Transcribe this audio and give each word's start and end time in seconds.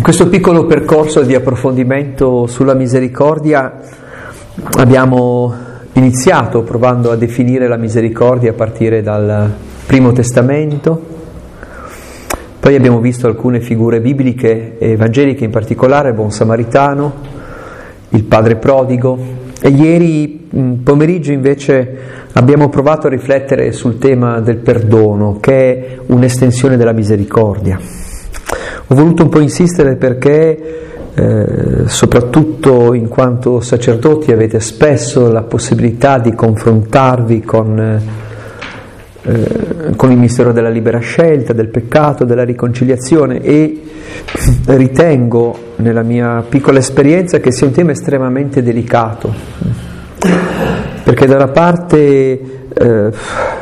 In 0.00 0.06
questo 0.06 0.30
piccolo 0.30 0.64
percorso 0.64 1.20
di 1.20 1.34
approfondimento 1.34 2.46
sulla 2.46 2.72
misericordia 2.72 3.80
abbiamo 4.78 5.54
iniziato 5.92 6.62
provando 6.62 7.10
a 7.10 7.16
definire 7.16 7.68
la 7.68 7.76
misericordia 7.76 8.52
a 8.52 8.54
partire 8.54 9.02
dal 9.02 9.52
Primo 9.84 10.12
Testamento, 10.12 11.02
poi 12.58 12.74
abbiamo 12.76 12.98
visto 13.00 13.26
alcune 13.26 13.60
figure 13.60 14.00
bibliche 14.00 14.78
e 14.78 14.92
evangeliche, 14.92 15.44
in 15.44 15.50
particolare 15.50 16.08
il 16.08 16.14
buon 16.14 16.30
samaritano, 16.30 17.12
il 18.08 18.24
padre 18.24 18.56
prodigo 18.56 19.18
e 19.60 19.68
ieri 19.68 20.48
pomeriggio 20.82 21.30
invece 21.30 21.98
abbiamo 22.32 22.70
provato 22.70 23.06
a 23.06 23.10
riflettere 23.10 23.70
sul 23.72 23.98
tema 23.98 24.40
del 24.40 24.56
perdono, 24.56 25.36
che 25.40 25.52
è 25.52 25.98
un'estensione 26.06 26.78
della 26.78 26.92
misericordia. 26.92 28.08
Ho 28.92 28.96
voluto 28.96 29.22
un 29.22 29.28
po' 29.28 29.38
insistere 29.38 29.94
perché, 29.94 30.88
eh, 31.14 31.46
soprattutto 31.86 32.92
in 32.92 33.06
quanto 33.06 33.60
sacerdoti, 33.60 34.32
avete 34.32 34.58
spesso 34.58 35.30
la 35.30 35.42
possibilità 35.42 36.18
di 36.18 36.34
confrontarvi 36.34 37.40
con, 37.42 37.78
eh, 39.22 39.94
con 39.94 40.10
il 40.10 40.18
mistero 40.18 40.50
della 40.50 40.70
libera 40.70 40.98
scelta, 40.98 41.52
del 41.52 41.68
peccato, 41.68 42.24
della 42.24 42.42
riconciliazione 42.42 43.40
e 43.42 43.80
ritengo, 44.64 45.56
nella 45.76 46.02
mia 46.02 46.44
piccola 46.48 46.80
esperienza, 46.80 47.38
che 47.38 47.52
sia 47.52 47.68
un 47.68 47.72
tema 47.72 47.92
estremamente 47.92 48.60
delicato, 48.60 49.32
perché 51.04 51.26
da 51.26 51.36
una 51.36 51.48
parte... 51.48 52.40
Eh, 52.74 53.58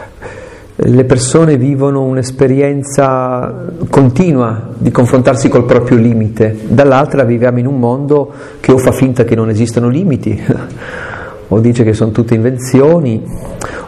le 0.80 1.04
persone 1.04 1.56
vivono 1.56 2.04
un'esperienza 2.04 3.66
continua 3.90 4.68
di 4.78 4.92
confrontarsi 4.92 5.48
col 5.48 5.64
proprio 5.64 5.96
limite, 5.98 6.56
dall'altra 6.68 7.24
viviamo 7.24 7.58
in 7.58 7.66
un 7.66 7.80
mondo 7.80 8.32
che 8.60 8.70
o 8.70 8.78
fa 8.78 8.92
finta 8.92 9.24
che 9.24 9.34
non 9.34 9.48
esistano 9.48 9.88
limiti, 9.88 10.40
o 11.48 11.58
dice 11.58 11.82
che 11.82 11.94
sono 11.94 12.12
tutte 12.12 12.36
invenzioni, 12.36 13.24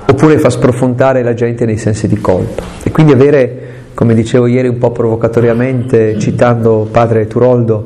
oppure 0.09 0.41
fa 0.41 0.51
sprofondare 0.51 1.23
la 1.23 1.33
gente 1.33 1.65
nei 1.65 1.77
sensi 1.77 2.09
di 2.09 2.19
colpa. 2.19 2.65
E 2.83 2.91
quindi 2.91 3.13
avere, 3.13 3.69
come 4.01 4.15
dicevo 4.15 4.47
ieri 4.47 4.67
un 4.67 4.79
po' 4.79 4.93
provocatoriamente, 4.93 6.19
citando 6.19 6.89
padre 6.91 7.27
Turoldo, 7.27 7.85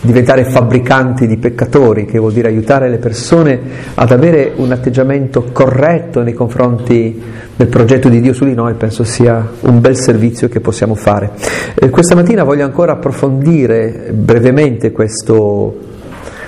diventare 0.00 0.42
fabbricanti 0.42 1.28
di 1.28 1.36
peccatori, 1.36 2.04
che 2.04 2.18
vuol 2.18 2.32
dire 2.32 2.48
aiutare 2.48 2.88
le 2.88 2.96
persone 2.96 3.60
ad 3.94 4.10
avere 4.10 4.54
un 4.56 4.72
atteggiamento 4.72 5.44
corretto 5.52 6.20
nei 6.24 6.32
confronti 6.32 7.22
del 7.54 7.68
progetto 7.68 8.08
di 8.08 8.20
Dio 8.20 8.32
su 8.32 8.44
di 8.44 8.54
noi, 8.54 8.74
penso 8.74 9.04
sia 9.04 9.50
un 9.60 9.80
bel 9.80 9.96
servizio 9.96 10.48
che 10.48 10.58
possiamo 10.58 10.96
fare. 10.96 11.30
Eh, 11.76 11.90
questa 11.90 12.16
mattina 12.16 12.42
voglio 12.42 12.64
ancora 12.64 12.94
approfondire 12.94 14.10
brevemente 14.12 14.90
questo, 14.90 15.76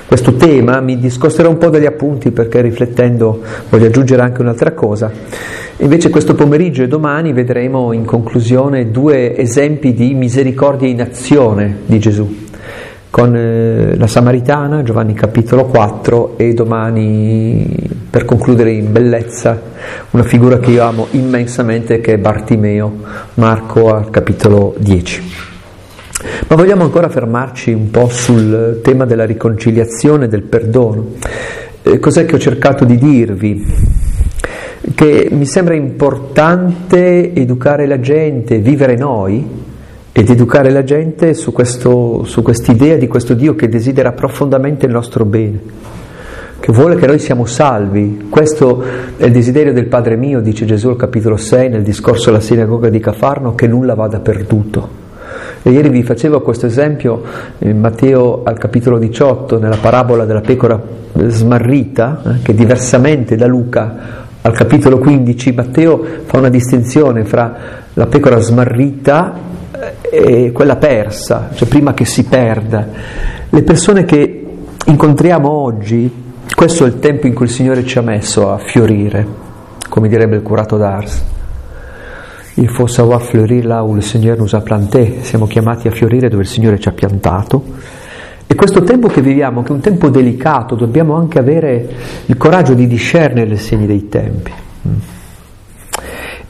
questo 0.09 0.35
tema, 0.35 0.81
mi 0.81 0.99
discosterò 0.99 1.51
un 1.51 1.59
po' 1.59 1.71
dagli 1.71 1.87
appunti 1.87 2.33
perché 2.33 2.61
riflettendo 2.63 3.43
voglio 3.69 3.87
aggiungere 3.87 4.23
anche 4.23 4.41
un'altra 4.41 4.73
cosa. 4.73 5.13
Invece 5.79 6.11
questo 6.11 6.35
pomeriggio 6.35 6.83
e 6.83 6.89
domani 6.89 7.33
vedremo 7.33 7.93
in 7.93 8.05
conclusione 8.05 8.91
due 8.91 9.37
esempi 9.37 9.93
di 9.93 10.15
misericordia 10.15 10.89
in 10.89 11.01
azione 11.01 11.79
di 11.87 11.99
Gesù 11.99 12.43
con 13.15 13.33
eh, 13.37 13.97
la 13.97 14.09
Samaritana, 14.09 14.83
Giovanni 14.83 15.15
capitolo 15.15 15.67
4 15.67 16.35
e 16.37 16.53
domani 16.53 17.65
per 18.11 18.25
concludere 18.25 18.73
in 18.73 18.91
bellezza 18.91 19.61
una 20.11 20.25
figura 20.25 20.59
che 20.59 20.73
io 20.73 20.83
amo 20.83 21.07
immensamente 21.13 22.01
che 22.01 22.15
è 22.15 22.19
Bartimeo, 22.19 22.93
Marco 23.35 23.95
al 23.95 24.11
capitolo 24.11 24.75
10. 24.79 25.23
Ma 26.49 26.57
vogliamo 26.57 26.83
ancora 26.83 27.09
fermarci 27.09 27.73
un 27.73 27.91
po' 27.91 28.09
sul 28.09 28.81
tema 28.83 29.05
della 29.05 29.25
riconciliazione, 29.25 30.27
del 30.27 30.43
perdono. 30.43 31.13
Eh, 31.83 32.01
cos'è 32.01 32.27
che 32.27 32.35
ho 32.35 32.39
cercato 32.41 32.85
di 32.85 32.97
dirvi? 32.97 33.65
Che 34.93 35.29
mi 35.31 35.47
sembra 35.47 35.75
importante 35.75 37.33
educare 37.33 37.87
la 37.87 38.01
gente, 38.01 38.59
vivere 38.59 38.97
noi, 38.97 39.63
ed 40.17 40.31
educare 40.31 40.71
la 40.71 40.85
gente 40.85 41.35
su, 41.35 41.53
questo, 41.53 42.23
su 42.25 42.43
quest'idea 42.43 42.97
di 42.97 43.09
questo 43.09 43.35
Dio 43.35 43.57
che 43.57 43.69
desidera 43.69 44.13
profondamente 44.13 44.87
il 44.87 44.93
nostro 44.93 45.25
bene, 45.25 45.59
che 46.61 46.71
vuole 46.71 46.95
che 46.95 47.07
noi 47.07 47.19
siamo 47.19 47.47
salvi. 47.47 48.27
Questo 48.31 48.81
è 49.17 49.25
il 49.25 49.33
desiderio 49.33 49.73
del 49.73 49.87
Padre 49.87 50.15
mio, 50.15 50.41
dice 50.41 50.67
Gesù 50.67 50.91
al 50.91 50.97
capitolo 50.97 51.37
6 51.37 51.69
nel 51.69 51.83
discorso 51.83 52.29
alla 52.29 52.39
sinagoga 52.39 52.91
di 52.91 53.01
Cafarno, 53.01 53.57
che 53.57 53.67
nulla 53.67 53.95
vada 53.95 54.21
perduto. 54.21 55.03
E 55.65 55.71
ieri 55.71 55.89
vi 55.89 56.05
facevo 56.05 56.43
questo 56.43 56.67
esempio 56.67 57.23
in 57.59 57.81
Matteo 57.81 58.43
al 58.45 58.57
capitolo 58.57 58.99
18, 58.99 59.59
nella 59.59 59.79
parabola 59.81 60.27
della 60.27 60.43
pecora 60.43 60.81
smarrita, 61.13 62.23
eh, 62.23 62.43
che 62.43 62.55
diversamente 62.55 63.35
da 63.35 63.47
Luca 63.47 64.24
al 64.47 64.53
capitolo 64.53 64.99
15 64.99 65.53
Matteo 65.53 66.05
fa 66.27 66.37
una 66.37 66.51
distinzione 66.51 67.25
fra 67.25 67.57
la 67.95 68.07
pecora 68.07 68.39
smarrita 68.39 69.33
e 70.03 70.53
quella 70.53 70.77
persa, 70.77 71.49
cioè 71.55 71.67
prima 71.67 71.95
che 71.95 72.05
si 72.05 72.25
perda. 72.25 72.87
Le 73.49 73.63
persone 73.63 74.05
che 74.05 74.47
incontriamo 74.85 75.49
oggi, 75.51 76.13
questo 76.55 76.85
è 76.85 76.89
il 76.89 76.99
tempo 76.99 77.27
in 77.27 77.33
cui 77.33 77.47
il 77.47 77.53
Signore 77.53 77.87
ci 77.87 77.97
ha 77.97 78.03
messo 78.03 78.53
a 78.53 78.59
fiorire, 78.59 79.27
come 79.89 80.09
direbbe 80.09 80.37
il 80.37 80.43
curato 80.43 80.77
d'Ars. 80.77 81.25
Il 82.57 82.69
faut 82.69 82.91
savoir 82.91 83.23
fleurir 83.23 83.65
là 83.65 83.83
où 83.83 83.95
le 83.95 84.03
Seigneur 84.03 84.37
nous 84.37 84.53
a 84.53 84.61
planté, 84.61 85.21
siamo 85.23 85.47
chiamati 85.47 85.89
a 85.89 85.91
fiorire 85.91 86.29
dove 86.29 86.43
il 86.43 86.49
Signore 86.49 86.79
ci 86.79 86.89
ha 86.89 86.93
piantato. 86.93 87.63
E 88.47 88.55
questo 88.55 88.83
tempo 88.83 89.09
che 89.09 89.21
viviamo, 89.21 89.63
che 89.63 89.69
è 89.69 89.73
un 89.73 89.81
tempo 89.81 90.09
delicato, 90.11 90.75
dobbiamo 90.75 91.15
anche 91.15 91.39
avere 91.39 91.89
il 92.27 92.37
coraggio 92.37 92.75
di 92.75 92.87
discernere 92.87 93.55
i 93.55 93.59
segni 93.59 93.87
dei 93.87 94.09
tempi. 94.09 94.53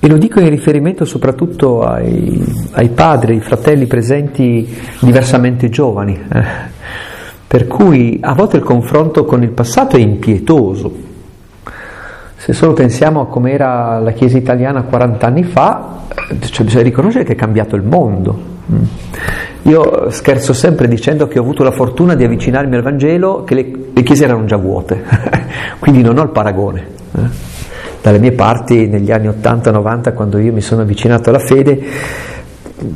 E 0.04 0.08
lo 0.08 0.18
dico 0.18 0.38
in 0.38 0.50
riferimento 0.50 1.06
soprattutto 1.06 1.82
ai, 1.82 2.44
ai 2.72 2.90
padri, 2.90 3.34
ai 3.34 3.40
fratelli 3.40 3.86
presenti 3.86 4.68
diversamente 5.00 5.70
giovani, 5.70 6.12
eh, 6.30 6.42
per 7.46 7.66
cui 7.66 8.18
a 8.20 8.34
volte 8.34 8.58
il 8.58 8.62
confronto 8.64 9.24
con 9.24 9.42
il 9.42 9.52
passato 9.52 9.96
è 9.96 10.00
impietoso. 10.00 10.92
Se 12.36 12.52
solo 12.52 12.74
pensiamo 12.74 13.22
a 13.22 13.28
com'era 13.28 13.98
la 14.00 14.12
Chiesa 14.12 14.36
italiana 14.36 14.82
40 14.82 15.26
anni 15.26 15.44
fa, 15.44 16.02
cioè 16.50 16.66
bisogna 16.66 16.82
riconoscere 16.82 17.24
che 17.24 17.32
è 17.32 17.36
cambiato 17.36 17.74
il 17.74 17.82
mondo. 17.82 18.38
Io 19.64 20.10
scherzo 20.10 20.52
sempre 20.52 20.88
dicendo 20.88 21.26
che 21.26 21.38
ho 21.38 21.42
avuto 21.42 21.62
la 21.62 21.70
fortuna 21.70 22.14
di 22.14 22.24
avvicinarmi 22.24 22.76
al 22.76 22.82
Vangelo, 22.82 23.44
che 23.44 23.54
le, 23.54 23.70
le 23.92 24.02
chiese 24.02 24.24
erano 24.24 24.44
già 24.44 24.56
vuote, 24.56 25.02
quindi 25.78 26.02
non 26.02 26.18
ho 26.18 26.22
il 26.22 26.30
paragone. 26.30 26.86
Eh 27.16 27.52
dalle 28.04 28.18
mie 28.18 28.32
parti 28.32 28.86
negli 28.86 29.10
anni 29.10 29.28
80-90 29.28 30.12
quando 30.12 30.36
io 30.36 30.52
mi 30.52 30.60
sono 30.60 30.82
avvicinato 30.82 31.30
alla 31.30 31.38
fede 31.38 31.82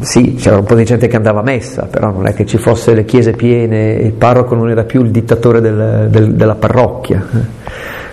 sì, 0.01 0.35
c'era 0.35 0.59
un 0.59 0.65
po' 0.65 0.75
di 0.75 0.85
gente 0.85 1.07
che 1.07 1.17
andava 1.17 1.41
a 1.41 1.43
messa, 1.43 1.85
però 1.85 2.11
non 2.11 2.27
è 2.27 2.35
che 2.35 2.45
ci 2.45 2.59
fosse 2.59 2.95
le 2.95 3.05
chiese 3.05 3.33
piene, 3.33 3.93
il 3.93 4.13
parroco 4.13 4.55
non 4.55 4.69
era 4.69 4.85
più 4.85 5.03
il 5.03 5.11
dittatore 5.11 5.61
del, 5.61 6.09
del, 6.11 6.35
della 6.35 6.57
parrocchia. 6.57 7.27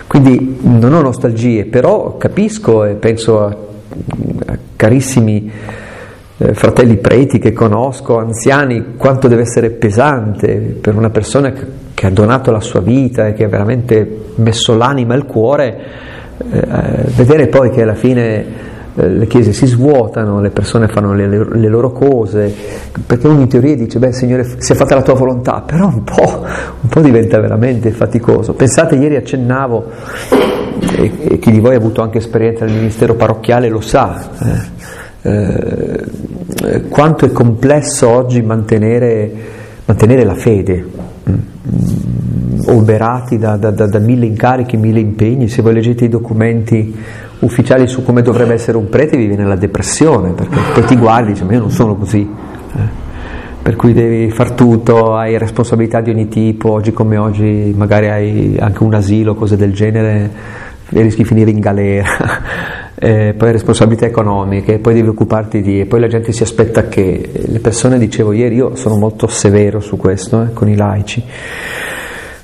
Quindi 0.06 0.58
non 0.62 0.94
ho 0.94 1.02
nostalgie, 1.02 1.64
però 1.64 2.16
capisco 2.16 2.84
e 2.84 2.94
penso 2.94 3.44
a, 3.44 3.48
a 3.48 4.58
carissimi 4.76 5.50
eh, 6.38 6.54
fratelli 6.54 6.96
preti 6.96 7.38
che 7.38 7.52
conosco, 7.52 8.18
anziani, 8.18 8.94
quanto 8.96 9.28
deve 9.28 9.42
essere 9.42 9.70
pesante 9.70 10.56
per 10.80 10.94
una 10.94 11.10
persona 11.10 11.52
che, 11.52 11.64
che 11.94 12.06
ha 12.06 12.10
donato 12.10 12.50
la 12.50 12.60
sua 12.60 12.80
vita 12.80 13.26
e 13.26 13.32
che 13.32 13.44
ha 13.44 13.48
veramente 13.48 14.24
messo 14.36 14.76
l'anima 14.76 15.14
e 15.14 15.16
il 15.16 15.24
cuore 15.24 16.04
eh, 16.38 16.66
vedere 17.16 17.46
poi 17.46 17.70
che 17.70 17.82
alla 17.82 17.94
fine 17.94 18.44
eh, 18.94 19.08
le 19.08 19.26
chiese 19.26 19.52
si 19.52 19.66
svuotano, 19.66 20.40
le 20.40 20.50
persone 20.50 20.88
fanno 20.88 21.14
le, 21.14 21.26
le, 21.26 21.68
loro 21.68 21.92
cose, 21.92 22.54
perché 23.06 23.26
uno 23.26 23.40
in 23.40 23.48
teoria 23.48 23.74
dice, 23.74 23.98
beh 23.98 24.12
Signore, 24.12 24.44
si 24.58 24.72
è 24.72 24.74
fatta 24.74 24.94
la 24.94 25.02
tua 25.02 25.14
volontà, 25.14 25.62
però 25.64 25.86
un 25.86 26.04
po', 26.04 26.44
un 26.80 26.88
po 26.88 27.00
diventa 27.00 27.40
veramente 27.40 27.90
faticoso. 27.90 28.52
Pensate, 28.52 28.96
ieri 28.96 29.16
accennavo, 29.16 29.90
e, 30.98 31.12
e, 31.20 31.38
chi 31.38 31.50
di 31.50 31.60
voi 31.60 31.74
ha 31.74 31.78
avuto 31.78 32.02
anche 32.02 32.18
esperienza 32.18 32.64
nel 32.64 32.74
ministero 32.74 33.14
parrocchiale 33.14 33.68
lo 33.68 33.80
sa, 33.80 34.30
eh, 34.38 35.05
eh, 35.26 36.82
quanto 36.88 37.24
è 37.24 37.32
complesso 37.32 38.08
oggi 38.08 38.42
mantenere, 38.42 39.30
mantenere 39.84 40.24
la 40.24 40.34
fede. 40.34 40.84
Mm, 41.28 42.68
oberati 42.68 43.38
da, 43.38 43.56
da, 43.56 43.70
da, 43.70 43.86
da, 43.86 43.98
mille 43.98 44.26
incarichi, 44.26 44.76
mille 44.76 45.00
impegni, 45.00 45.48
se 45.48 45.62
voi 45.62 45.74
leggete 45.74 46.04
i 46.04 46.08
documenti 46.08 46.94
ufficiali 47.40 47.86
su 47.86 48.02
come 48.02 48.22
dovrebbe 48.22 48.54
essere 48.54 48.76
un 48.76 48.88
prete 48.88 49.16
vi 49.16 49.26
viene 49.26 49.44
la 49.44 49.56
depressione, 49.56 50.32
perché 50.32 50.58
poi 50.72 50.84
ti 50.84 50.96
guardi 50.96 51.30
e 51.30 51.32
dici 51.32 51.44
ma 51.44 51.52
io 51.52 51.60
non 51.60 51.70
sono 51.70 51.96
così. 51.96 52.20
Eh. 52.20 53.04
Per 53.62 53.74
cui 53.74 53.92
devi 53.92 54.30
far 54.30 54.52
tutto, 54.52 55.14
hai 55.16 55.36
responsabilità 55.38 56.00
di 56.00 56.10
ogni 56.10 56.28
tipo, 56.28 56.70
oggi 56.70 56.92
come 56.92 57.16
oggi 57.16 57.74
magari 57.76 58.08
hai 58.08 58.56
anche 58.60 58.82
un 58.84 58.94
asilo, 58.94 59.34
cose 59.34 59.56
del 59.56 59.72
genere, 59.72 60.30
e 60.88 61.02
rischi 61.02 61.22
di 61.22 61.28
finire 61.28 61.50
in 61.50 61.58
galera. 61.58 62.06
Eh, 62.98 63.34
poi 63.36 63.52
responsabilità 63.52 64.06
economiche, 64.06 64.78
poi 64.78 64.94
devi 64.94 65.08
occuparti 65.08 65.60
di, 65.60 65.80
e 65.80 65.86
poi 65.86 66.00
la 66.00 66.08
gente 66.08 66.32
si 66.32 66.42
aspetta 66.42 66.88
che, 66.88 67.30
le 67.46 67.60
persone, 67.60 67.98
dicevo 67.98 68.32
ieri, 68.32 68.56
io 68.56 68.74
sono 68.74 68.96
molto 68.96 69.26
severo 69.26 69.80
su 69.80 69.96
questo, 69.96 70.42
eh, 70.42 70.52
con 70.54 70.68
i 70.68 70.76
laici, 70.76 71.22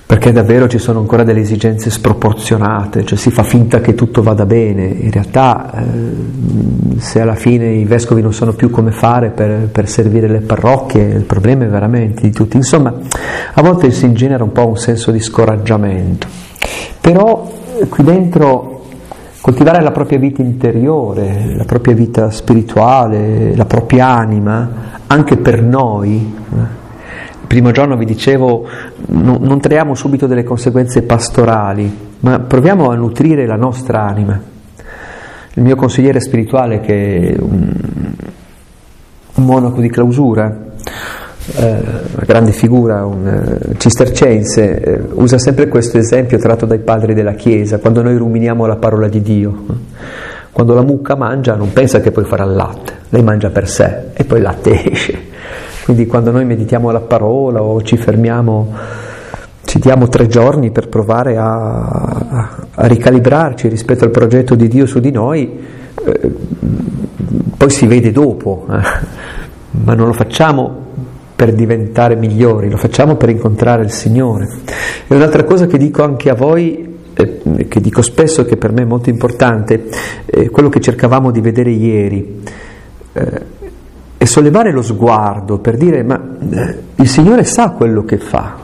perché 0.05 0.31
davvero 0.31 0.69
ci 0.69 0.77
sono 0.77 0.99
ancora 0.99 1.25
delle 1.25 1.41
esigenze 1.41 1.89
sproporzionate, 1.89 3.07
cioè 3.07 3.17
si 3.17 3.31
fa 3.31 3.43
finta 3.43 3.81
che 3.81 3.95
tutto 3.95 4.21
vada 4.21 4.45
bene, 4.45 4.85
in 4.85 5.11
realtà 5.11 5.73
eh, 5.75 7.01
se 7.01 7.21
alla 7.21 7.35
fine 7.35 7.73
i 7.73 7.85
vescovi 7.85 8.21
non 8.21 8.35
sanno 8.35 8.53
più 8.53 8.69
come 8.69 8.91
fare 8.91 9.31
per, 9.31 9.69
per, 9.73 9.89
servire 9.89 10.29
le 10.29 10.41
parrocchie, 10.41 11.03
il 11.03 11.25
problema 11.25 11.65
è 11.65 11.69
veramente 11.69 12.21
di 12.21 12.31
tutti. 12.31 12.59
Insomma, 12.59 12.93
a 13.55 13.63
volte 13.63 13.91
si 13.91 14.05
ingenera 14.05 14.45
un 14.45 14.53
po' 14.53 14.69
un 14.69 14.77
senso 14.77 15.11
di 15.13 15.21
scoraggiamento, 15.21 16.27
però 17.01 17.51
eh, 17.81 17.89
qui 17.89 18.05
dentro 18.05 18.82
coltivare 19.43 19.83
la 19.83 19.91
propria 19.91 20.19
vita 20.19 20.41
interiore, 20.41 21.53
la 21.57 21.65
propria 21.65 21.95
vita 21.95 22.31
spirituale, 22.31 23.57
la 23.57 23.65
propria 23.65 24.07
anima, 24.07 25.01
anche 25.09 25.37
per 25.37 25.61
noi, 25.61 26.33
eh, 26.49 26.81
primo 27.49 27.73
giorno 27.73 27.97
vi 27.97 28.05
dicevo, 28.05 28.65
non, 29.07 29.39
non 29.41 29.61
traiamo 29.61 29.97
subito 29.97 30.29
delle 30.29 30.45
conseguenze 30.45 31.03
pastorali, 31.03 31.93
ma 32.21 32.39
proviamo 32.39 32.89
a 32.89 32.95
nutrire 32.95 33.45
la 33.45 33.57
nostra 33.57 34.07
anima. 34.07 34.41
Il 35.55 35.63
mio 35.63 35.75
consigliere 35.75 36.21
spirituale, 36.21 36.79
che 36.79 37.35
è 37.35 37.37
un, 37.41 38.15
un 39.35 39.45
monaco 39.45 39.81
di 39.81 39.91
clausura, 39.91 40.72
una 41.55 42.25
grande 42.25 42.53
figura, 42.53 43.05
un 43.05 43.59
uh, 43.69 43.75
cistercense, 43.77 44.81
eh, 44.81 45.01
usa 45.15 45.39
sempre 45.39 45.67
questo 45.67 45.99
esempio 45.99 46.39
tratto 46.39 46.67
dai 46.67 46.79
padri 46.79 47.15
della 47.15 47.35
Chiesa, 47.35 47.79
quando 47.79 48.03
noi 48.03 48.17
ruminiamo 48.17 48.65
la 48.67 48.77
parola 48.77 49.09
di 49.09 49.21
Dio. 49.21 49.65
Quando 50.53 50.75
la 50.75 50.83
mucca 50.83 51.17
mangia 51.17 51.57
non 51.57 51.73
pensa 51.73 52.01
che 52.01 52.11
poi 52.11 52.25
farà 52.25 52.45
il 52.45 52.53
latte, 52.53 52.93
lei 53.09 53.23
mangia 53.23 53.49
per 53.51 53.69
sé 53.69 54.11
e 54.13 54.25
poi 54.25 54.39
il 54.39 54.45
latte 54.45 54.85
esce. 54.93 55.31
Quindi 55.85 56.07
quando 56.07 56.31
noi 56.31 56.45
meditiamo 56.45 56.91
la 56.91 57.01
parola 57.01 57.63
o 57.63 57.83
ci 57.83 57.97
fermiamo, 57.97 58.73
ci 59.65 59.79
diamo 59.81 60.09
tre 60.09 60.29
giorni 60.29 60.71
per 60.71 60.89
provare 60.89 61.39
a, 61.39 61.81
a 62.75 62.87
ricalibrarci 62.87 63.67
rispetto 63.67 64.05
al 64.05 64.11
progetto 64.11 64.55
di 64.55 64.69
Dio 64.69 64.87
su 64.87 65.01
di 65.01 65.11
noi, 65.11 65.59
eh, 66.05 66.35
poi 67.57 67.71
si 67.71 67.87
vede 67.87 68.13
dopo, 68.13 68.67
eh, 68.71 68.81
ma 69.71 69.95
non 69.95 70.07
lo 70.07 70.13
facciamo 70.13 70.83
per 71.35 71.53
diventare 71.53 72.17
migliori, 72.17 72.71
lo 72.71 72.77
facciamo 72.77 73.17
per 73.17 73.31
incontrare 73.31 73.83
il 73.83 73.91
Signore. 73.91 74.49
E 75.07 75.15
un'altra 75.15 75.45
cosa 75.45 75.67
che 75.67 75.79
dico 75.79 76.03
anche 76.03 76.31
a 76.31 76.35
voi, 76.35 76.99
eh, 77.15 77.67
che 77.69 77.81
dico 77.81 78.03
spesso 78.03 78.43
e 78.43 78.45
che 78.45 78.57
per 78.57 78.73
me 78.73 78.83
è 78.83 78.87
molto 78.87 79.11
importante, 79.11 79.89
è 80.25 80.51
quello 80.51 80.69
che 80.69 80.81
cercavamo 80.81 81.31
di 81.31 81.41
vedere 81.41 81.71
ieri. 81.71 82.43
Eh, 83.13 83.61
e 84.23 84.27
sollevare 84.27 84.71
lo 84.71 84.83
sguardo 84.83 85.59
per 85.59 85.77
dire 85.77 86.05
ma 86.05 86.37
eh, 86.49 86.79
il 86.95 87.09
Signore 87.09 87.43
sa 87.43 87.71
quello 87.71 88.05
che 88.05 88.19
fa. 88.19 88.57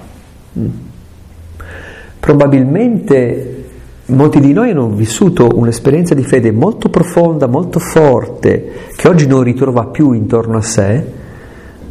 Probabilmente 2.21 3.65
molti 4.07 4.39
di 4.39 4.53
noi 4.53 4.71
hanno 4.71 4.89
vissuto 4.91 5.49
un'esperienza 5.53 6.15
di 6.15 6.23
fede 6.23 6.53
molto 6.53 6.91
profonda, 6.91 7.49
molto 7.49 7.81
forte, 7.81 8.71
che 8.95 9.09
oggi 9.09 9.27
non 9.27 9.43
ritrova 9.43 9.87
più 9.87 10.13
intorno 10.13 10.59
a 10.59 10.63
sé, 10.63 11.05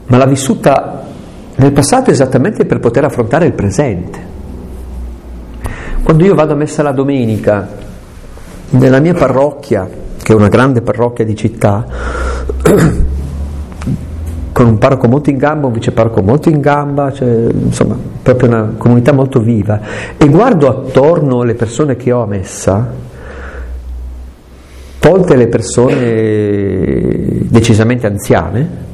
ma 0.08 0.18
l'ha 0.18 0.26
vissuta 0.26 1.06
nel 1.56 1.72
passato 1.72 2.12
esattamente 2.12 2.66
per 2.66 2.80
poter 2.80 3.04
affrontare 3.04 3.46
il 3.46 3.54
presente. 3.54 4.36
Quando 6.04 6.24
io 6.24 6.36
vado 6.36 6.54
a 6.54 6.56
messa 6.56 6.84
la 6.84 6.92
domenica 6.92 7.68
nella 8.70 9.00
mia 9.00 9.14
parrocchia, 9.14 9.88
che 10.22 10.32
è 10.32 10.36
una 10.36 10.48
grande 10.48 10.82
parrocchia 10.82 11.26
di 11.26 11.36
città, 11.36 11.86
con 14.54 14.66
un 14.66 14.78
parroco 14.78 15.08
molto 15.08 15.30
in 15.30 15.38
gamba, 15.38 15.68
un 15.68 15.74
viceparroco 15.74 16.22
molto 16.22 16.50
in 16.50 16.62
gamba, 16.62 17.12
cioè, 17.12 17.28
insomma, 17.52 17.98
proprio 18.24 18.50
una 18.50 18.74
comunità 18.78 19.12
molto 19.14 19.40
viva. 19.40 19.80
E 20.18 20.28
guardo 20.30 20.68
attorno 20.68 21.44
le 21.44 21.56
persone 21.56 21.96
che 21.96 22.12
ho 22.12 22.24
a 22.24 22.26
messa, 22.26 22.92
tolte 25.00 25.36
le 25.36 25.48
persone 25.48 27.44
decisamente 27.50 28.08
anziane, 28.08 28.86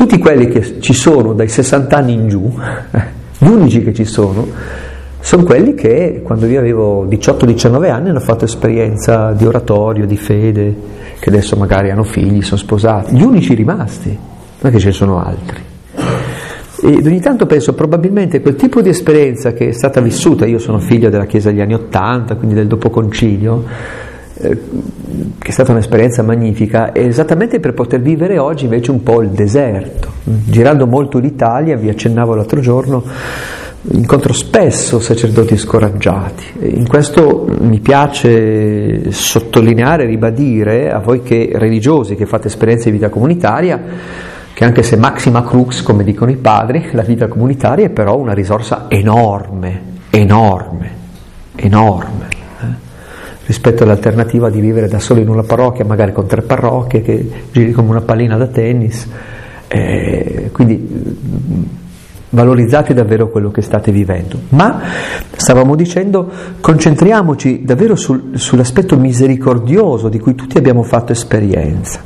tutti 0.00 0.18
quelli 0.18 0.48
che 0.48 0.80
ci 0.80 0.94
sono 0.94 1.34
dai 1.34 1.48
60 1.48 1.94
anni 1.94 2.14
in 2.14 2.28
giù, 2.28 2.50
gli 3.36 3.46
unici 3.46 3.84
che 3.84 3.92
ci 3.92 4.06
sono, 4.06 4.46
sono 5.20 5.42
quelli 5.42 5.74
che 5.74 6.22
quando 6.24 6.46
io 6.46 6.58
avevo 6.58 7.04
18-19 7.04 7.90
anni 7.90 8.08
hanno 8.08 8.20
fatto 8.20 8.46
esperienza 8.46 9.32
di 9.32 9.44
oratorio, 9.44 10.06
di 10.06 10.16
fede, 10.16 10.74
che 11.18 11.28
adesso 11.28 11.54
magari 11.54 11.90
hanno 11.90 12.04
figli, 12.04 12.40
sono 12.40 12.56
sposati, 12.56 13.14
gli 13.14 13.22
unici 13.22 13.52
rimasti 13.52 14.08
non 14.08 14.70
è 14.70 14.74
che 14.74 14.80
ce 14.80 14.86
ne 14.86 14.92
sono 14.92 15.22
altri. 15.22 15.60
Ed 16.82 17.06
ogni 17.06 17.20
tanto 17.20 17.44
penso, 17.44 17.74
probabilmente 17.74 18.40
quel 18.40 18.56
tipo 18.56 18.80
di 18.80 18.88
esperienza 18.88 19.52
che 19.52 19.68
è 19.68 19.72
stata 19.72 20.00
vissuta, 20.00 20.46
io 20.46 20.58
sono 20.58 20.78
figlio 20.78 21.10
della 21.10 21.26
Chiesa 21.26 21.50
degli 21.50 21.60
anni 21.60 21.74
Ottanta, 21.74 22.36
quindi 22.36 22.54
del 22.54 22.68
dopo 22.68 22.88
concilio, 22.88 23.64
eh, 24.40 24.58
che 25.38 25.48
è 25.48 25.50
stata 25.50 25.72
un'esperienza 25.72 26.22
magnifica, 26.22 26.94
esattamente 26.94 27.60
per 27.60 27.74
poter 27.74 28.00
vivere 28.00 28.38
oggi 28.38 28.64
invece 28.64 28.90
un 28.90 29.02
po' 29.02 29.20
il 29.22 29.30
deserto. 29.30 30.08
Girando 30.24 30.86
molto 30.86 31.18
l'Italia, 31.18 31.76
vi 31.76 31.88
accennavo 31.88 32.34
l'altro 32.34 32.60
giorno, 32.60 33.04
incontro 33.92 34.32
spesso 34.32 35.00
sacerdoti 35.00 35.56
scoraggiati. 35.56 36.44
In 36.76 36.86
questo 36.86 37.46
mi 37.60 37.80
piace 37.80 39.10
sottolineare, 39.10 40.06
ribadire 40.06 40.90
a 40.90 40.98
voi 40.98 41.22
che 41.22 41.50
religiosi 41.54 42.14
che 42.14 42.26
fate 42.26 42.48
esperienze 42.48 42.90
di 42.90 42.96
vita 42.96 43.08
comunitaria, 43.08 43.80
che 44.52 44.64
anche 44.64 44.82
se 44.82 44.96
maxima 44.96 45.42
crux, 45.42 45.82
come 45.82 46.04
dicono 46.04 46.30
i 46.30 46.36
padri, 46.36 46.90
la 46.92 47.02
vita 47.02 47.28
comunitaria 47.28 47.86
è 47.86 47.90
però 47.90 48.16
una 48.18 48.34
risorsa 48.34 48.86
enorme, 48.88 49.82
enorme, 50.10 50.90
enorme? 51.56 52.29
Rispetto 53.50 53.82
all'alternativa 53.82 54.48
di 54.48 54.60
vivere 54.60 54.86
da 54.86 55.00
solo 55.00 55.18
in 55.18 55.28
una 55.28 55.42
parrocchia, 55.42 55.84
magari 55.84 56.12
con 56.12 56.24
tre 56.24 56.40
parrocchie, 56.40 57.02
che 57.02 57.30
giri 57.50 57.72
come 57.72 57.90
una 57.90 58.00
pallina 58.00 58.36
da 58.36 58.46
tennis. 58.46 59.08
Eh, 59.66 60.50
quindi 60.52 61.18
valorizzate 62.28 62.94
davvero 62.94 63.28
quello 63.28 63.50
che 63.50 63.60
state 63.60 63.90
vivendo. 63.90 64.38
Ma, 64.50 64.82
stavamo 65.34 65.74
dicendo, 65.74 66.30
concentriamoci 66.60 67.64
davvero 67.64 67.96
sul, 67.96 68.38
sull'aspetto 68.38 68.96
misericordioso 68.96 70.08
di 70.08 70.20
cui 70.20 70.36
tutti 70.36 70.56
abbiamo 70.56 70.84
fatto 70.84 71.10
esperienza. 71.10 72.00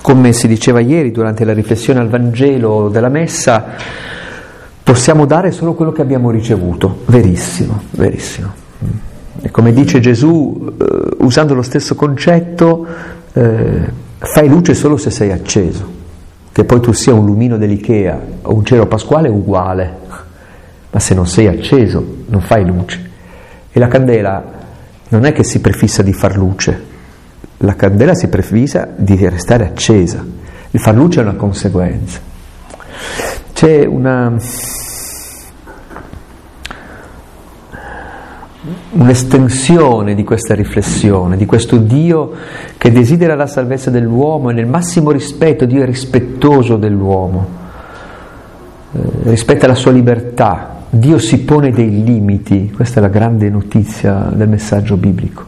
Come 0.00 0.32
si 0.32 0.46
diceva 0.46 0.78
ieri 0.78 1.10
durante 1.10 1.44
la 1.44 1.52
riflessione 1.52 1.98
al 1.98 2.08
Vangelo 2.08 2.88
della 2.88 3.08
Messa, 3.08 3.64
possiamo 4.80 5.26
dare 5.26 5.50
solo 5.50 5.74
quello 5.74 5.90
che 5.90 6.02
abbiamo 6.02 6.30
ricevuto. 6.30 6.98
Verissimo, 7.06 7.82
verissimo. 7.90 8.62
Come 9.50 9.72
dice 9.72 10.00
Gesù, 10.00 10.74
eh, 10.78 11.16
usando 11.18 11.54
lo 11.54 11.62
stesso 11.62 11.94
concetto, 11.94 12.86
eh, 13.32 13.90
fai 14.18 14.48
luce 14.48 14.74
solo 14.74 14.96
se 14.96 15.10
sei 15.10 15.32
acceso. 15.32 16.02
Che 16.52 16.64
poi 16.64 16.80
tu 16.80 16.92
sia 16.92 17.12
un 17.12 17.26
lumino 17.26 17.56
dell'Ikea 17.56 18.20
o 18.42 18.54
un 18.54 18.64
cielo 18.64 18.86
pasquale 18.86 19.28
è 19.28 19.30
uguale, 19.30 19.96
ma 20.90 21.00
se 21.00 21.14
non 21.14 21.26
sei 21.26 21.48
acceso 21.48 22.22
non 22.26 22.40
fai 22.40 22.64
luce. 22.64 23.10
E 23.72 23.78
la 23.80 23.88
candela 23.88 24.42
non 25.08 25.24
è 25.24 25.32
che 25.32 25.42
si 25.42 25.60
prefissa 25.60 26.02
di 26.02 26.12
far 26.12 26.36
luce, 26.36 26.92
la 27.58 27.74
candela 27.74 28.14
si 28.14 28.28
prefissa 28.28 28.88
di 28.94 29.16
restare 29.28 29.64
accesa, 29.64 30.24
il 30.70 30.80
far 30.80 30.94
luce 30.94 31.20
è 31.20 31.22
una 31.22 31.34
conseguenza. 31.34 32.20
C'è 33.52 33.84
una, 33.84 34.34
un'estensione 38.92 40.14
di 40.14 40.24
questa 40.24 40.54
riflessione, 40.54 41.36
di 41.36 41.46
questo 41.46 41.76
Dio 41.76 42.32
che 42.78 42.90
desidera 42.90 43.34
la 43.34 43.46
salvezza 43.46 43.90
dell'uomo 43.90 44.50
e 44.50 44.52
nel 44.54 44.66
massimo 44.66 45.10
rispetto, 45.10 45.66
Dio 45.66 45.82
è 45.82 45.86
rispettoso 45.86 46.76
dell'uomo, 46.76 47.46
eh, 48.92 48.98
rispetta 49.24 49.66
la 49.66 49.74
sua 49.74 49.92
libertà, 49.92 50.82
Dio 50.88 51.18
si 51.18 51.40
pone 51.40 51.72
dei 51.72 52.04
limiti, 52.04 52.70
questa 52.74 53.00
è 53.00 53.02
la 53.02 53.08
grande 53.08 53.50
notizia 53.50 54.30
del 54.32 54.48
messaggio 54.48 54.96
biblico. 54.96 55.44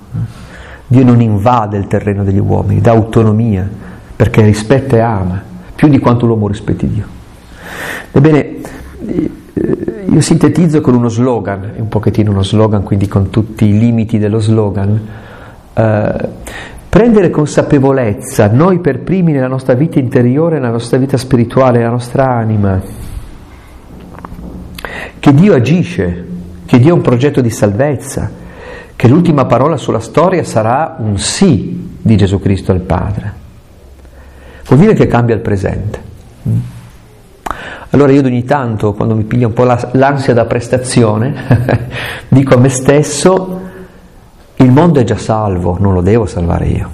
Dio 0.88 1.04
non 1.04 1.20
invade 1.20 1.78
il 1.78 1.87
terreno 1.87 2.23
degli 2.23 2.38
uomini, 2.38 2.80
dà 2.80 2.92
autonomia, 2.92 3.68
perché 4.14 4.42
rispetta 4.42 4.96
e 4.96 5.00
ama, 5.00 5.42
più 5.75 5.88
di 5.88 5.99
quanto 5.99 6.26
l'uomo 6.26 6.49
rispetti 6.49 6.88
Dio. 6.88 7.04
Ebbene, 8.12 8.56
io 10.16 10.23
sintetizzo 10.23 10.80
con 10.80 10.94
uno 10.94 11.11
slogan, 11.11 11.73
è 11.76 11.78
un 11.78 11.88
pochettino 11.88 12.30
uno 12.30 12.42
slogan, 12.42 12.82
quindi 12.82 13.06
con 13.06 13.28
tutti 13.28 13.66
i 13.66 13.78
limiti 13.78 14.16
dello 14.16 14.38
slogan. 14.38 14.99
Eh, 15.75 16.28
prendere 16.88 17.28
consapevolezza, 17.28 18.50
noi 18.50 18.78
per 18.78 19.00
primi 19.00 19.32
nella 19.32 19.46
nostra 19.46 19.75
vita 19.75 19.99
interiore, 19.99 20.54
nella 20.54 20.70
nostra 20.70 20.96
vita 20.96 21.18
spirituale, 21.18 21.76
nella 21.76 21.90
nostra 21.90 22.30
anima, 22.30 22.80
che 25.18 25.35
Dio 25.35 25.52
agisce, 25.52 26.26
che 26.64 26.78
Dio 26.78 26.92
ha 26.92 26.96
un 26.96 27.02
progetto 27.02 27.42
di 27.42 27.50
salvezza, 27.50 28.30
che 28.96 29.08
l'ultima 29.08 29.44
parola 29.44 29.76
sulla 29.76 30.00
storia 30.00 30.44
sarà 30.44 30.96
un 30.99 31.18
sì 31.18 31.90
di 32.00 32.16
Gesù 32.16 32.40
Cristo 32.40 32.73
al 32.73 32.80
Padre. 32.80 33.32
Vuol 34.64 34.80
dire 34.80 34.94
che 34.94 35.06
cambia 35.06 35.35
il 35.35 35.42
presente. 35.42 36.00
Allora 37.90 38.12
io 38.12 38.23
ogni 38.23 38.45
tanto, 38.45 38.93
quando 38.95 39.14
mi 39.14 39.25
piglia 39.25 39.47
un 39.47 39.52
po' 39.52 39.64
l'ansia 39.64 40.35
da 40.35 40.45
prestazione, 40.45 41.88
dico 42.28 42.55
a 42.55 42.59
me 42.59 42.69
stesso, 42.69 43.61
il 44.57 44.71
mondo 44.71 45.00
è 45.00 45.05
già 45.05 45.16
salvo, 45.16 45.76
non 45.78 45.93
lo 45.93 46.00
devo 46.00 46.26
salvare 46.26 46.66
io. 46.66 46.90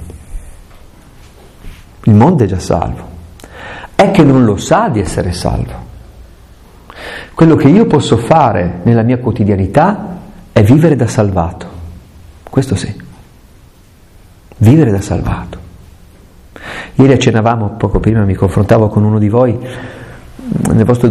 Il 2.04 2.14
mondo 2.14 2.44
è 2.44 2.46
già 2.46 2.58
salvo. 2.58 3.10
È 3.94 4.10
che 4.10 4.22
non 4.24 4.44
lo 4.44 4.56
sa 4.56 4.88
di 4.88 5.00
essere 5.00 5.32
salvo. 5.32 5.90
Quello 7.34 7.56
che 7.56 7.68
io 7.68 7.86
posso 7.86 8.16
fare 8.16 8.80
nella 8.82 9.02
mia 9.02 9.18
quotidianità 9.18 10.18
è 10.52 10.62
vivere 10.62 10.96
da 10.96 11.06
salvato. 11.06 11.66
Questo 12.48 12.74
sì. 12.74 12.94
Vivere 14.58 14.90
da 14.90 15.00
salvato. 15.00 15.58
Ieri 16.96 17.14
accennavamo, 17.14 17.76
poco 17.78 18.00
prima 18.00 18.22
mi 18.24 18.34
confrontavo 18.34 18.88
con 18.88 19.04
uno 19.04 19.18
di 19.18 19.28
voi, 19.28 19.58
nel 20.72 20.84
vostro 20.84 21.10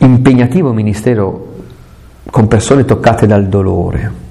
impegnativo 0.00 0.72
ministero 0.72 1.56
con 2.30 2.46
persone 2.46 2.84
toccate 2.84 3.26
dal 3.26 3.46
dolore. 3.48 4.26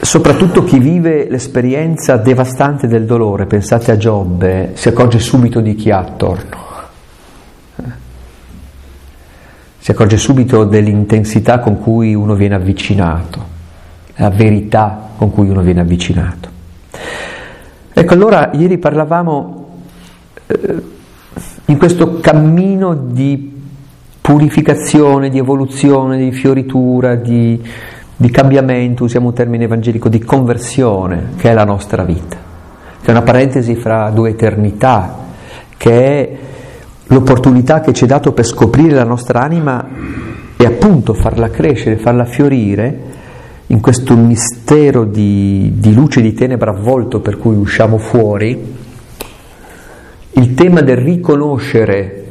Soprattutto 0.00 0.62
chi 0.64 0.78
vive 0.78 1.28
l'esperienza 1.28 2.16
devastante 2.16 2.86
del 2.86 3.06
dolore, 3.06 3.46
pensate 3.46 3.90
a 3.90 3.96
Giobbe, 3.96 4.72
si 4.74 4.88
accorge 4.88 5.18
subito 5.18 5.60
di 5.60 5.74
chi 5.74 5.90
ha 5.90 5.98
attorno. 5.98 6.64
Si 9.78 9.90
accorge 9.90 10.16
subito 10.16 10.64
dell'intensità 10.64 11.58
con 11.60 11.78
cui 11.78 12.14
uno 12.14 12.34
viene 12.34 12.54
avvicinato 12.54 13.54
la 14.16 14.30
verità 14.30 15.10
con 15.16 15.30
cui 15.30 15.48
uno 15.48 15.60
viene 15.60 15.80
avvicinato. 15.80 16.48
Ecco, 17.92 18.14
allora 18.14 18.50
ieri 18.52 18.78
parlavamo 18.78 19.68
eh, 20.46 20.82
in 21.66 21.78
questo 21.78 22.20
cammino 22.20 22.94
di 22.94 23.54
purificazione, 24.20 25.28
di 25.28 25.38
evoluzione, 25.38 26.16
di 26.16 26.32
fioritura, 26.32 27.14
di, 27.14 27.60
di 28.16 28.30
cambiamento, 28.30 29.04
usiamo 29.04 29.28
un 29.28 29.34
termine 29.34 29.64
evangelico, 29.64 30.08
di 30.08 30.18
conversione, 30.20 31.30
che 31.36 31.50
è 31.50 31.54
la 31.54 31.64
nostra 31.64 32.04
vita, 32.04 32.36
che 33.00 33.06
è 33.06 33.10
una 33.10 33.22
parentesi 33.22 33.74
fra 33.74 34.10
due 34.10 34.30
eternità, 34.30 35.16
che 35.76 35.92
è 35.92 36.36
l'opportunità 37.08 37.80
che 37.80 37.92
ci 37.92 38.04
è 38.04 38.06
dato 38.06 38.32
per 38.32 38.44
scoprire 38.44 38.94
la 38.94 39.04
nostra 39.04 39.42
anima 39.42 39.84
e 40.56 40.64
appunto 40.64 41.14
farla 41.14 41.50
crescere, 41.50 41.96
farla 41.96 42.24
fiorire 42.24 43.14
in 43.68 43.80
questo 43.80 44.16
mistero 44.16 45.04
di, 45.04 45.72
di 45.76 45.92
luce 45.94 46.20
e 46.20 46.22
di 46.22 46.32
tenebra 46.32 46.70
avvolto 46.70 47.20
per 47.20 47.38
cui 47.38 47.56
usciamo 47.56 47.98
fuori, 47.98 48.74
il 50.36 50.54
tema 50.54 50.80
del 50.80 50.96
riconoscere 50.96 52.24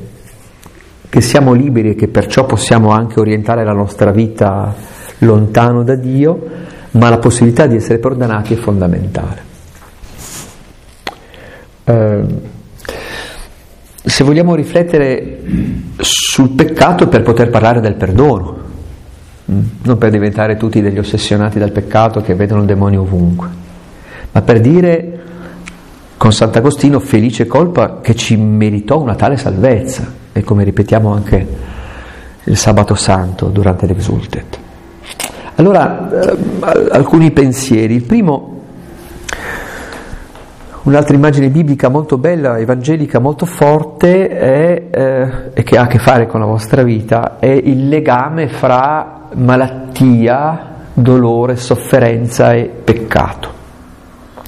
che 1.09 1.21
siamo 1.21 1.53
liberi 1.53 1.91
e 1.91 1.95
che 1.95 2.07
perciò 2.07 2.45
possiamo 2.45 2.89
anche 2.89 3.19
orientare 3.19 3.63
la 3.63 3.73
nostra 3.73 4.11
vita 4.11 4.73
lontano 5.19 5.83
da 5.83 5.95
Dio, 5.95 6.47
ma 6.91 7.09
la 7.09 7.19
possibilità 7.19 7.67
di 7.67 7.75
essere 7.75 7.99
perdonati 7.99 8.53
è 8.53 8.57
fondamentale. 8.57 9.43
Eh, 11.83 12.23
se 14.03 14.23
vogliamo 14.23 14.55
riflettere 14.55 15.39
sul 15.97 16.49
peccato 16.51 17.07
per 17.07 17.21
poter 17.21 17.49
parlare 17.49 17.79
del 17.79 17.95
perdono, 17.95 18.65
Mm. 19.51 19.59
non 19.83 19.99
per 19.99 20.09
diventare 20.09 20.57
tutti 20.57 20.81
degli 20.81 20.97
ossessionati 20.97 21.59
dal 21.59 21.71
peccato 21.71 22.19
che 22.21 22.33
vedono 22.33 22.61
il 22.61 22.65
demonio 22.65 23.01
ovunque, 23.01 23.47
ma 24.31 24.41
per 24.41 24.59
dire 24.59 25.19
con 26.17 26.31
Sant'Agostino 26.31 26.99
felice 26.99 27.45
colpa 27.45 27.99
che 28.01 28.15
ci 28.15 28.35
meritò 28.37 28.99
una 28.99 29.15
tale 29.15 29.37
salvezza, 29.37 30.23
e 30.31 30.43
come 30.43 30.63
ripetiamo 30.63 31.13
anche 31.13 31.47
il 32.43 32.57
sabato 32.57 32.95
santo 32.95 33.47
durante 33.47 33.85
l'Exultet. 33.85 34.59
Allora, 35.55 36.09
eh, 36.21 36.37
alcuni 36.91 37.31
pensieri. 37.31 37.95
Il 37.95 38.03
primo, 38.03 38.61
un'altra 40.83 41.15
immagine 41.15 41.49
biblica 41.49 41.89
molto 41.89 42.17
bella, 42.17 42.59
evangelica 42.59 43.19
molto 43.19 43.45
forte, 43.45 44.27
è, 44.27 44.83
eh, 44.91 45.31
e 45.53 45.63
che 45.63 45.77
ha 45.77 45.83
a 45.83 45.87
che 45.87 45.99
fare 45.99 46.27
con 46.27 46.41
la 46.41 46.45
vostra 46.45 46.83
vita, 46.83 47.37
è 47.39 47.47
il 47.47 47.87
legame 47.87 48.49
fra 48.49 49.29
malattia, 49.33 50.73
dolore, 50.93 51.55
sofferenza 51.55 52.51
e 52.51 52.65
peccato. 52.65 53.54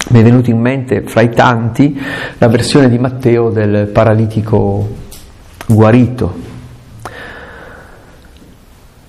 Mi 0.08 0.20
è 0.20 0.22
venuto 0.22 0.48
in 0.48 0.58
mente 0.58 1.02
fra 1.02 1.20
i 1.20 1.28
tanti 1.28 2.00
la 2.38 2.48
versione 2.48 2.88
di 2.88 2.98
Matteo 2.98 3.50
del 3.50 3.88
paralitico 3.88 4.88
guarito, 5.66 6.34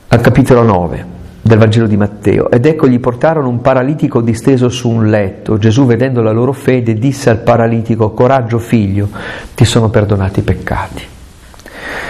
al 0.09 0.19
capitolo 0.19 0.61
9 0.63 1.05
del 1.41 1.57
Vangelo 1.57 1.87
di 1.87 1.95
Matteo. 1.95 2.51
Ed 2.51 2.65
ecco 2.65 2.87
gli 2.87 2.99
portarono 2.99 3.47
un 3.47 3.61
paralitico 3.61 4.19
disteso 4.19 4.67
su 4.67 4.89
un 4.89 5.07
letto. 5.07 5.57
Gesù, 5.57 5.85
vedendo 5.85 6.21
la 6.21 6.31
loro 6.31 6.51
fede, 6.51 6.95
disse 6.95 7.29
al 7.29 7.39
paralitico, 7.39 8.11
coraggio 8.11 8.59
figlio, 8.59 9.07
ti 9.55 9.63
sono 9.63 9.89
perdonati 9.89 10.39
i 10.39 10.43
peccati. 10.43 11.03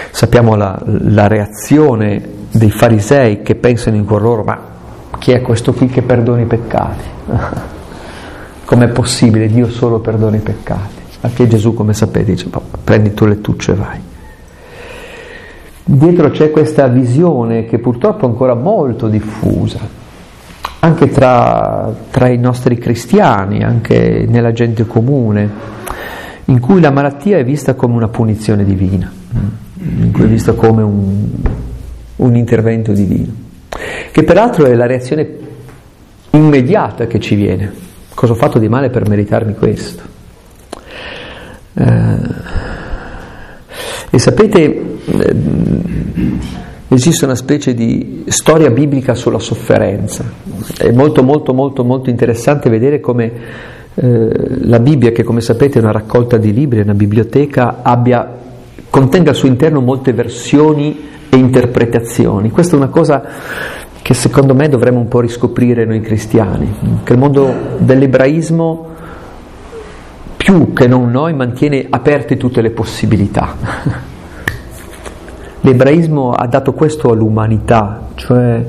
Sappiamo 0.10 0.56
la, 0.56 0.82
la 0.86 1.28
reazione 1.28 2.28
dei 2.52 2.72
farisei 2.72 3.44
che 3.44 3.54
pensano 3.54 3.98
in 3.98 4.06
cuor 4.06 4.24
loro, 4.24 4.44
ma 4.44 4.60
chi 5.20 5.32
è 5.32 5.42
questo 5.42 5.74
qui 5.74 5.88
che 5.88 6.02
perdona 6.02 6.42
i 6.42 6.46
peccati? 6.46 7.04
Com'è 8.70 8.88
possibile? 8.90 9.48
Dio 9.48 9.68
solo 9.68 9.98
perdona 9.98 10.36
i 10.36 10.42
peccati. 10.42 11.02
Anche 11.22 11.48
Gesù, 11.48 11.74
come 11.74 11.96
sapete, 11.96 12.34
dice, 12.34 12.50
prendi 12.84 13.16
tu 13.16 13.26
lettuccio 13.26 13.72
e 13.72 13.74
vai. 13.74 14.00
Dietro 15.84 16.30
c'è 16.30 16.52
questa 16.52 16.86
visione 16.86 17.66
che 17.66 17.80
purtroppo 17.80 18.28
è 18.28 18.30
ancora 18.30 18.54
molto 18.54 19.08
diffusa, 19.08 19.80
anche 20.82 21.10
tra, 21.10 21.92
tra 22.12 22.28
i 22.28 22.38
nostri 22.38 22.78
cristiani, 22.78 23.64
anche 23.64 24.28
nella 24.30 24.52
gente 24.52 24.86
comune, 24.86 25.50
in 26.46 26.60
cui 26.60 26.80
la 26.80 26.92
malattia 26.92 27.40
è 27.40 27.44
vista 27.44 27.74
come 27.74 27.96
una 27.96 28.10
punizione 28.10 28.64
divina, 28.64 29.12
in 29.80 30.12
cui 30.12 30.26
è 30.26 30.28
vista 30.28 30.54
come 30.54 30.84
un, 30.84 31.28
un 32.18 32.36
intervento 32.36 32.92
divino, 32.92 33.32
che 34.12 34.24
peraltro 34.24 34.68
è 34.68 34.76
la 34.76 34.86
reazione 34.86 35.28
immediata 36.30 37.08
che 37.08 37.20
ci 37.20 37.34
viene. 37.34 37.88
Cosa 38.20 38.34
ho 38.34 38.36
fatto 38.36 38.60
di 38.60 38.68
male 38.68 38.90
per 38.90 39.08
meritarmi 39.08 39.54
questo? 39.54 40.04
Eh, 41.74 42.18
e 44.10 44.20
sapete, 44.20 44.98
eh, 45.06 45.36
esiste 46.90 47.24
una 47.24 47.36
specie 47.36 47.74
di 47.74 48.26
storia 48.28 48.72
biblica 48.72 49.16
sulla 49.16 49.40
sofferenza. 49.40 50.26
È 50.78 50.92
molto 50.92 51.24
molto 51.24 51.54
molto 51.54 51.86
molto 51.86 52.10
interessante 52.10 52.70
vedere 52.70 53.00
come 53.00 53.32
eh, 53.94 54.30
la 54.66 54.82
Bibbia, 54.82 55.14
che 55.14 55.24
come 55.24 55.40
sapete 55.40 55.80
è 55.80 55.82
una 55.82 55.94
raccolta 55.94 56.36
di 56.36 56.52
libri, 56.52 56.80
è 56.80 56.84
una 56.84 56.96
biblioteca, 56.96 57.78
abbia, 57.84 58.38
contenga 58.90 59.30
al 59.30 59.36
suo 59.38 59.48
interno 59.48 59.80
molte 59.80 60.12
versioni 60.12 61.08
e 61.30 61.38
interpretazioni. 61.38 62.52
Questa 62.52 62.76
è 62.76 62.78
una 62.80 62.90
cosa 62.90 63.24
che 64.02 64.14
secondo 64.14 64.56
me 64.56 64.70
dovremmo 64.70 65.00
un 65.00 65.08
po' 65.08 65.20
riscoprire 65.20 65.86
noi 65.86 66.02
cristiani, 66.02 67.02
che 67.04 67.14
il 67.14 67.20
mondo 67.20 67.54
dell'ebraismo 67.78 68.88
più 70.38 70.74
che 70.74 70.88
non 70.88 71.12
noi 71.12 71.34
mantiene 71.34 71.86
aperte 71.90 72.38
tutte 72.38 72.62
le 72.62 72.72
possibilità. 72.72 73.56
L'ebraismo 75.62 76.32
ha 76.32 76.48
dato 76.48 76.74
questo 76.74 77.12
all'umanità, 77.12 78.08
cioè 78.16 78.64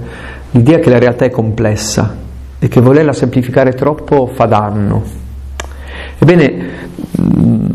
l'idea 0.51 0.79
che 0.79 0.91
la 0.91 0.99
realtà 0.99 1.25
è 1.25 1.31
complessa 1.31 2.17
e 2.59 2.69
che 2.69 2.81
volerla 2.81 3.13
semplificare 3.13 3.73
troppo 3.73 4.27
fa 4.27 4.47
danno. 4.47 5.03
Ebbene, 6.19 6.89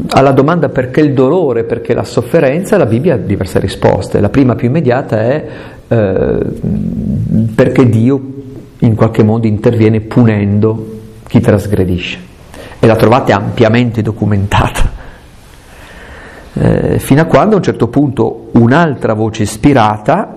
alla 0.09 0.31
domanda 0.31 0.69
perché 0.69 1.01
il 1.01 1.13
dolore, 1.13 1.63
perché 1.63 1.93
la 1.93 2.03
sofferenza, 2.03 2.77
la 2.77 2.85
Bibbia 2.85 3.15
ha 3.15 3.17
diverse 3.17 3.59
risposte. 3.59 4.19
La 4.19 4.29
prima 4.29 4.55
più 4.55 4.67
immediata 4.67 5.19
è 5.19 5.45
eh, 5.87 6.39
perché 7.55 7.87
Dio 7.87 8.33
in 8.79 8.95
qualche 8.95 9.23
modo 9.23 9.47
interviene 9.47 10.01
punendo 10.01 10.99
chi 11.27 11.39
trasgredisce. 11.39 12.19
E 12.79 12.87
la 12.87 12.95
trovate 12.95 13.31
ampiamente 13.31 14.01
documentata. 14.01 14.91
Eh, 16.53 16.99
fino 16.99 17.21
a 17.21 17.25
quando 17.25 17.55
a 17.55 17.57
un 17.57 17.63
certo 17.63 17.87
punto 17.87 18.49
un'altra 18.53 19.13
voce 19.13 19.43
ispirata, 19.43 20.35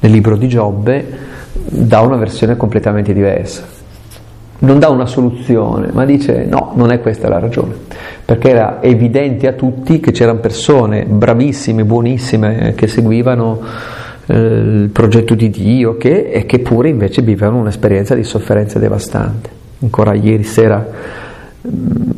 nel 0.00 0.10
libro 0.10 0.36
di 0.36 0.48
Giobbe, 0.48 1.18
dà 1.52 2.00
una 2.00 2.16
versione 2.16 2.56
completamente 2.56 3.12
diversa 3.12 3.80
non 4.62 4.78
dà 4.78 4.88
una 4.88 5.06
soluzione, 5.06 5.88
ma 5.92 6.04
dice 6.04 6.44
no, 6.44 6.72
non 6.74 6.92
è 6.92 7.00
questa 7.00 7.28
la 7.28 7.38
ragione, 7.38 7.74
perché 8.24 8.50
era 8.50 8.82
evidente 8.82 9.48
a 9.48 9.52
tutti 9.52 9.98
che 9.98 10.12
c'erano 10.12 10.38
persone 10.38 11.04
bravissime, 11.04 11.84
buonissime, 11.84 12.72
che 12.76 12.86
seguivano 12.86 13.60
eh, 14.26 14.36
il 14.36 14.90
progetto 14.92 15.34
di 15.34 15.50
Dio, 15.50 15.96
che, 15.96 16.30
e 16.30 16.46
che 16.46 16.60
pure 16.60 16.88
invece 16.88 17.22
vivevano 17.22 17.58
un'esperienza 17.58 18.14
di 18.14 18.22
sofferenza 18.22 18.78
devastante. 18.78 19.50
Ancora 19.80 20.14
ieri 20.14 20.44
sera, 20.44 20.86
mm, 21.66 22.10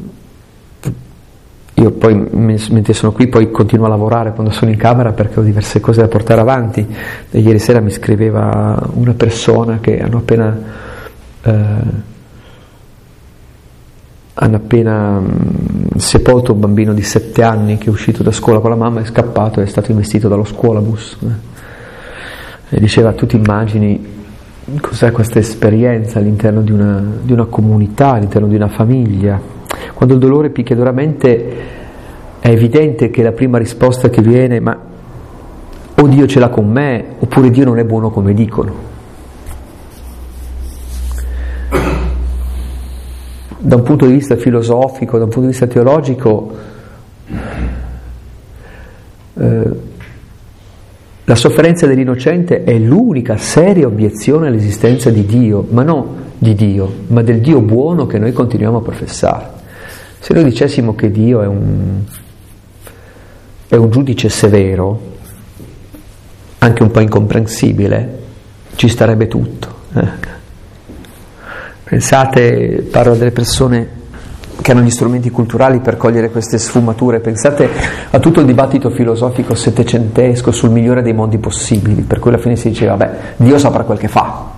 io 1.77 1.91
poi 1.93 2.15
mentre 2.15 2.93
sono 2.93 3.13
qui 3.13 3.27
poi 3.29 3.51
continuo 3.51 3.87
a 3.87 3.89
lavorare 3.89 4.33
quando 4.33 4.53
sono 4.53 4.71
in 4.71 4.77
camera 4.77 5.13
perché 5.13 5.41
ho 5.41 5.43
diverse 5.43 5.81
cose 5.81 6.03
da 6.03 6.09
portare 6.09 6.43
avanti. 6.43 6.87
E 7.31 7.39
ieri 7.39 7.59
sera 7.59 7.81
mi 7.81 7.91
scriveva 7.91 8.79
una 8.93 9.15
persona 9.15 9.79
che 9.81 9.99
hanno 10.03 10.19
appena... 10.19 10.59
Eh, 11.43 12.13
hanno 14.35 14.57
appena 14.57 15.21
mh, 15.21 15.97
sepolto 15.97 16.53
un 16.53 16.61
bambino 16.61 16.93
di 16.93 17.03
sette 17.03 17.43
anni 17.43 17.79
che 17.79 17.87
è 17.87 17.91
uscito 17.91 18.23
da 18.23 18.33
scuola 18.33 18.59
con 18.59 18.71
la 18.71 18.76
mamma, 18.76 19.00
è 19.00 19.05
scappato 19.05 19.61
e 19.61 19.64
è 19.64 19.67
stato 19.67 19.91
investito 19.91 20.29
dallo 20.29 20.45
scuolabus. 20.45 21.19
Eh. 21.23 22.76
E 22.76 22.81
diceva, 22.81 23.12
tu 23.12 23.26
ti 23.26 23.37
immagini 23.37 24.12
cos'è 24.81 25.12
questa 25.12 25.38
esperienza 25.38 26.19
all'interno 26.19 26.62
di 26.62 26.73
una, 26.73 27.03
di 27.23 27.33
una 27.33 27.45
comunità, 27.45 28.12
all'interno 28.12 28.49
di 28.49 28.57
una 28.57 28.69
famiglia. 28.69 29.41
Quando 29.93 30.14
il 30.14 30.21
dolore 30.21 30.50
picchia 30.50 30.75
duramente 30.75 31.57
è 32.41 32.49
evidente 32.49 33.11
che 33.11 33.23
la 33.23 33.33
prima 33.33 33.59
risposta 33.59 34.11
che 34.11 34.21
viene, 34.21 34.59
ma 34.59 34.76
o 35.95 36.09
Dio 36.09 36.26
ce 36.26 36.41
l'ha 36.41 36.49
con 36.49 36.69
me, 36.69 37.05
oppure 37.21 37.50
Dio 37.50 37.64
non 37.64 37.79
è 37.79 37.85
buono 37.85 38.11
come 38.11 38.35
dicono. 38.35 38.94
Da 43.64 43.76
un 43.76 43.83
punto 43.83 44.04
di 44.04 44.12
vista 44.12 44.37
filosofico, 44.37 45.16
da 45.16 45.25
un 45.25 45.30
punto 45.30 45.47
di 45.47 45.52
vista 45.52 45.66
teologico, 45.66 46.52
eh, 49.38 49.92
la 51.25 51.35
sofferenza 51.35 51.87
dell'innocente 51.87 52.62
è 52.62 52.76
l'unica 52.76 53.38
seria 53.38 53.87
obiezione 53.87 54.49
all'esistenza 54.49 55.09
di 55.09 55.25
Dio, 55.25 55.66
ma 55.71 55.83
non 55.83 56.33
di 56.37 56.54
Dio, 56.54 56.92
ma 57.06 57.23
del 57.23 57.40
Dio 57.40 57.62
buono 57.62 58.06
che 58.06 58.18
noi 58.18 58.33
continuiamo 58.33 58.78
a 58.78 58.83
professare. 58.83 59.49
Se 60.18 60.35
noi 60.35 60.44
dicessimo 60.44 60.94
che 60.94 61.11
Dio 61.11 61.40
è 61.40 61.47
un, 61.47 62.02
è 63.66 63.76
un 63.76 63.90
giudice 63.90 64.28
severo, 64.28 65.12
anche 66.59 66.83
un 66.83 66.90
po' 66.90 67.00
incomprensibile, 67.00 68.18
ci 68.75 68.88
starebbe 68.88 69.26
tutto. 69.26 69.75
Eh. 69.94 70.34
Pensate, 71.85 72.87
parlo 72.91 73.14
delle 73.14 73.31
persone 73.31 74.03
che 74.62 74.73
hanno 74.73 74.81
gli 74.81 74.91
strumenti 74.91 75.31
culturali 75.31 75.81
per 75.81 75.99
cogliere 75.99 76.31
queste 76.31 76.57
sfumature, 76.57 77.21
pensate 77.21 77.69
a 78.11 78.19
tutto 78.19 78.41
il 78.41 78.47
dibattito 78.47 78.88
filosofico 78.88 79.55
settecentesco 79.55 80.50
sul 80.50 80.71
migliore 80.71 81.03
dei 81.03 81.12
mondi 81.12 81.37
possibili, 81.37 82.00
per 82.00 82.21
cui 82.21 82.31
alla 82.31 82.41
fine 82.41 82.57
si 82.57 82.71
diceva, 82.71 82.97
beh, 82.97 83.11
Dio 83.37 83.59
saprà 83.59 83.83
quel 83.83 83.99
che 83.99 84.09
fa. 84.09 84.53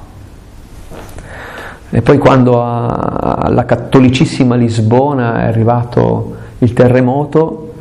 E 1.91 2.01
poi 2.03 2.19
quando 2.19 2.63
alla 2.63 3.65
cattolicissima 3.65 4.55
Lisbona 4.55 5.43
è 5.43 5.47
arrivato 5.47 6.37
il 6.59 6.73
terremoto, 6.73 7.73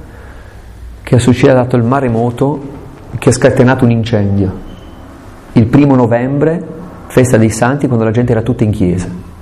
che 1.03 1.15
ha 1.15 1.19
suscitato 1.19 1.75
il 1.75 1.83
maremoto, 1.83 2.59
che 3.19 3.29
ha 3.29 3.31
scatenato 3.31 3.85
un 3.85 3.91
incendio. 3.91 4.51
Il 5.51 5.67
primo 5.67 5.95
novembre, 5.95 6.65
festa 7.05 7.37
dei 7.37 7.51
santi, 7.51 7.85
quando 7.85 8.05
la 8.05 8.11
gente 8.11 8.31
era 8.31 8.41
tutta 8.41 8.63
in 8.63 8.71
chiesa. 8.71 9.33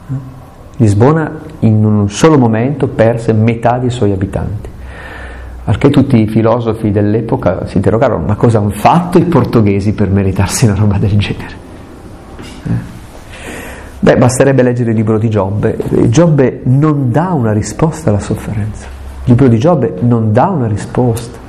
Lisbona 0.83 1.31
in 1.59 1.85
un 1.85 2.09
solo 2.09 2.37
momento 2.37 2.87
perse 2.87 3.31
metà 3.31 3.77
dei 3.77 3.89
suoi 3.89 4.11
abitanti. 4.11 4.69
Al 5.65 5.77
che 5.77 5.89
tutti 5.89 6.19
i 6.19 6.27
filosofi 6.27 6.91
dell'epoca 6.91 7.65
si 7.67 7.77
interrogarono, 7.77 8.25
ma 8.25 8.35
cosa 8.35 8.57
hanno 8.57 8.71
fatto 8.71 9.17
i 9.17 9.23
portoghesi 9.23 9.93
per 9.93 10.09
meritarsi 10.09 10.65
una 10.65 10.75
roba 10.75 10.97
del 10.97 11.17
genere? 11.17 11.55
Eh? 12.65 12.91
Beh, 13.99 14.17
basterebbe 14.17 14.61
leggere 14.61 14.89
il 14.89 14.97
libro 14.97 15.17
di 15.17 15.29
Giobbe. 15.29 15.77
Giobbe 16.09 16.59
non 16.65 17.09
dà 17.11 17.31
una 17.31 17.53
risposta 17.53 18.09
alla 18.09 18.19
sofferenza. 18.19 18.87
Il 19.23 19.31
libro 19.31 19.47
di 19.47 19.57
Giobbe 19.57 19.93
non 20.01 20.33
dà 20.33 20.49
una 20.49 20.67
risposta. 20.67 21.39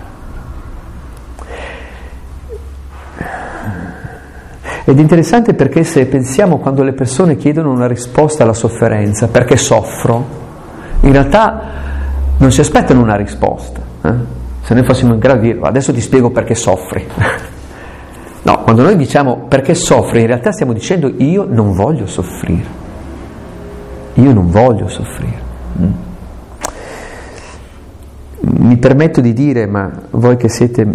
Ed 4.87 4.99
è 4.99 5.01
interessante 5.01 5.55
perché 5.55 5.83
se 5.83 6.05
pensiamo 6.05 6.59
quando 6.59 6.83
le 6.83 6.93
persone 6.93 7.37
chiedono 7.37 7.71
una 7.71 7.87
risposta 7.87 8.43
alla 8.43 8.53
sofferenza, 8.53 9.29
perché 9.29 9.57
soffro, 9.57 10.43
in 11.01 11.13
realtà 11.13 11.63
non 12.37 12.53
si 12.53 12.61
aspettano 12.61 13.01
una 13.01 13.17
risposta. 13.17 13.81
Eh? 14.03 14.13
Se 14.61 14.75
noi 14.75 14.85
fossimo 14.85 15.15
in 15.15 15.21
grado 15.21 15.41
di 15.41 15.53
dire 15.53 15.67
adesso 15.67 15.91
ti 15.93 16.03
spiego 16.03 16.31
perché 16.31 16.55
soffri. 16.55 17.07
no, 18.43 18.63
quando 18.63 18.83
noi 18.83 18.97
diciamo 18.97 19.47
perché 19.49 19.75
soffri, 19.75 20.21
in 20.21 20.27
realtà 20.27 20.53
stiamo 20.53 20.75
dicendo 20.75 21.11
io 21.17 21.47
non 21.49 21.73
voglio 21.73 22.07
soffrire. 22.07 22.83
Io 24.15 24.33
non 24.35 24.51
voglio 24.51 24.89
soffrire. 24.89 25.43
Mm. 25.81 25.93
Mi 28.67 28.77
permetto 28.77 29.23
di 29.23 29.33
dire, 29.33 29.67
ma 29.67 29.91
voi 30.11 30.37
che 30.37 30.51
siete 30.51 30.87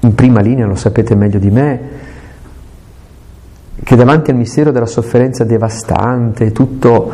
in 0.00 0.14
prima 0.16 0.40
linea 0.40 0.66
lo 0.66 0.74
sapete 0.74 1.14
meglio 1.14 1.38
di 1.38 1.50
me, 1.50 1.80
che 3.84 3.96
davanti 3.96 4.30
al 4.30 4.36
mistero 4.36 4.70
della 4.70 4.86
sofferenza 4.86 5.44
devastante, 5.44 6.52
tutto 6.52 7.12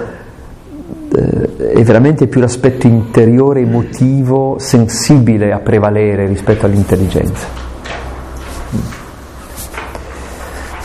eh, 1.14 1.72
è 1.72 1.82
veramente 1.82 2.26
più 2.26 2.40
l'aspetto 2.40 2.86
interiore, 2.86 3.60
emotivo, 3.60 4.56
sensibile 4.58 5.52
a 5.52 5.60
prevalere 5.60 6.26
rispetto 6.26 6.66
all'intelligenza. 6.66 7.46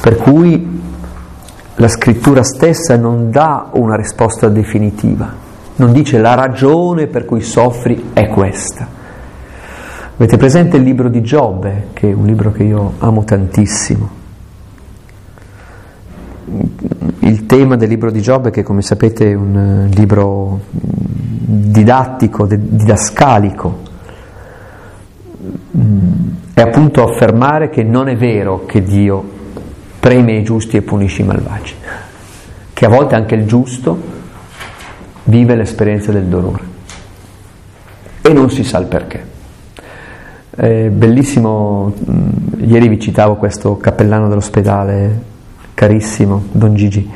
Per 0.02 0.18
cui 0.18 0.82
la 1.76 1.88
scrittura 1.88 2.44
stessa 2.44 2.96
non 2.96 3.30
dà 3.30 3.70
una 3.74 3.96
risposta 3.96 4.48
definitiva, 4.48 5.34
non 5.78 5.92
dice 5.92 6.20
la 6.20 6.34
ragione 6.34 7.08
per 7.08 7.26
cui 7.26 7.42
soffri 7.42 8.12
è 8.14 8.28
questa. 8.28 8.88
Avete 10.16 10.38
presente 10.38 10.78
il 10.78 10.84
libro 10.84 11.10
di 11.10 11.22
Giobbe, 11.22 11.88
che 11.94 12.10
è 12.10 12.14
un 12.14 12.26
libro 12.26 12.52
che 12.52 12.64
io 12.64 12.94
amo 13.00 13.24
tantissimo? 13.24 14.23
Il 17.24 17.46
tema 17.46 17.76
del 17.76 17.90
libro 17.90 18.12
di 18.12 18.22
Giobbe, 18.22 18.52
che 18.52 18.64
come 18.64 18.82
sapete 18.82 19.32
è 19.32 19.34
un 19.34 19.88
eh, 19.92 19.96
libro 19.96 20.60
didattico, 20.72 22.46
didascalico, 22.46 23.82
mm, 25.78 26.12
è 26.54 26.62
appunto 26.62 27.04
affermare 27.04 27.70
che 27.70 27.84
non 27.84 28.10
è 28.10 28.18
vero 28.18 28.66
che 28.66 28.84
Dio 28.84 29.42
preme 30.00 30.34
i 30.34 30.44
giusti 30.44 30.78
e 30.78 30.82
punisce 30.82 31.22
i 31.22 31.26
malvagi, 31.26 31.76
che 32.74 32.86
a 32.86 32.90
volte 32.90 33.16
anche 33.16 33.36
il 33.36 33.46
giusto 33.46 34.12
vive 35.24 35.56
l'esperienza 35.56 36.12
del 36.12 36.26
dolore 36.26 36.72
e 38.22 38.34
non 38.34 38.50
si 38.50 38.64
sa 38.64 38.80
il 38.80 38.88
perché. 38.88 39.32
È 40.50 40.90
bellissimo, 40.90 41.94
mm, 42.10 42.30
ieri 42.66 42.90
vi 42.90 43.00
citavo 43.00 43.38
questo 43.38 43.78
cappellano 43.78 44.28
dell'ospedale 44.28 45.32
carissimo 45.74 46.44
Don 46.52 46.76
Gigi. 46.76 47.10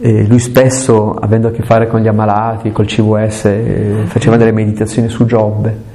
E 0.00 0.26
lui 0.26 0.40
spesso, 0.40 1.14
avendo 1.14 1.48
a 1.48 1.50
che 1.50 1.62
fare 1.62 1.86
con 1.86 2.00
gli 2.00 2.08
ammalati, 2.08 2.72
col 2.72 2.86
CVS, 2.86 3.44
eh, 3.44 4.02
faceva 4.06 4.36
delle 4.36 4.52
meditazioni 4.52 5.08
su 5.08 5.24
Giobbe 5.24 5.92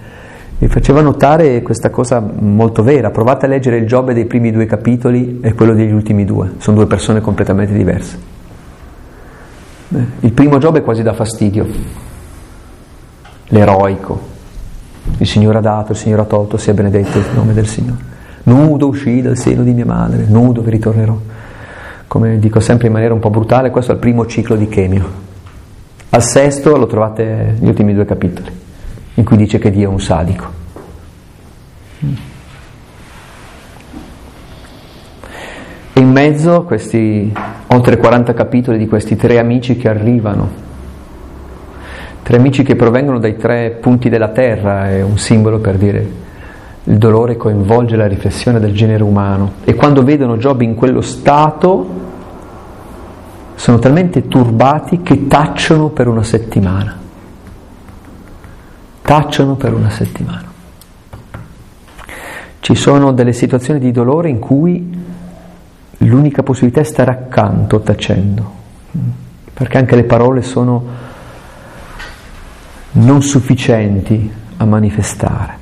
e 0.58 0.68
faceva 0.68 1.02
notare 1.02 1.62
questa 1.62 1.90
cosa 1.90 2.20
molto 2.20 2.82
vera. 2.82 3.12
Provate 3.12 3.46
a 3.46 3.50
leggere 3.50 3.78
il 3.78 3.86
Giobbe 3.86 4.14
dei 4.14 4.26
primi 4.26 4.52
due 4.52 4.66
capitoli 4.66 5.40
e 5.42 5.54
quello 5.54 5.74
degli 5.74 5.92
ultimi 5.92 6.24
due, 6.24 6.52
sono 6.60 6.78
due 6.78 6.88
persone 6.88 7.20
completamente 7.20 7.74
diverse. 7.74 8.18
Il 10.22 10.32
primo 10.32 10.60
Giobbe 10.60 10.82
quasi 10.82 11.02
dà 11.02 11.14
fastidio, 11.14 11.68
l'eroico, 13.48 14.20
il 15.18 15.28
Signore 15.28 15.58
ha 15.58 15.62
dato, 15.62 15.92
il 15.92 15.98
Signore 15.98 16.22
ha 16.22 16.26
tolto, 16.26 16.58
sia 16.58 16.74
benedetto 16.74 17.18
il 17.18 17.26
nome 17.34 17.54
del 17.54 17.68
Signore. 17.68 18.08
Nudo 18.44 18.88
uscì 18.88 19.22
dal 19.22 19.38
seno 19.38 19.64
di 19.64 19.74
mia 19.74 19.86
madre, 19.86 20.26
nudo 20.28 20.62
vi 20.62 20.72
ritornerò 20.72 21.18
come 22.10 22.40
dico 22.40 22.60
sempre 22.60 22.88
in 22.88 22.94
maniera 22.94 23.14
un 23.14 23.20
po' 23.20 23.30
brutale, 23.30 23.70
questo 23.70 23.92
è 23.92 23.94
il 23.94 24.00
primo 24.00 24.26
ciclo 24.26 24.56
di 24.56 24.68
Chemio. 24.68 25.08
Al 26.10 26.24
sesto 26.24 26.76
lo 26.76 26.88
trovate 26.88 27.54
negli 27.60 27.70
ultimi 27.70 27.94
due 27.94 28.06
capitoli, 28.06 28.50
in 29.14 29.24
cui 29.24 29.38
dice 29.38 29.60
che 29.60 29.70
Dio 29.70 29.90
è 29.90 29.92
un 29.92 30.00
sadico. 30.00 30.58
E 35.94 36.00
in 36.00 36.10
mezzo 36.10 36.64
questi 36.64 37.32
oltre 37.68 37.98
40 37.98 38.34
capitoli 38.34 38.80
di 38.80 38.88
questi 38.88 39.16
tre 39.16 39.38
amici 39.38 39.78
che 39.78 39.88
arrivano, 39.88 40.50
tre 42.24 42.38
amici 42.38 42.64
che 42.64 42.76
provengono 42.76 43.20
dai 43.20 43.38
tre 43.38 43.78
punti 43.80 44.10
della 44.10 44.30
terra, 44.30 44.90
è 44.90 45.04
un 45.04 45.20
simbolo 45.20 45.60
per 45.60 45.76
dire 45.76 46.28
il 46.86 46.98
dolore 46.98 47.38
coinvolge 47.38 47.96
la 47.96 48.08
riflessione 48.08 48.60
del 48.60 48.74
genere 48.74 49.04
umano 49.04 49.52
e 49.64 49.76
quando 49.76 50.02
vedono 50.02 50.38
Giobbe 50.38 50.64
in 50.64 50.74
quello 50.74 51.02
stato 51.02 51.99
sono 53.60 53.78
talmente 53.78 54.30
turbati 54.30 55.02
che 55.02 55.28
tacciono 55.28 55.90
per 55.90 56.08
una 56.08 56.24
settimana. 56.24 56.98
Tacciono 59.02 59.56
per 59.56 59.74
una 59.74 59.90
settimana. 59.90 60.46
Ci 62.62 62.76
sono 62.76 63.12
delle 63.12 63.34
situazioni 63.34 63.82
di 63.82 63.92
dolore 63.92 64.30
in 64.30 64.40
cui 64.40 64.98
l'unica 65.98 66.42
possibilità 66.42 66.80
è 66.80 66.86
stare 66.86 67.12
accanto 67.12 67.82
tacendo, 67.82 68.52
perché 69.54 69.78
anche 69.78 69.98
le 69.98 70.06
parole 70.06 70.42
sono 70.42 70.86
non 72.92 73.22
sufficienti 73.22 74.32
a 74.56 74.64
manifestare. 74.64 75.58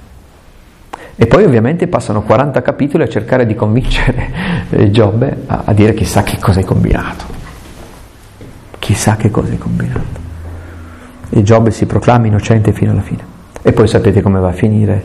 E 1.15 1.25
poi 1.25 1.45
ovviamente 1.45 1.87
passano 1.87 2.21
40 2.21 2.61
capitoli 2.61 3.01
a 3.01 3.09
cercare 3.09 3.47
di 3.47 3.55
convincere 3.55 4.29
Giobbe 4.91 5.45
a, 5.47 5.63
a 5.65 5.73
dire 5.73 5.95
chissà 5.95 6.21
che 6.21 6.37
cosa 6.37 6.59
hai 6.59 6.65
combinato. 6.65 7.36
Chissà 8.87 9.17
che 9.17 9.29
cosa 9.29 9.51
hai 9.51 9.57
combinato. 9.57 10.25
E 11.29 11.43
Giobbe 11.43 11.71
si 11.71 11.85
proclama 11.85 12.27
innocente 12.27 12.71
fino 12.71 12.91
alla 12.91 13.01
fine. 13.01 13.21
E 13.61 13.73
poi 13.73 13.85
sapete 13.85 14.21
come 14.21 14.39
va 14.39 14.47
a 14.47 14.53
finire. 14.53 15.03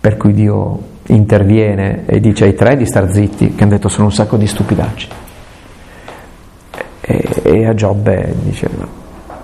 Per 0.00 0.16
cui 0.16 0.32
Dio 0.32 0.80
interviene 1.06 2.06
e 2.06 2.20
dice 2.20 2.44
ai 2.44 2.54
tre 2.54 2.76
di 2.76 2.86
star 2.86 3.12
zitti, 3.12 3.56
che 3.56 3.64
hanno 3.64 3.72
detto 3.72 3.88
sono 3.88 4.04
un 4.04 4.12
sacco 4.12 4.36
di 4.36 4.46
stupidaggini. 4.46 5.12
E, 7.00 7.28
e 7.42 7.66
a 7.66 7.74
Giobbe 7.74 8.32
dice, 8.44 8.70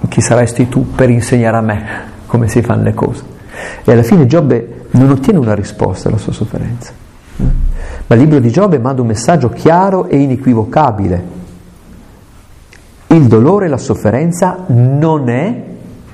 chi 0.08 0.20
saresti 0.20 0.68
tu 0.68 0.92
per 0.94 1.10
insegnare 1.10 1.56
a 1.56 1.60
me 1.60 1.84
come 2.26 2.46
si 2.46 2.62
fanno 2.62 2.84
le 2.84 2.94
cose? 2.94 3.24
E 3.82 3.90
alla 3.90 4.04
fine 4.04 4.26
Giobbe 4.26 4.86
non 4.92 5.10
ottiene 5.10 5.40
una 5.40 5.56
risposta 5.56 6.06
alla 6.06 6.18
sua 6.18 6.32
sofferenza. 6.32 6.92
Ma 8.06 8.14
il 8.14 8.20
libro 8.20 8.38
di 8.38 8.52
Giobbe 8.52 8.78
manda 8.78 9.00
un 9.00 9.08
messaggio 9.08 9.48
chiaro 9.48 10.06
e 10.06 10.18
inequivocabile. 10.18 11.40
Il 13.12 13.26
dolore 13.26 13.66
e 13.66 13.68
la 13.68 13.76
sofferenza 13.76 14.64
non 14.68 15.28
è 15.28 15.62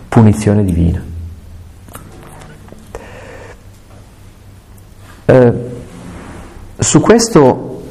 punizione 0.09 0.65
divina. 0.65 1.01
Eh, 5.25 5.53
su 6.77 7.01
questo 7.01 7.83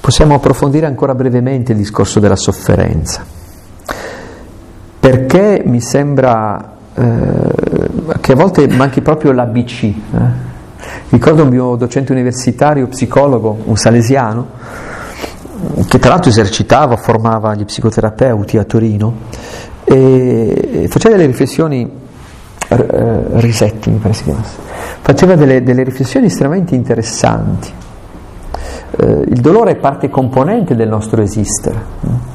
possiamo 0.00 0.36
approfondire 0.36 0.86
ancora 0.86 1.14
brevemente 1.14 1.72
il 1.72 1.78
discorso 1.78 2.18
della 2.18 2.34
sofferenza, 2.36 3.22
perché 4.98 5.62
mi 5.66 5.82
sembra 5.82 6.76
eh, 6.94 8.18
che 8.22 8.32
a 8.32 8.36
volte 8.36 8.66
manchi 8.68 9.02
proprio 9.02 9.32
l'ABC. 9.32 9.82
Eh. 9.82 10.50
Ricordo 11.10 11.42
un 11.42 11.50
mio 11.50 11.76
docente 11.76 12.10
universitario, 12.12 12.86
psicologo, 12.86 13.58
un 13.64 13.76
salesiano, 13.76 14.91
che 15.88 15.98
tra 15.98 16.10
l'altro 16.10 16.30
esercitava, 16.30 16.96
formava 16.96 17.54
gli 17.54 17.64
psicoterapeuti 17.64 18.58
a 18.58 18.64
Torino 18.64 19.14
e 19.84 20.86
faceva 20.88 21.16
delle 21.16 21.26
riflessioni, 21.26 21.90
eh, 22.68 23.22
Risetti 23.32 23.90
mi 23.90 23.98
pare 23.98 24.14
si 24.14 24.24
chiamasse, 24.24 24.56
faceva 25.00 25.34
delle, 25.34 25.62
delle 25.62 25.82
riflessioni 25.82 26.26
estremamente 26.26 26.74
interessanti. 26.74 27.70
Eh, 28.96 29.24
il 29.28 29.40
dolore 29.40 29.72
è 29.72 29.76
parte 29.76 30.08
componente 30.10 30.74
del 30.74 30.88
nostro 30.88 31.22
esistere 31.22 32.30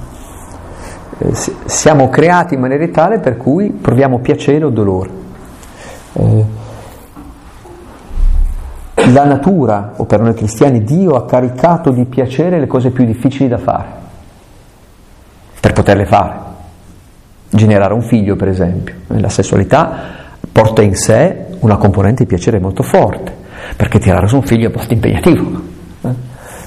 eh, 1.19 1.33
siamo 1.65 2.09
creati 2.09 2.53
in 2.53 2.59
maniera 2.59 2.87
tale 2.89 3.19
per 3.19 3.37
cui 3.37 3.71
proviamo 3.71 4.19
piacere 4.19 4.65
o 4.65 4.69
dolore. 4.69 5.09
La 9.05 9.25
natura, 9.25 9.93
o 9.97 10.05
per 10.05 10.21
noi 10.21 10.33
cristiani, 10.33 10.83
Dio 10.83 11.13
ha 11.15 11.25
caricato 11.25 11.91
di 11.91 12.05
piacere 12.05 12.59
le 12.59 12.65
cose 12.65 12.89
più 12.89 13.05
difficili 13.05 13.47
da 13.47 13.59
fare, 13.59 13.87
per 15.59 15.71
poterle 15.71 16.05
fare. 16.05 16.35
Generare 17.49 17.93
un 17.93 18.01
figlio, 18.01 18.35
per 18.35 18.47
esempio. 18.47 18.95
La 19.07 19.29
sessualità 19.29 19.97
porta 20.51 20.81
in 20.81 20.95
sé 20.95 21.45
una 21.59 21.77
componente 21.77 22.23
di 22.23 22.29
piacere 22.29 22.59
molto 22.59 22.81
forte, 22.81 23.31
perché 23.75 23.99
tirare 23.99 24.27
su 24.27 24.37
un 24.37 24.41
figlio 24.41 24.69
è 24.69 24.73
molto 24.75 24.93
impegnativo. 24.93 25.61
Eh? 26.01 26.09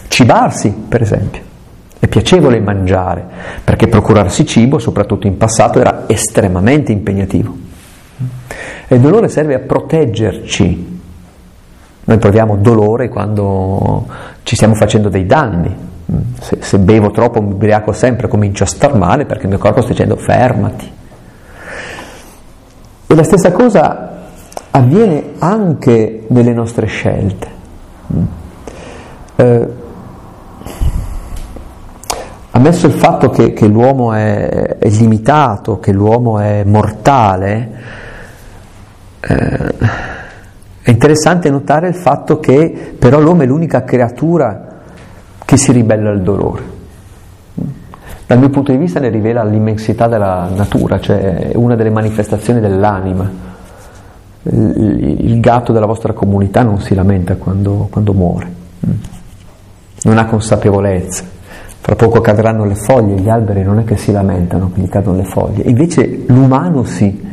Cibarsi, 0.06 0.72
per 0.88 1.02
esempio. 1.02 1.42
È 1.98 2.06
piacevole 2.06 2.60
mangiare, 2.60 3.26
perché 3.64 3.88
procurarsi 3.88 4.46
cibo, 4.46 4.78
soprattutto 4.78 5.26
in 5.26 5.36
passato, 5.36 5.80
era 5.80 6.04
estremamente 6.06 6.92
impegnativo. 6.92 7.54
E 8.86 8.94
il 8.94 9.00
dolore 9.00 9.28
serve 9.28 9.54
a 9.54 9.58
proteggerci. 9.58 10.99
Noi 12.04 12.18
proviamo 12.18 12.56
dolore 12.56 13.08
quando 13.08 14.06
ci 14.42 14.56
stiamo 14.56 14.74
facendo 14.74 15.08
dei 15.08 15.26
danni. 15.26 15.88
Se, 16.40 16.58
se 16.60 16.78
bevo 16.78 17.10
troppo, 17.10 17.40
mi 17.40 17.52
ubriaco 17.52 17.92
sempre, 17.92 18.26
comincio 18.26 18.64
a 18.64 18.66
star 18.66 18.94
male 18.96 19.26
perché 19.26 19.44
il 19.44 19.50
mio 19.50 19.58
corpo 19.58 19.80
sta 19.80 19.90
dicendo 19.90 20.16
fermati. 20.16 20.92
E 23.06 23.14
la 23.14 23.22
stessa 23.22 23.52
cosa 23.52 24.10
avviene 24.70 25.32
anche 25.38 26.24
nelle 26.28 26.52
nostre 26.52 26.86
scelte. 26.86 27.48
Eh, 29.36 29.68
ammesso 32.50 32.86
il 32.86 32.92
fatto 32.92 33.30
che, 33.30 33.52
che 33.52 33.66
l'uomo 33.66 34.12
è, 34.12 34.76
è, 34.78 34.88
limitato, 34.88 35.78
che 35.78 35.92
l'uomo 35.92 36.38
è 36.38 36.62
mortale, 36.64 37.70
eh, 39.20 39.74
è 40.82 40.90
interessante 40.90 41.50
notare 41.50 41.88
il 41.88 41.94
fatto 41.94 42.38
che 42.38 42.94
però 42.98 43.20
l'uomo 43.20 43.42
è 43.42 43.46
l'unica 43.46 43.84
creatura 43.84 44.66
che 45.44 45.56
si 45.56 45.72
ribella 45.72 46.10
al 46.10 46.22
dolore. 46.22 46.78
Dal 48.26 48.38
mio 48.38 48.48
punto 48.50 48.70
di 48.70 48.78
vista 48.78 49.00
ne 49.00 49.08
rivela 49.08 49.42
l'immensità 49.44 50.06
della 50.06 50.48
natura, 50.54 51.00
cioè 51.00 51.50
una 51.54 51.74
delle 51.74 51.90
manifestazioni 51.90 52.60
dell'anima. 52.60 53.48
Il, 54.42 55.38
gatto 55.40 55.72
della 55.72 55.86
vostra 55.86 56.12
comunità 56.12 56.62
non 56.62 56.80
si 56.80 56.94
lamenta 56.94 57.36
quando, 57.36 57.88
quando 57.90 58.14
muore, 58.14 58.52
non 60.02 60.16
ha 60.16 60.24
consapevolezza 60.24 61.38
fra 61.80 61.94
poco 61.94 62.20
cadranno 62.20 62.64
le 62.66 62.74
foglie, 62.74 63.16
gli 63.16 63.28
alberi 63.28 63.62
non 63.62 63.78
è 63.78 63.84
che 63.84 63.96
si 63.96 64.12
lamentano 64.12 64.70
gli 64.74 64.86
cadono 64.88 65.16
le 65.16 65.24
foglie, 65.24 65.62
invece 65.64 66.24
l'umano 66.26 66.84
sì, 66.84 67.28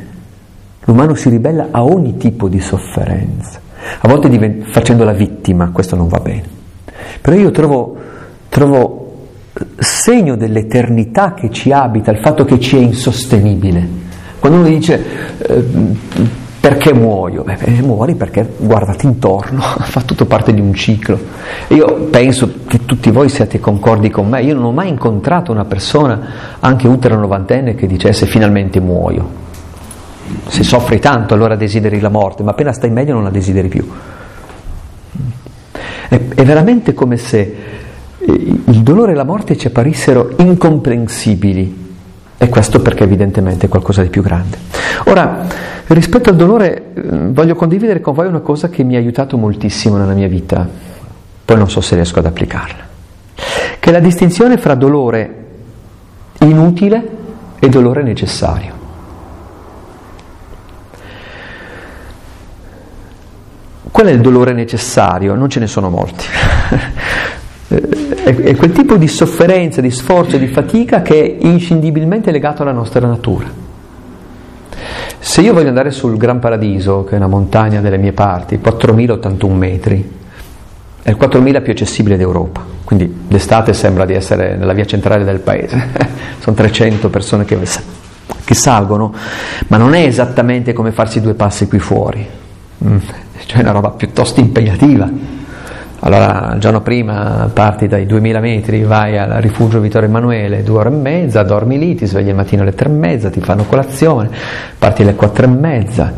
l'umano 0.87 1.15
si 1.15 1.29
ribella 1.29 1.67
a 1.71 1.83
ogni 1.83 2.17
tipo 2.17 2.47
di 2.47 2.59
sofferenza, 2.59 3.59
a 3.99 4.07
volte 4.07 4.29
divent- 4.29 4.69
facendo 4.69 5.03
la 5.03 5.13
vittima, 5.13 5.69
questo 5.71 5.95
non 5.95 6.07
va 6.07 6.19
bene, 6.19 6.43
però 7.21 7.35
io 7.35 7.51
trovo, 7.51 7.95
trovo 8.49 9.05
segno 9.77 10.35
dell'eternità 10.35 11.33
che 11.33 11.49
ci 11.51 11.71
abita, 11.71 12.11
il 12.11 12.19
fatto 12.19 12.45
che 12.45 12.59
ci 12.59 12.77
è 12.77 12.79
insostenibile. 12.79 14.05
Quando 14.39 14.59
uno 14.59 14.67
dice 14.67 15.03
eh, 15.37 15.63
perché 16.59 16.93
muoio? 16.93 17.43
Beh, 17.43 17.81
muori 17.81 18.15
perché 18.15 18.47
guardati 18.57 19.05
intorno, 19.05 19.59
fa 19.81 20.01
tutto 20.01 20.25
parte 20.25 20.53
di 20.53 20.61
un 20.61 20.73
ciclo. 20.73 21.19
Io 21.69 22.07
penso 22.09 22.51
che 22.67 22.85
tutti 22.85 23.09
voi 23.11 23.29
siate 23.29 23.59
concordi 23.59 24.09
con 24.09 24.27
me, 24.27 24.41
io 24.41 24.53
non 24.53 24.63
ho 24.63 24.71
mai 24.71 24.89
incontrato 24.89 25.51
una 25.51 25.65
persona, 25.65 26.19
anche 26.59 26.87
ultra 26.87 27.15
novantenne, 27.15 27.75
che 27.75 27.87
dicesse 27.87 28.25
finalmente 28.25 28.79
muoio. 28.79 29.45
Se 30.47 30.63
soffri 30.63 30.99
tanto 30.99 31.33
allora 31.33 31.55
desideri 31.55 31.99
la 31.99 32.09
morte, 32.09 32.43
ma 32.43 32.51
appena 32.51 32.73
stai 32.73 32.89
meglio 32.89 33.13
non 33.13 33.23
la 33.23 33.29
desideri 33.29 33.67
più. 33.67 33.89
È, 36.09 36.19
è 36.35 36.43
veramente 36.43 36.93
come 36.93 37.17
se 37.17 37.39
eh, 38.19 38.31
il 38.65 38.81
dolore 38.83 39.11
e 39.11 39.15
la 39.15 39.23
morte 39.23 39.57
ci 39.57 39.67
apparissero 39.67 40.33
incomprensibili 40.37 41.85
e 42.37 42.49
questo 42.49 42.81
perché 42.81 43.03
evidentemente 43.03 43.65
è 43.65 43.69
qualcosa 43.69 44.03
di 44.03 44.09
più 44.09 44.21
grande. 44.21 44.57
Ora, 45.05 45.45
rispetto 45.87 46.29
al 46.29 46.35
dolore, 46.35 46.93
eh, 46.93 47.01
voglio 47.29 47.55
condividere 47.55 47.99
con 47.99 48.13
voi 48.13 48.27
una 48.27 48.41
cosa 48.41 48.69
che 48.69 48.83
mi 48.83 48.95
ha 48.95 48.99
aiutato 48.99 49.37
moltissimo 49.37 49.97
nella 49.97 50.13
mia 50.13 50.27
vita, 50.27 50.67
poi 51.45 51.57
non 51.57 51.69
so 51.69 51.81
se 51.81 51.95
riesco 51.95 52.19
ad 52.19 52.25
applicarla, 52.25 52.87
che 53.79 53.89
è 53.89 53.91
la 53.91 53.99
distinzione 53.99 54.57
fra 54.57 54.75
dolore 54.75 55.45
inutile 56.39 57.09
e 57.59 57.69
dolore 57.69 58.03
necessario. 58.03 58.76
Qual 63.97 64.09
è 64.09 64.11
il 64.11 64.21
dolore 64.21 64.53
necessario? 64.53 65.33
Non 65.33 65.49
ce 65.49 65.59
ne 65.59 65.65
sono 65.65 65.89
molti. 65.89 66.23
è 67.67 68.55
quel 68.55 68.71
tipo 68.71 68.95
di 68.95 69.07
sofferenza, 69.07 69.81
di 69.81 69.89
sforzo, 69.89 70.37
di 70.37 70.45
fatica 70.45 71.01
che 71.01 71.19
è 71.19 71.43
inscindibilmente 71.47 72.29
legato 72.29 72.61
alla 72.61 72.73
nostra 72.73 73.07
natura. 73.07 73.47
Se 75.17 75.41
io 75.41 75.51
voglio 75.51 75.69
andare 75.69 75.89
sul 75.89 76.15
Gran 76.15 76.37
Paradiso, 76.37 77.05
che 77.05 77.13
è 77.13 77.17
una 77.17 77.25
montagna 77.25 77.81
delle 77.81 77.97
mie 77.97 78.11
parti, 78.11 78.59
4.081 78.63 79.51
metri, 79.53 80.11
è 81.01 81.09
il 81.09 81.17
4.000 81.19 81.63
più 81.63 81.71
accessibile 81.71 82.17
d'Europa, 82.17 82.63
quindi 82.83 83.11
d'estate 83.27 83.73
sembra 83.73 84.05
di 84.05 84.13
essere 84.13 84.57
nella 84.57 84.73
via 84.73 84.85
centrale 84.85 85.23
del 85.23 85.39
paese, 85.39 85.87
sono 86.37 86.55
300 86.55 87.09
persone 87.09 87.45
che, 87.45 87.57
che, 88.45 88.53
salgono, 88.53 89.11
ma 89.69 89.77
non 89.77 89.95
è 89.95 90.05
esattamente 90.05 90.71
come 90.73 90.91
farsi 90.91 91.19
due 91.19 91.33
passi 91.33 91.67
qui 91.67 91.79
fuori, 91.79 92.45
mm, 92.83 92.97
cioè 93.45 93.61
una 93.61 93.71
roba 93.71 93.91
piuttosto 93.91 94.39
impegnativa. 94.39 95.09
Allora 95.99 96.51
il 96.53 96.59
giorno 96.59 96.81
prima 96.81 97.49
parti 97.51 97.87
dai 97.87 98.05
2000 98.05 98.39
metri, 98.39 98.83
vai 98.83 99.17
al 99.17 99.41
rifugio 99.41 99.79
Vittorio 99.79 100.07
Emanuele, 100.07 100.61
due 100.61 100.79
ore 100.79 100.89
e 100.89 100.91
mezza, 100.91 101.41
dormi 101.41 101.79
lì, 101.79 101.95
ti 101.95 102.05
svegli 102.05 102.29
al 102.29 102.35
mattino 102.35 102.61
alle 102.61 102.75
tre 102.75 102.87
e 102.87 102.93
mezza, 102.93 103.31
ti 103.31 103.41
fanno 103.41 103.63
colazione, 103.63 104.29
parti 104.77 105.01
alle 105.01 105.15
quattro 105.15 105.45
e 105.45 105.49
mezza, 105.49 106.13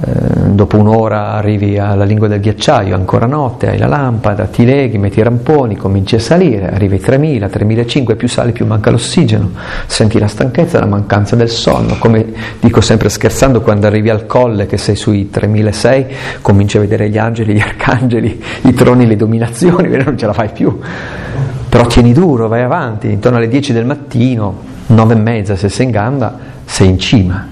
dopo 0.00 0.76
un'ora 0.76 1.32
arrivi 1.32 1.78
alla 1.78 2.04
lingua 2.04 2.28
del 2.28 2.40
ghiacciaio, 2.40 2.94
ancora 2.94 3.26
notte, 3.26 3.68
hai 3.68 3.78
la 3.78 3.86
lampada, 3.86 4.46
ti 4.46 4.64
leghi, 4.64 4.96
metti 4.98 5.18
i 5.18 5.22
ramponi, 5.22 5.76
cominci 5.76 6.14
a 6.14 6.20
salire, 6.20 6.70
arrivi 6.72 6.94
ai 6.94 7.00
3000, 7.00 7.48
3500, 7.48 8.16
più 8.16 8.28
sali 8.28 8.52
più 8.52 8.66
manca 8.66 8.90
l'ossigeno, 8.90 9.50
senti 9.86 10.18
la 10.18 10.28
stanchezza, 10.28 10.78
la 10.78 10.86
mancanza 10.86 11.36
del 11.36 11.48
sonno, 11.48 11.96
come 11.98 12.26
dico 12.60 12.80
sempre 12.80 13.08
scherzando, 13.08 13.60
quando 13.60 13.86
arrivi 13.86 14.10
al 14.10 14.26
colle 14.26 14.66
che 14.66 14.76
sei 14.76 14.94
sui 14.94 15.30
3006, 15.30 16.06
cominci 16.42 16.76
a 16.76 16.80
vedere 16.80 17.08
gli 17.08 17.18
angeli, 17.18 17.54
gli 17.54 17.60
arcangeli, 17.60 18.42
i 18.62 18.74
troni, 18.74 19.06
le 19.06 19.16
dominazioni, 19.16 19.88
non 20.02 20.16
ce 20.16 20.26
la 20.26 20.32
fai 20.32 20.50
più, 20.50 20.78
però 21.68 21.86
tieni 21.86 22.12
duro, 22.12 22.46
vai 22.46 22.62
avanti, 22.62 23.10
intorno 23.10 23.38
alle 23.38 23.48
10 23.48 23.72
del 23.72 23.84
mattino, 23.84 24.76
9 24.86 25.14
e 25.14 25.16
mezza 25.16 25.56
se 25.56 25.68
sei 25.68 25.86
in 25.86 25.92
gamba, 25.92 26.38
sei 26.64 26.88
in 26.88 26.98
cima, 26.98 27.46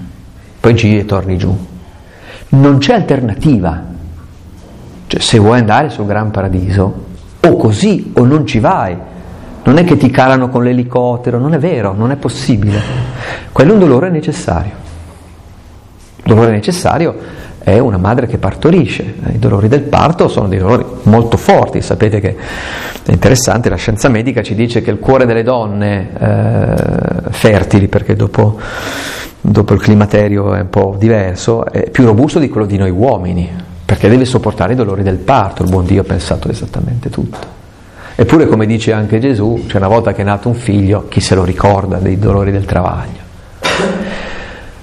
poi 0.59 0.75
giri 0.75 0.99
e 0.99 1.05
torni 1.05 1.37
giù 1.37 1.75
non 2.49 2.77
c'è 2.77 2.93
alternativa. 2.93 3.83
Cioè, 5.07 5.19
se 5.19 5.37
vuoi 5.39 5.59
andare 5.59 5.89
sul 5.89 6.05
Gran 6.05 6.31
Paradiso, 6.31 7.05
o 7.41 7.55
così 7.55 8.11
o 8.15 8.25
non 8.25 8.45
ci 8.45 8.59
vai. 8.59 8.95
Non 9.63 9.77
è 9.77 9.83
che 9.83 9.97
ti 9.97 10.09
calano 10.09 10.49
con 10.49 10.63
l'elicottero, 10.63 11.39
non 11.39 11.53
è 11.53 11.59
vero, 11.59 11.93
non 11.93 12.11
è 12.11 12.15
possibile. 12.15 12.79
Quello 13.51 13.71
è 13.71 13.73
un 13.73 13.79
dolore 13.79 14.09
necessario. 14.09 14.71
Il 16.23 16.23
dolore 16.23 16.51
necessario 16.51 17.15
è 17.59 17.79
una 17.79 17.97
madre 17.97 18.27
che 18.27 18.37
partorisce. 18.37 19.15
I 19.33 19.39
dolori 19.39 19.67
del 19.67 19.81
parto 19.81 20.29
sono 20.29 20.47
dei 20.47 20.59
dolori 20.59 20.85
molto 21.03 21.35
forti. 21.35 21.81
Sapete 21.81 22.21
che 22.21 22.37
è 23.03 23.11
interessante, 23.11 23.67
la 23.67 23.75
scienza 23.75 24.07
medica 24.07 24.41
ci 24.41 24.55
dice 24.55 24.81
che 24.81 24.89
il 24.89 24.99
cuore 24.99 25.25
delle 25.25 25.43
donne 25.43 26.09
eh, 26.17 27.31
fertili, 27.31 27.89
perché 27.89 28.15
dopo 28.15 28.57
dopo 29.41 29.73
il 29.73 29.79
climaterio 29.79 30.53
è 30.53 30.61
un 30.61 30.69
po' 30.69 30.95
diverso, 30.97 31.65
è 31.65 31.89
più 31.89 32.05
robusto 32.05 32.39
di 32.39 32.49
quello 32.49 32.65
di 32.65 32.77
noi 32.77 32.89
uomini, 32.89 33.49
perché 33.85 34.09
deve 34.09 34.25
sopportare 34.25 34.73
i 34.73 34.75
dolori 34.75 35.03
del 35.03 35.17
parto, 35.17 35.63
il 35.63 35.69
buon 35.69 35.85
Dio 35.85 36.01
ha 36.01 36.05
pensato 36.05 36.49
esattamente 36.49 37.09
tutto. 37.09 37.55
Eppure, 38.15 38.47
come 38.47 38.65
dice 38.65 38.93
anche 38.93 39.19
Gesù, 39.19 39.65
cioè 39.67 39.77
una 39.77 39.87
volta 39.87 40.11
che 40.11 40.21
è 40.21 40.25
nato 40.25 40.49
un 40.49 40.55
figlio, 40.55 41.05
chi 41.07 41.21
se 41.21 41.35
lo 41.35 41.43
ricorda 41.43 41.97
dei 41.97 42.17
dolori 42.17 42.51
del 42.51 42.65
travaglio? 42.65 43.25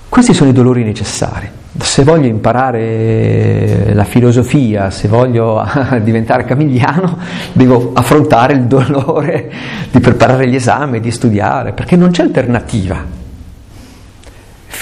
Questi 0.08 0.32
sono 0.32 0.50
i 0.50 0.52
dolori 0.52 0.84
necessari. 0.84 1.50
Se 1.76 2.04
voglio 2.04 2.28
imparare 2.28 3.92
la 3.92 4.04
filosofia, 4.04 4.90
se 4.90 5.08
voglio 5.08 5.62
diventare 6.02 6.44
camigliano, 6.44 7.18
devo 7.52 7.90
affrontare 7.92 8.52
il 8.52 8.62
dolore 8.66 9.50
di 9.90 9.98
preparare 9.98 10.48
gli 10.48 10.54
esami, 10.54 11.00
di 11.00 11.10
studiare, 11.10 11.72
perché 11.72 11.96
non 11.96 12.10
c'è 12.10 12.22
alternativa 12.22 13.23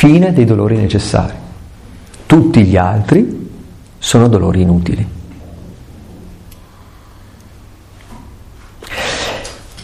fine 0.02 0.32
dei 0.32 0.44
dolori 0.44 0.76
necessari. 0.76 1.32
Tutti 2.26 2.64
gli 2.64 2.76
altri 2.76 3.50
sono 3.98 4.26
dolori 4.26 4.62
inutili. 4.62 5.06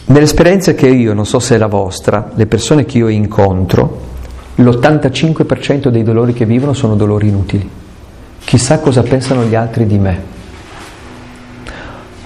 Nell'esperienza 0.07 0.73
che 0.73 0.89
io, 0.89 1.13
non 1.13 1.25
so 1.25 1.39
se 1.39 1.55
è 1.55 1.57
la 1.57 1.67
vostra, 1.67 2.31
le 2.35 2.47
persone 2.47 2.83
che 2.83 2.97
io 2.97 3.07
incontro, 3.07 4.07
l'85% 4.55 5.87
dei 5.87 6.03
dolori 6.03 6.33
che 6.33 6.45
vivono 6.45 6.73
sono 6.73 6.97
dolori 6.97 7.29
inutili. 7.29 7.69
Chissà 8.43 8.79
cosa 8.79 9.03
pensano 9.03 9.45
gli 9.45 9.55
altri 9.55 9.85
di 9.85 9.97
me. 9.97 10.21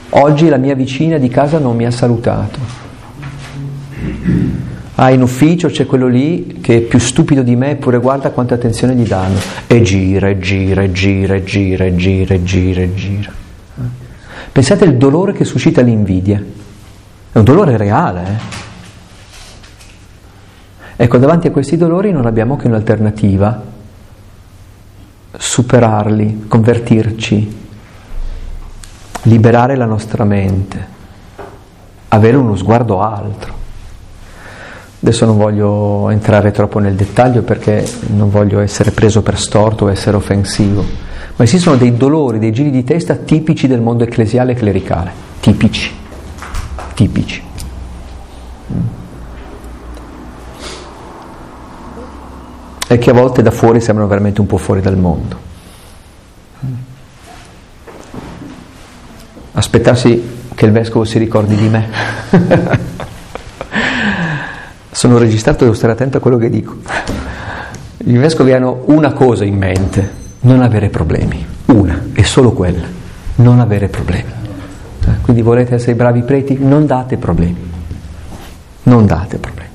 Oggi 0.09 0.49
la 0.49 0.57
mia 0.57 0.73
vicina 0.73 1.19
di 1.19 1.29
casa 1.29 1.59
non 1.59 1.75
mi 1.75 1.85
ha 1.85 1.91
salutato 1.91 2.57
Ah, 4.95 5.09
in 5.09 5.23
ufficio 5.23 5.69
c'è 5.69 5.87
quello 5.87 6.07
lì 6.07 6.59
che 6.61 6.77
è 6.77 6.81
più 6.81 6.99
stupido 6.99 7.41
di 7.41 7.55
me, 7.55 7.71
eppure 7.71 7.97
guarda 7.97 8.29
quanta 8.29 8.53
attenzione 8.53 8.93
gli 8.93 9.07
danno. 9.07 9.39
E 9.65 9.81
gira, 9.81 10.29
e 10.29 10.37
gira, 10.37 10.83
e 10.83 10.91
gira, 10.91 11.33
e 11.33 11.43
gira, 11.43 11.85
e 11.85 11.95
gira, 11.95 12.35
e 12.35 12.43
gira, 12.43 12.81
e 12.81 12.93
gira. 12.93 13.31
Pensate 14.51 14.83
al 14.83 14.95
dolore 14.97 15.33
che 15.33 15.45
suscita 15.45 15.81
l'invidia. 15.81 16.43
È 17.31 17.37
un 17.39 17.43
dolore 17.43 17.75
reale. 17.75 18.23
Eh? 20.95 21.03
Ecco, 21.03 21.17
davanti 21.17 21.47
a 21.47 21.51
questi 21.51 21.75
dolori 21.75 22.11
non 22.11 22.27
abbiamo 22.27 22.55
che 22.55 22.67
un'alternativa. 22.67 23.71
Superarli, 25.35 26.45
convertirci, 26.47 27.57
liberare 29.23 29.75
la 29.75 29.85
nostra 29.85 30.23
mente, 30.23 30.87
avere 32.09 32.37
uno 32.37 32.55
sguardo 32.55 33.01
altro. 33.01 33.62
Adesso 35.03 35.25
non 35.25 35.35
voglio 35.35 36.09
entrare 36.11 36.51
troppo 36.51 36.79
nel 36.79 36.95
dettaglio 36.95 37.41
perché 37.41 37.85
non 38.13 38.29
voglio 38.29 38.61
essere 38.61 38.91
preso 38.91 39.21
per 39.21 39.37
storto 39.37 39.83
o 39.83 39.91
essere 39.91 40.15
offensivo, 40.15 40.81
ma 41.35 41.43
esistono 41.43 41.75
dei 41.75 41.97
dolori, 41.97 42.39
dei 42.39 42.53
giri 42.53 42.71
di 42.71 42.85
testa 42.85 43.15
tipici 43.15 43.67
del 43.67 43.81
mondo 43.81 44.05
ecclesiale 44.05 44.53
e 44.53 44.55
clericale, 44.55 45.11
tipici, 45.41 45.91
tipici. 46.93 47.43
E 52.87 52.97
che 52.97 53.09
a 53.09 53.13
volte 53.13 53.41
da 53.41 53.51
fuori 53.51 53.81
sembrano 53.81 54.09
veramente 54.09 54.39
un 54.39 54.47
po' 54.47 54.57
fuori 54.57 54.79
dal 54.79 54.97
mondo. 54.97 55.37
Aspettarsi 59.51 60.45
che 60.55 60.65
il 60.65 60.71
vescovo 60.71 61.03
si 61.03 61.17
ricordi 61.17 61.57
di 61.57 61.67
me. 61.67 62.91
sono 64.93 65.17
registrato, 65.17 65.63
devo 65.63 65.75
stare 65.75 65.93
attento 65.93 66.17
a 66.17 66.19
quello 66.19 66.37
che 66.37 66.49
dico. 66.49 66.75
I 68.05 68.17
vescovi 68.17 68.53
hanno 68.53 68.83
una 68.85 69.11
cosa 69.11 69.43
in 69.43 69.57
mente, 69.57 70.21
non 70.41 70.61
avere 70.61 70.89
problemi, 70.89 71.43
una, 71.65 71.99
e 72.13 72.23
solo 72.23 72.51
quella, 72.51 72.85
non 73.35 73.59
avere 73.59 73.87
problemi. 73.87 74.31
Eh, 75.05 75.21
quindi 75.21 75.41
volete 75.41 75.75
essere 75.75 75.95
bravi 75.95 76.21
preti? 76.21 76.57
Non 76.59 76.85
date 76.85 77.17
problemi, 77.17 77.57
non 78.83 79.05
date 79.05 79.37
problemi. 79.37 79.69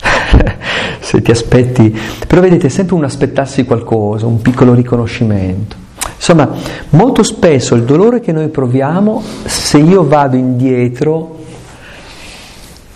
Se 1.00 1.22
ti 1.22 1.30
aspetti, 1.30 1.98
però 2.26 2.42
vedete, 2.42 2.66
è 2.66 2.70
sempre 2.70 2.94
un 2.94 3.04
aspettarsi 3.04 3.64
qualcosa, 3.64 4.26
un 4.26 4.42
piccolo 4.42 4.74
riconoscimento. 4.74 5.76
Insomma, 6.14 6.50
molto 6.90 7.22
spesso 7.22 7.74
il 7.74 7.84
dolore 7.84 8.20
che 8.20 8.32
noi 8.32 8.48
proviamo, 8.48 9.22
se 9.44 9.78
io 9.78 10.06
vado 10.06 10.36
indietro 10.36 11.40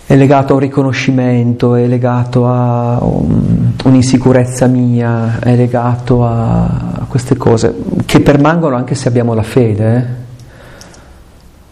è 0.07 0.15
legato 0.15 0.53
a 0.53 0.55
un 0.55 0.61
riconoscimento, 0.61 1.75
è 1.75 1.85
legato 1.85 2.47
a 2.47 2.97
un, 3.01 3.71
un'insicurezza 3.83 4.65
mia, 4.67 5.37
è 5.39 5.53
legato 5.53 6.23
a 6.23 7.05
queste 7.09 7.35
cose 7.35 7.75
che 8.05 8.21
permangono 8.21 8.77
anche 8.77 8.95
se 8.95 9.09
abbiamo 9.09 9.33
la 9.33 9.43
fede. 9.43 10.23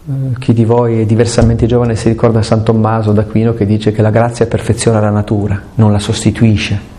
Eh? 0.06 0.12
eh? 0.12 0.38
Chi 0.38 0.52
di 0.52 0.66
voi 0.66 1.00
è 1.00 1.06
diversamente 1.06 1.66
giovane 1.66 1.96
si 1.96 2.10
ricorda 2.10 2.42
San 2.42 2.64
Tommaso 2.64 3.14
d'Aquino 3.14 3.54
che 3.54 3.66
dice 3.66 3.94
che 3.94 4.02
la 4.02 4.10
grazia 4.10 4.48
perfeziona 4.48 5.00
la 5.00 5.12
natura, 5.12 5.58
non 5.76 5.94
la 5.94 6.00
sostituisce. 6.00 6.94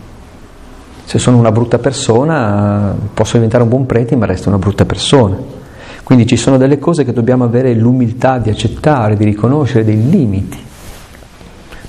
Se 1.04 1.18
sono 1.18 1.36
una 1.36 1.52
brutta 1.52 1.78
persona 1.78 2.96
posso 3.12 3.34
diventare 3.34 3.62
un 3.62 3.68
buon 3.68 3.84
prete 3.84 4.16
ma 4.16 4.24
resto 4.24 4.48
una 4.48 4.58
brutta 4.58 4.86
persona. 4.86 5.36
Quindi 6.02 6.26
ci 6.26 6.38
sono 6.38 6.56
delle 6.56 6.78
cose 6.78 7.04
che 7.04 7.12
dobbiamo 7.12 7.44
avere 7.44 7.74
l'umiltà 7.74 8.38
di 8.38 8.48
accettare, 8.48 9.18
di 9.18 9.24
riconoscere, 9.24 9.84
dei 9.84 10.08
limiti 10.08 10.64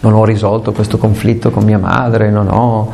non 0.01 0.13
ho 0.13 0.25
risolto 0.25 0.71
questo 0.71 0.97
conflitto 0.97 1.49
con 1.49 1.63
mia 1.63 1.77
madre, 1.77 2.31
ho, 2.31 2.91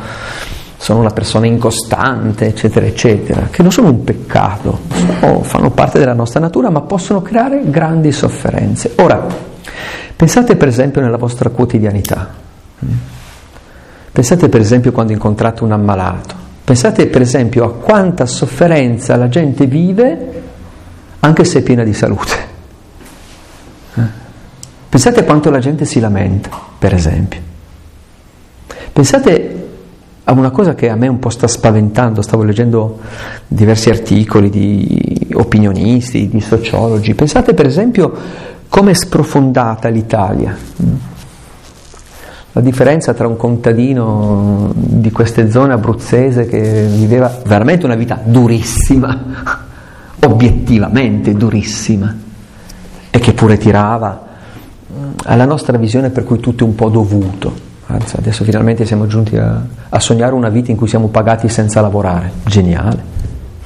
sono 0.76 1.00
una 1.00 1.10
persona 1.10 1.46
incostante, 1.46 2.46
eccetera, 2.46 2.86
eccetera, 2.86 3.48
che 3.50 3.62
non 3.62 3.72
sono 3.72 3.88
un 3.88 4.04
peccato, 4.04 4.80
sono, 5.20 5.42
fanno 5.42 5.70
parte 5.70 5.98
della 5.98 6.12
nostra 6.12 6.40
natura, 6.40 6.70
ma 6.70 6.82
possono 6.82 7.22
creare 7.22 7.62
grandi 7.64 8.12
sofferenze. 8.12 8.92
Ora, 8.96 9.26
pensate 10.14 10.56
per 10.56 10.68
esempio 10.68 11.00
nella 11.00 11.16
vostra 11.16 11.50
quotidianità. 11.50 12.28
Pensate 14.12 14.48
per 14.48 14.60
esempio 14.60 14.92
quando 14.92 15.12
incontrate 15.12 15.64
un 15.64 15.72
ammalato. 15.72 16.34
Pensate 16.64 17.06
per 17.08 17.20
esempio 17.20 17.64
a 17.64 17.72
quanta 17.72 18.26
sofferenza 18.26 19.16
la 19.16 19.28
gente 19.28 19.66
vive 19.66 20.42
anche 21.20 21.44
se 21.44 21.60
è 21.60 21.62
piena 21.62 21.82
di 21.82 21.94
salute. 21.94 22.52
Pensate 24.94 25.24
quanto 25.24 25.50
la 25.50 25.58
gente 25.58 25.86
si 25.86 25.98
lamenta, 25.98 26.50
per 26.78 26.94
esempio. 26.94 27.40
Pensate 28.92 29.68
a 30.22 30.30
una 30.30 30.52
cosa 30.52 30.76
che 30.76 30.88
a 30.88 30.94
me 30.94 31.08
un 31.08 31.18
po' 31.18 31.30
sta 31.30 31.48
spaventando, 31.48 32.22
stavo 32.22 32.44
leggendo 32.44 33.00
diversi 33.48 33.90
articoli 33.90 34.50
di 34.50 35.30
opinionisti, 35.34 36.28
di 36.28 36.40
sociologi. 36.40 37.12
Pensate 37.16 37.54
per 37.54 37.66
esempio 37.66 38.16
come 38.68 38.92
è 38.92 38.94
sprofondata 38.94 39.88
l'Italia. 39.88 40.56
La 42.52 42.60
differenza 42.60 43.14
tra 43.14 43.26
un 43.26 43.36
contadino 43.36 44.70
di 44.76 45.10
queste 45.10 45.50
zone 45.50 45.72
abruzzese 45.72 46.46
che 46.46 46.86
viveva 46.88 47.40
veramente 47.44 47.84
una 47.84 47.96
vita 47.96 48.20
durissima, 48.22 49.24
obiettivamente 50.24 51.34
durissima, 51.34 52.16
e 53.10 53.18
che 53.18 53.32
pure 53.32 53.58
tirava 53.58 54.23
alla 55.24 55.44
nostra 55.44 55.78
visione 55.78 56.10
per 56.10 56.24
cui 56.24 56.40
tutto 56.40 56.64
è 56.64 56.66
un 56.66 56.74
po' 56.74 56.88
dovuto. 56.88 57.72
Anzi, 57.86 58.16
adesso 58.16 58.44
finalmente 58.44 58.86
siamo 58.86 59.06
giunti 59.06 59.36
a, 59.36 59.62
a 59.88 60.00
sognare 60.00 60.34
una 60.34 60.48
vita 60.48 60.70
in 60.70 60.76
cui 60.76 60.88
siamo 60.88 61.08
pagati 61.08 61.48
senza 61.48 61.80
lavorare. 61.80 62.32
Geniale, 62.44 63.02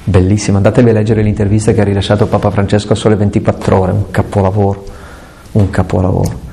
bellissimo. 0.03 0.57
Andatevi 0.57 0.89
a 0.89 0.93
leggere 0.93 1.21
l'intervista 1.21 1.71
che 1.71 1.81
ha 1.81 1.85
rilasciato 1.85 2.27
Papa 2.27 2.51
Francesco 2.51 2.93
a 2.93 2.95
sole 2.95 3.15
24 3.15 3.79
ore, 3.79 3.91
un 3.91 4.11
capolavoro, 4.11 4.83
un 5.53 5.69
capolavoro. 5.69 6.47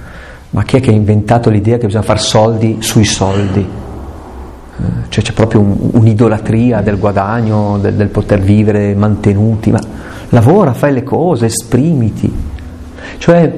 Ma 0.51 0.63
chi 0.63 0.77
è 0.77 0.81
che 0.81 0.91
ha 0.91 0.95
inventato 0.95 1.51
l'idea 1.51 1.77
che 1.77 1.87
bisogna 1.87 2.05
fare 2.05 2.21
soldi 2.21 2.79
sui 2.81 3.05
soldi? 3.05 3.61
Eh, 3.61 4.83
cioè 5.09 5.25
c'è 5.25 5.33
proprio 5.33 5.61
un, 5.61 5.77
un'idolatria 5.93 6.81
del 6.83 6.99
guadagno, 6.99 7.79
del, 7.79 7.95
del 7.95 8.09
poter 8.09 8.41
vivere 8.41 8.95
mantenuti, 8.95 9.71
ma 9.73 9.81
lavora, 10.31 10.73
fai 10.73 10.93
le 10.93 11.03
cose, 11.03 11.47
esprimiti. 11.47 12.33
Cioè 13.19 13.53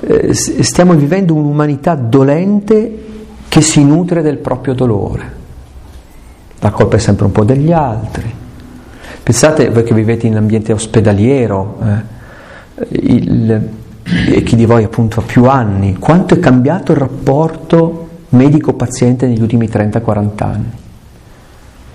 eh, 0.00 0.34
stiamo 0.34 0.94
vivendo 0.94 1.34
un'umanità 1.34 1.94
dolente 1.94 3.08
che 3.48 3.60
si 3.60 3.84
nutre 3.84 4.22
del 4.22 4.38
proprio 4.38 4.74
dolore. 4.74 5.38
La 6.60 6.70
colpa 6.70 6.96
è 6.96 6.98
sempre 6.98 7.24
un 7.24 7.32
po' 7.32 7.44
degli 7.44 7.72
altri. 7.72 8.32
Pensate, 9.22 9.70
voi 9.70 9.82
che 9.82 9.94
vivete 9.94 10.26
in 10.26 10.36
ambiente 10.36 10.72
ospedaliero, 10.72 11.78
eh, 11.82 12.18
il, 12.90 13.68
e 14.04 14.42
chi 14.42 14.56
di 14.56 14.66
voi 14.66 14.84
appunto 14.84 15.20
ha 15.20 15.22
più 15.22 15.44
anni, 15.44 15.96
quanto 15.98 16.34
è 16.34 16.38
cambiato 16.38 16.92
il 16.92 16.98
rapporto 16.98 18.08
medico-paziente 18.30 19.26
negli 19.26 19.40
ultimi 19.40 19.66
30-40 19.66 20.42
anni. 20.42 20.70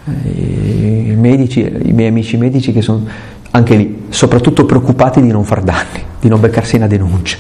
Eh, 0.06 1.12
I, 1.12 1.16
medici, 1.16 1.62
I 1.62 1.92
miei 1.92 2.10
amici 2.10 2.38
medici 2.38 2.72
che 2.72 2.82
sono 2.82 3.06
anche 3.52 3.76
lì, 3.76 4.06
soprattutto 4.10 4.66
preoccupati 4.66 5.22
di 5.22 5.32
non 5.32 5.44
far 5.44 5.62
danni, 5.62 6.04
di 6.20 6.28
non 6.28 6.40
beccarsi 6.40 6.76
una 6.76 6.88
denuncia. 6.88 7.38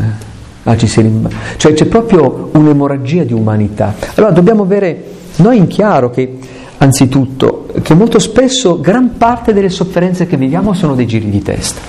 Eh. 0.00 0.32
Ah, 0.66 0.76
cioè 0.78 1.74
c'è 1.74 1.84
proprio 1.86 2.48
un'emorragia 2.52 3.24
di 3.24 3.34
umanità. 3.34 3.94
Allora 4.14 4.32
dobbiamo 4.32 4.62
avere 4.62 5.04
noi 5.36 5.58
in 5.58 5.66
chiaro 5.66 6.08
che, 6.08 6.38
anzitutto, 6.78 7.66
che 7.82 7.92
molto 7.92 8.18
spesso 8.18 8.80
gran 8.80 9.16
parte 9.18 9.52
delle 9.52 9.68
sofferenze 9.68 10.26
che 10.26 10.38
viviamo 10.38 10.72
sono 10.72 10.94
dei 10.94 11.06
giri 11.06 11.28
di 11.28 11.42
testa. 11.42 11.80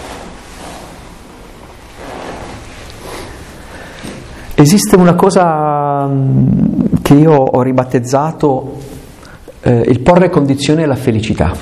Esiste 4.55 4.97
una 4.97 5.15
cosa 5.15 6.05
mm, 6.07 6.47
che 7.01 7.13
io 7.13 7.31
ho 7.31 7.61
ribattezzato 7.61 8.77
eh, 9.61 9.85
il 9.87 10.01
porre 10.01 10.29
condizione 10.29 10.83
alla 10.83 10.95
felicità, 10.95 11.53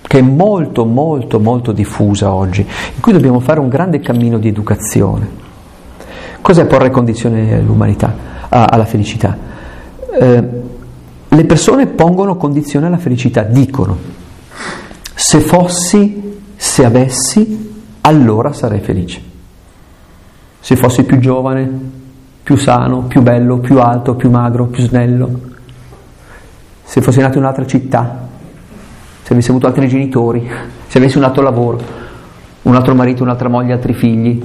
che 0.00 0.18
è 0.18 0.22
molto, 0.22 0.86
molto, 0.86 1.38
molto 1.40 1.72
diffusa 1.72 2.32
oggi, 2.32 2.60
in 2.60 3.00
cui 3.00 3.12
dobbiamo 3.12 3.40
fare 3.40 3.60
un 3.60 3.68
grande 3.68 4.00
cammino 4.00 4.38
di 4.38 4.48
educazione. 4.48 5.41
Cos'è 6.42 6.66
porre 6.66 6.90
condizione 6.90 7.54
all'umanità, 7.54 8.12
alla 8.48 8.84
felicità? 8.84 9.38
Eh, 10.20 10.48
le 11.28 11.44
persone 11.44 11.86
pongono 11.86 12.36
condizione 12.36 12.86
alla 12.86 12.98
felicità, 12.98 13.42
dicono, 13.42 13.96
se 15.14 15.38
fossi, 15.38 16.40
se 16.56 16.84
avessi, 16.84 17.70
allora 18.00 18.52
sarei 18.52 18.80
felice. 18.80 19.22
Se 20.58 20.74
fossi 20.74 21.04
più 21.04 21.20
giovane, 21.20 21.70
più 22.42 22.56
sano, 22.56 23.02
più 23.02 23.22
bello, 23.22 23.58
più 23.58 23.78
alto, 23.78 24.16
più 24.16 24.28
magro, 24.28 24.66
più 24.66 24.84
snello, 24.84 25.40
se 26.82 27.00
fossi 27.00 27.20
nato 27.20 27.38
in 27.38 27.44
un'altra 27.44 27.66
città, 27.66 28.28
se 29.22 29.32
avessi 29.32 29.50
avuto 29.50 29.68
altri 29.68 29.86
genitori, 29.86 30.50
se 30.88 30.98
avessi 30.98 31.18
un 31.18 31.24
altro 31.24 31.42
lavoro, 31.42 31.80
un 32.62 32.74
altro 32.74 32.94
marito, 32.96 33.22
un'altra 33.22 33.48
moglie, 33.48 33.72
altri 33.72 33.94
figli, 33.94 34.42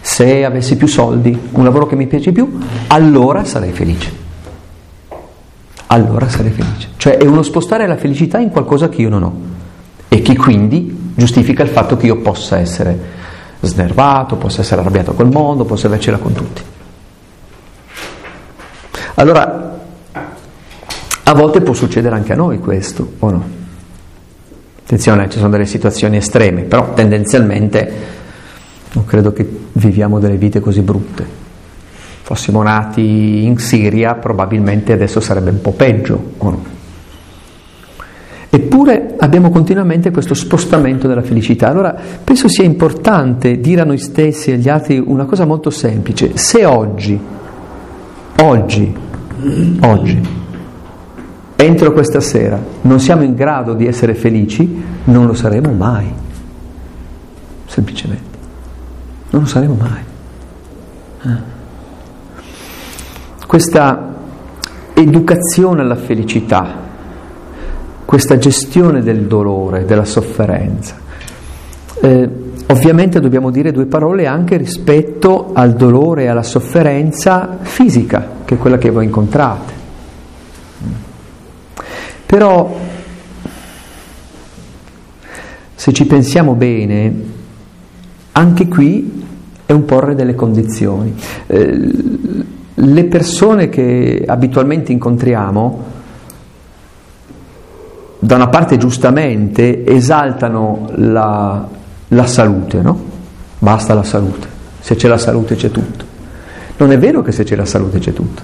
se 0.00 0.44
avessi 0.44 0.76
più 0.76 0.86
soldi, 0.86 1.38
un 1.52 1.64
lavoro 1.64 1.86
che 1.86 1.96
mi 1.96 2.06
piace 2.06 2.32
più, 2.32 2.58
allora 2.88 3.44
sarei 3.44 3.72
felice. 3.72 4.28
Allora 5.86 6.28
sarei 6.28 6.52
felice. 6.52 6.88
Cioè 6.96 7.16
è 7.16 7.26
uno 7.26 7.42
spostare 7.42 7.86
la 7.86 7.96
felicità 7.96 8.38
in 8.38 8.50
qualcosa 8.50 8.88
che 8.88 9.02
io 9.02 9.08
non 9.08 9.22
ho 9.22 9.34
e 10.08 10.22
che 10.22 10.36
quindi 10.36 11.12
giustifica 11.14 11.62
il 11.62 11.68
fatto 11.68 11.96
che 11.96 12.06
io 12.06 12.18
possa 12.18 12.58
essere 12.58 12.98
snervato, 13.60 14.36
possa 14.36 14.62
essere 14.62 14.80
arrabbiato 14.80 15.12
col 15.12 15.30
mondo, 15.30 15.64
possa 15.64 15.86
avercela 15.86 16.18
con 16.18 16.32
tutti. 16.32 16.62
Allora, 19.14 19.78
a 21.22 21.34
volte 21.34 21.60
può 21.60 21.74
succedere 21.74 22.14
anche 22.14 22.32
a 22.32 22.36
noi 22.36 22.58
questo, 22.58 23.12
o 23.18 23.30
no? 23.30 23.44
Attenzione, 24.82 25.28
ci 25.28 25.38
sono 25.38 25.50
delle 25.50 25.66
situazioni 25.66 26.16
estreme, 26.16 26.62
però 26.62 26.94
tendenzialmente 26.94 28.18
non 28.92 29.04
credo 29.04 29.32
che 29.32 29.48
viviamo 29.72 30.18
delle 30.18 30.36
vite 30.36 30.60
così 30.60 30.80
brutte. 30.80 31.38
Fossimo 32.22 32.62
nati 32.62 33.44
in 33.44 33.58
Siria, 33.58 34.14
probabilmente 34.14 34.92
adesso 34.92 35.20
sarebbe 35.20 35.50
un 35.50 35.60
po' 35.60 35.72
peggio? 35.72 36.32
Eppure 38.52 39.14
abbiamo 39.18 39.50
continuamente 39.50 40.10
questo 40.10 40.34
spostamento 40.34 41.06
della 41.06 41.22
felicità. 41.22 41.68
Allora 41.68 41.96
penso 42.22 42.48
sia 42.48 42.64
importante 42.64 43.60
dire 43.60 43.82
a 43.82 43.84
noi 43.84 43.98
stessi 43.98 44.50
e 44.50 44.54
agli 44.54 44.68
altri 44.68 44.98
una 44.98 45.24
cosa 45.24 45.44
molto 45.44 45.70
semplice. 45.70 46.36
Se 46.36 46.64
oggi, 46.64 47.18
oggi, 48.42 48.94
oggi, 49.80 50.20
entro 51.56 51.92
questa 51.92 52.20
sera, 52.20 52.60
non 52.82 52.98
siamo 52.98 53.22
in 53.22 53.34
grado 53.34 53.74
di 53.74 53.86
essere 53.86 54.14
felici, 54.14 54.82
non 55.04 55.26
lo 55.26 55.34
saremo 55.34 55.72
mai. 55.72 56.12
Semplicemente. 57.66 58.29
Non 59.30 59.42
lo 59.42 59.46
saremo 59.46 59.74
mai. 59.74 60.02
Eh. 61.22 61.58
Questa 63.46 64.14
educazione 64.94 65.80
alla 65.82 65.96
felicità, 65.96 66.74
questa 68.04 68.38
gestione 68.38 69.02
del 69.02 69.26
dolore, 69.26 69.84
della 69.84 70.04
sofferenza. 70.04 70.96
Eh, 72.02 72.28
ovviamente 72.66 73.20
dobbiamo 73.20 73.50
dire 73.50 73.72
due 73.72 73.86
parole 73.86 74.26
anche 74.26 74.56
rispetto 74.56 75.52
al 75.52 75.74
dolore 75.74 76.24
e 76.24 76.26
alla 76.26 76.42
sofferenza 76.42 77.58
fisica, 77.60 78.28
che 78.44 78.54
è 78.54 78.58
quella 78.58 78.78
che 78.78 78.90
voi 78.90 79.04
incontrate. 79.04 79.72
Però, 82.26 82.78
se 85.74 85.92
ci 85.92 86.06
pensiamo 86.06 86.54
bene, 86.54 87.14
anche 88.32 88.68
qui 88.68 89.19
è 89.70 89.72
un 89.72 89.84
porre 89.84 90.16
delle 90.16 90.34
condizioni. 90.34 91.14
Eh, 91.46 91.90
le 92.74 93.04
persone 93.04 93.68
che 93.68 94.24
abitualmente 94.26 94.90
incontriamo, 94.90 95.84
da 98.18 98.34
una 98.34 98.48
parte 98.48 98.76
giustamente, 98.78 99.86
esaltano 99.86 100.88
la, 100.96 101.68
la 102.08 102.26
salute, 102.26 102.82
no? 102.82 103.00
Basta 103.60 103.94
la 103.94 104.02
salute, 104.02 104.48
se 104.80 104.96
c'è 104.96 105.06
la 105.06 105.18
salute 105.18 105.54
c'è 105.54 105.70
tutto. 105.70 106.04
Non 106.78 106.90
è 106.90 106.98
vero 106.98 107.22
che 107.22 107.30
se 107.30 107.44
c'è 107.44 107.54
la 107.54 107.64
salute 107.64 108.00
c'è 108.00 108.12
tutto, 108.12 108.42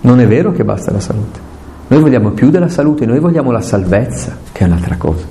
non 0.00 0.18
è 0.18 0.26
vero 0.26 0.50
che 0.52 0.64
basta 0.64 0.90
la 0.92 1.00
salute. 1.00 1.40
Noi 1.88 2.00
vogliamo 2.00 2.30
più 2.30 2.48
della 2.48 2.70
salute, 2.70 3.04
noi 3.04 3.18
vogliamo 3.18 3.50
la 3.50 3.60
salvezza, 3.60 4.34
che 4.50 4.64
è 4.64 4.66
un'altra 4.66 4.96
cosa. 4.96 5.26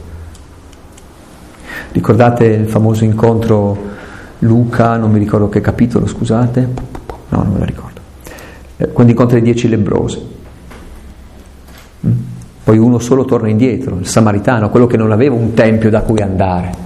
Ricordate 1.91 2.45
il 2.45 2.67
famoso 2.67 3.03
incontro 3.03 3.96
Luca, 4.39 4.97
non 4.97 5.11
mi 5.11 5.19
ricordo 5.19 5.49
che 5.49 5.61
capitolo, 5.61 6.07
scusate, 6.07 6.67
no, 7.29 7.43
non 7.43 7.53
me 7.53 7.59
la 7.59 7.65
ricordo, 7.65 8.01
eh, 8.77 8.91
quando 8.91 9.11
incontra 9.11 9.37
i 9.37 9.41
dieci 9.41 9.67
lebrosi. 9.67 10.21
Mm? 12.05 12.11
Poi 12.63 12.77
uno 12.77 12.99
solo 12.99 13.25
torna 13.25 13.49
indietro, 13.49 13.97
il 13.97 14.07
samaritano, 14.07 14.69
quello 14.69 14.87
che 14.87 14.97
non 14.97 15.11
aveva 15.11 15.35
un 15.35 15.53
tempio 15.53 15.89
da 15.89 16.01
cui 16.01 16.21
andare. 16.21 16.85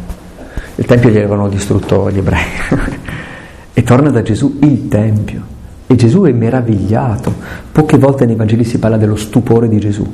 Il 0.75 0.85
tempio 0.85 1.09
gli 1.09 1.17
avevano 1.17 1.49
distrutto 1.49 2.09
gli 2.11 2.19
ebrei. 2.19 2.43
e 3.73 3.83
torna 3.83 4.09
da 4.09 4.21
Gesù 4.21 4.59
il 4.61 4.87
tempio. 4.87 5.41
E 5.87 5.95
Gesù 5.95 6.21
è 6.23 6.31
meravigliato. 6.31 7.33
Poche 7.71 7.97
volte 7.97 8.25
nei 8.25 8.35
Vangeli 8.35 8.63
si 8.63 8.77
parla 8.77 8.97
dello 8.97 9.15
stupore 9.15 9.67
di 9.67 9.79
Gesù 9.79 10.07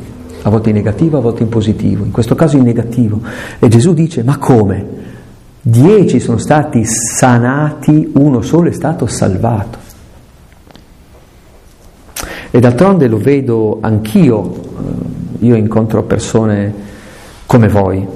a 0.47 0.49
volte 0.49 0.69
in 0.69 0.75
negativo, 0.75 1.17
a 1.17 1.21
volte 1.21 1.43
in 1.43 1.49
positivo, 1.49 2.05
in 2.05 2.11
questo 2.11 2.35
caso 2.35 2.57
in 2.57 2.63
negativo. 2.63 3.21
E 3.59 3.67
Gesù 3.67 3.93
dice, 3.93 4.23
ma 4.23 4.37
come? 4.37 4.85
Dieci 5.69 6.21
sono 6.21 6.37
stati 6.37 6.85
sanati, 6.85 8.13
uno 8.13 8.41
solo 8.41 8.69
è 8.69 8.71
stato 8.71 9.05
salvato. 9.05 9.77
E 12.49 12.57
d'altronde 12.61 13.09
lo 13.09 13.17
vedo 13.17 13.79
anch'io, 13.81 14.53
eh, 14.53 15.45
io 15.45 15.55
incontro 15.55 16.03
persone 16.03 16.73
come 17.45 17.67
voi, 17.67 18.07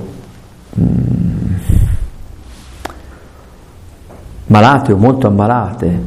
mm, 0.79 1.53
malate 4.45 4.93
o 4.93 4.97
molto 4.97 5.27
ammalate, 5.27 6.01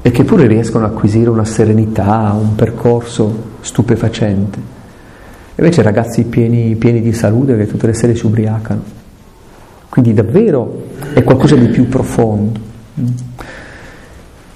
e 0.00 0.10
che 0.10 0.24
pure 0.24 0.46
riescono 0.46 0.86
ad 0.86 0.92
acquisire 0.92 1.28
una 1.28 1.44
serenità, 1.44 2.34
un 2.34 2.54
percorso 2.54 3.58
stupefacente. 3.60 4.58
Invece 5.56 5.82
ragazzi 5.82 6.24
pieni, 6.24 6.74
pieni 6.76 7.02
di 7.02 7.12
salute 7.12 7.58
che 7.58 7.66
tutte 7.66 7.88
le 7.88 7.94
sere 7.94 8.14
si 8.14 8.24
ubriacano. 8.24 9.01
Quindi 9.92 10.14
davvero 10.14 10.84
è 11.12 11.22
qualcosa 11.22 11.54
di 11.54 11.66
più 11.66 11.86
profondo. 11.86 12.58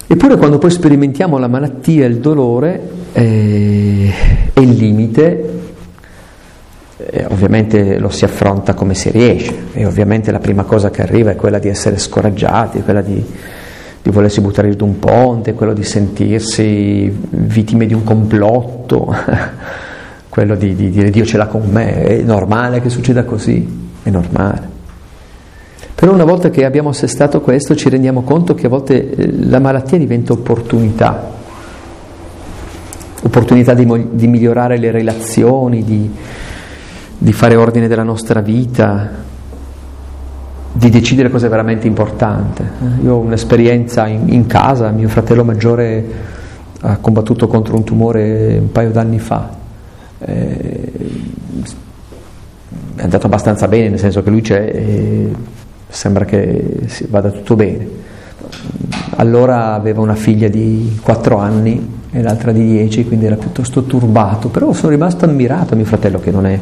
Eppure 0.06 0.38
quando 0.38 0.56
poi 0.56 0.70
sperimentiamo 0.70 1.36
la 1.36 1.46
malattia 1.46 2.06
il 2.06 2.20
dolore 2.20 2.80
eh, 3.12 4.10
e 4.54 4.60
il 4.62 4.70
limite, 4.70 5.58
eh, 6.96 7.26
ovviamente 7.28 7.98
lo 7.98 8.08
si 8.08 8.24
affronta 8.24 8.72
come 8.72 8.94
si 8.94 9.10
riesce 9.10 9.54
e 9.74 9.84
ovviamente 9.84 10.30
la 10.30 10.38
prima 10.38 10.62
cosa 10.62 10.88
che 10.88 11.02
arriva 11.02 11.32
è 11.32 11.36
quella 11.36 11.58
di 11.58 11.68
essere 11.68 11.98
scoraggiati, 11.98 12.80
quella 12.80 13.02
di, 13.02 13.22
di 14.02 14.10
volersi 14.10 14.40
buttare 14.40 14.70
giù 14.70 14.76
da 14.76 14.84
un 14.84 14.98
ponte, 14.98 15.52
quello 15.52 15.74
di 15.74 15.84
sentirsi 15.84 17.14
vittime 17.28 17.84
di 17.84 17.92
un 17.92 18.04
complotto, 18.04 19.14
quello 20.30 20.54
di, 20.54 20.74
di 20.74 20.88
dire 20.88 21.10
Dio 21.10 21.26
ce 21.26 21.36
l'ha 21.36 21.46
con 21.46 21.68
me, 21.70 22.04
è 22.04 22.22
normale 22.22 22.80
che 22.80 22.88
succeda 22.88 23.24
così, 23.24 23.90
è 24.02 24.08
normale. 24.08 24.75
Però 25.96 26.12
una 26.12 26.24
volta 26.24 26.50
che 26.50 26.66
abbiamo 26.66 26.90
assestato 26.90 27.40
questo 27.40 27.74
ci 27.74 27.88
rendiamo 27.88 28.20
conto 28.20 28.54
che 28.54 28.66
a 28.66 28.68
volte 28.68 29.14
eh, 29.14 29.32
la 29.48 29.58
malattia 29.60 29.96
diventa 29.96 30.34
opportunità, 30.34 31.30
opportunità 33.22 33.72
di, 33.72 34.06
di 34.10 34.26
migliorare 34.26 34.76
le 34.76 34.90
relazioni, 34.90 35.82
di, 35.82 36.10
di, 37.16 37.32
fare 37.32 37.56
ordine 37.56 37.88
della 37.88 38.02
nostra 38.02 38.42
vita, 38.42 39.08
di 40.70 40.90
decidere 40.90 41.30
cosa 41.30 41.46
è 41.46 41.48
veramente 41.48 41.86
importante. 41.86 42.62
Eh, 42.62 43.02
io 43.02 43.14
ho 43.14 43.18
un'esperienza 43.18 44.06
in, 44.06 44.30
in 44.30 44.46
casa, 44.46 44.90
mio 44.90 45.08
fratello 45.08 45.44
maggiore 45.44 46.04
ha 46.82 46.98
combattuto 46.98 47.46
contro 47.46 47.74
un 47.74 47.84
tumore 47.84 48.58
un 48.58 48.70
paio 48.70 48.90
d'anni 48.90 49.18
fa. 49.18 49.48
Eh, 50.18 50.92
è 52.96 53.02
andato 53.02 53.24
abbastanza 53.24 53.66
bene, 53.66 53.88
nel 53.88 53.98
senso 53.98 54.22
che 54.22 54.28
lui 54.28 54.42
c'è. 54.42 54.60
E, 54.60 55.55
sembra 55.88 56.24
che 56.24 56.86
vada 57.08 57.30
tutto 57.30 57.56
bene. 57.56 58.04
Allora 59.16 59.74
aveva 59.74 60.00
una 60.00 60.14
figlia 60.14 60.48
di 60.48 60.98
4 61.02 61.38
anni 61.38 61.94
e 62.10 62.22
l'altra 62.22 62.52
di 62.52 62.64
10, 62.64 63.06
quindi 63.06 63.26
era 63.26 63.36
piuttosto 63.36 63.84
turbato, 63.84 64.48
però 64.48 64.72
sono 64.72 64.90
rimasto 64.90 65.24
ammirato 65.24 65.74
a 65.74 65.76
mio 65.76 65.84
fratello 65.84 66.18
che 66.20 66.30
non 66.30 66.46
è 66.46 66.60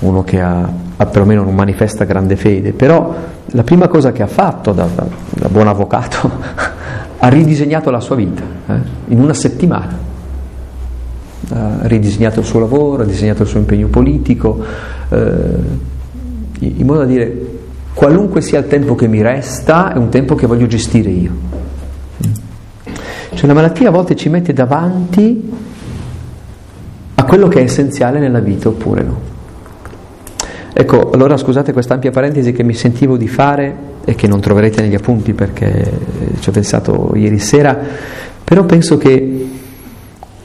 uno 0.00 0.22
che 0.22 0.40
ha, 0.40 0.68
ha 0.96 1.06
perlomeno 1.06 1.42
non 1.44 1.54
manifesta 1.54 2.04
grande 2.04 2.36
fede, 2.36 2.72
però 2.72 3.14
la 3.46 3.62
prima 3.62 3.88
cosa 3.88 4.12
che 4.12 4.22
ha 4.22 4.26
fatto 4.26 4.72
da, 4.72 4.86
da, 4.94 5.06
da 5.30 5.48
buon 5.48 5.68
avvocato 5.68 6.30
ha 7.18 7.28
ridisegnato 7.28 7.90
la 7.90 8.00
sua 8.00 8.16
vita 8.16 8.42
eh, 8.66 8.74
in 9.08 9.20
una 9.20 9.34
settimana. 9.34 10.12
Ha 11.46 11.78
ridisegnato 11.82 12.40
il 12.40 12.46
suo 12.46 12.60
lavoro, 12.60 13.02
ha 13.02 13.06
disegnato 13.06 13.42
il 13.42 13.48
suo 13.48 13.58
impegno 13.58 13.88
politico, 13.88 14.64
eh, 15.10 15.82
in 16.58 16.86
modo 16.86 17.00
da 17.00 17.04
dire 17.04 17.53
qualunque 17.94 18.40
sia 18.40 18.58
il 18.58 18.66
tempo 18.66 18.94
che 18.94 19.06
mi 19.06 19.22
resta, 19.22 19.94
è 19.94 19.96
un 19.96 20.10
tempo 20.10 20.34
che 20.34 20.46
voglio 20.46 20.66
gestire 20.66 21.10
io. 21.10 21.32
Cioè 23.34 23.46
la 23.46 23.54
malattia 23.54 23.88
a 23.88 23.92
volte 23.92 24.14
ci 24.16 24.28
mette 24.28 24.52
davanti 24.52 25.52
a 27.14 27.24
quello 27.24 27.48
che 27.48 27.60
è 27.60 27.62
essenziale 27.62 28.18
nella 28.18 28.40
vita 28.40 28.68
oppure 28.68 29.02
no. 29.02 29.32
Ecco, 30.72 31.10
allora 31.12 31.36
scusate 31.36 31.72
questa 31.72 31.94
ampia 31.94 32.10
parentesi 32.10 32.52
che 32.52 32.64
mi 32.64 32.74
sentivo 32.74 33.16
di 33.16 33.28
fare 33.28 33.92
e 34.04 34.16
che 34.16 34.26
non 34.26 34.40
troverete 34.40 34.82
negli 34.82 34.94
appunti 34.96 35.32
perché 35.32 35.90
ci 36.40 36.48
ho 36.48 36.52
pensato 36.52 37.12
ieri 37.14 37.38
sera, 37.38 37.78
però 38.42 38.64
penso 38.64 38.98
che 38.98 39.48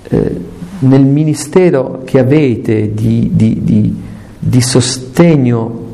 eh, 0.03 0.41
nel 0.79 1.03
ministero 1.03 2.01
che 2.05 2.19
avete 2.19 2.93
di, 2.93 3.31
di, 3.33 3.59
di, 3.63 3.95
di 4.37 4.61
sostegno 4.61 5.87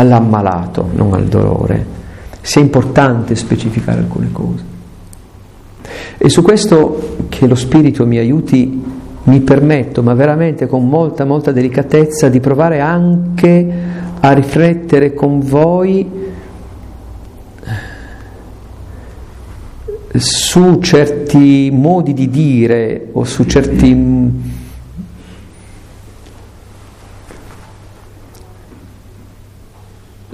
all'ammalato, 0.00 0.88
non 0.94 1.12
al 1.12 1.26
dolore. 1.26 1.98
Sia 2.40 2.62
importante 2.62 3.34
specificare 3.34 3.98
alcune 3.98 4.32
cose. 4.32 4.64
E 6.16 6.28
su 6.28 6.42
questo 6.42 7.26
che 7.28 7.46
lo 7.46 7.54
Spirito 7.54 8.06
mi 8.06 8.18
aiuti, 8.18 8.82
mi 9.24 9.40
permetto, 9.40 10.02
ma 10.02 10.14
veramente 10.14 10.66
con 10.66 10.88
molta, 10.88 11.24
molta 11.24 11.52
delicatezza, 11.52 12.28
di 12.28 12.40
provare 12.40 12.80
anche 12.80 13.72
a 14.20 14.32
riflettere 14.32 15.12
con 15.14 15.40
voi 15.40 16.28
su 20.12 20.78
certi 20.80 21.70
modi 21.72 22.12
di 22.12 22.28
dire 22.28 23.08
o 23.12 23.24
su 23.24 23.44
certi 23.44 23.94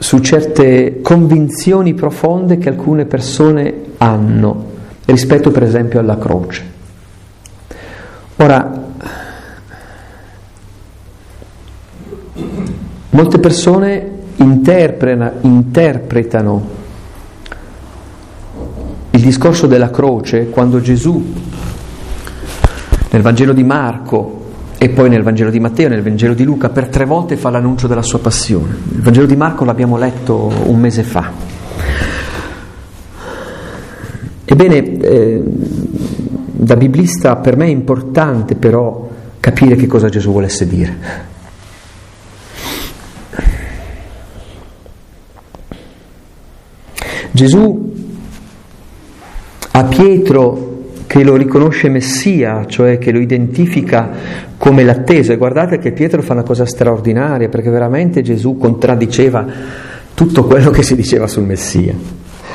su 0.06 0.20
certe 0.20 1.00
convinzioni 1.02 1.92
profonde 1.94 2.58
che 2.58 2.68
alcune 2.68 3.06
persone 3.06 3.74
hanno 3.96 4.66
rispetto 5.04 5.50
per 5.50 5.64
esempio 5.64 5.98
alla 5.98 6.16
croce. 6.16 6.62
Ora, 8.36 8.84
molte 13.10 13.38
persone 13.40 14.10
interpretano 14.36 15.40
il 19.10 19.20
discorso 19.20 19.66
della 19.66 19.90
croce 19.90 20.50
quando 20.50 20.80
Gesù 20.80 21.34
nel 23.10 23.22
Vangelo 23.22 23.52
di 23.52 23.64
Marco 23.64 24.45
e 24.78 24.88
poi 24.90 25.08
nel 25.08 25.22
Vangelo 25.22 25.50
di 25.50 25.58
Matteo, 25.58 25.88
nel 25.88 26.02
Vangelo 26.02 26.34
di 26.34 26.44
Luca, 26.44 26.68
per 26.68 26.88
tre 26.88 27.04
volte 27.04 27.36
fa 27.36 27.50
l'annuncio 27.50 27.86
della 27.86 28.02
sua 28.02 28.18
passione. 28.18 28.76
Il 28.94 29.00
Vangelo 29.00 29.26
di 29.26 29.36
Marco 29.36 29.64
l'abbiamo 29.64 29.96
letto 29.96 30.52
un 30.64 30.78
mese 30.78 31.02
fa. 31.02 31.32
Ebbene, 34.44 34.98
eh, 35.00 35.42
da 35.44 36.76
biblista 36.76 37.36
per 37.36 37.56
me 37.56 37.66
è 37.66 37.70
importante 37.70 38.54
però 38.54 39.08
capire 39.40 39.76
che 39.76 39.86
cosa 39.86 40.08
Gesù 40.08 40.32
volesse 40.32 40.66
dire. 40.66 41.24
Gesù 47.30 47.94
a 49.72 49.84
Pietro 49.84 50.65
che 51.16 51.24
lo 51.24 51.34
riconosce 51.34 51.88
Messia, 51.88 52.66
cioè 52.66 52.98
che 52.98 53.10
lo 53.10 53.18
identifica 53.18 54.10
come 54.58 54.84
l'atteso. 54.84 55.32
E 55.32 55.38
guardate 55.38 55.78
che 55.78 55.92
Pietro 55.92 56.20
fa 56.20 56.34
una 56.34 56.42
cosa 56.42 56.66
straordinaria, 56.66 57.48
perché 57.48 57.70
veramente 57.70 58.20
Gesù 58.20 58.58
contraddiceva 58.58 59.46
tutto 60.12 60.44
quello 60.44 60.68
che 60.68 60.82
si 60.82 60.94
diceva 60.94 61.26
sul 61.26 61.44
Messia. 61.44 61.94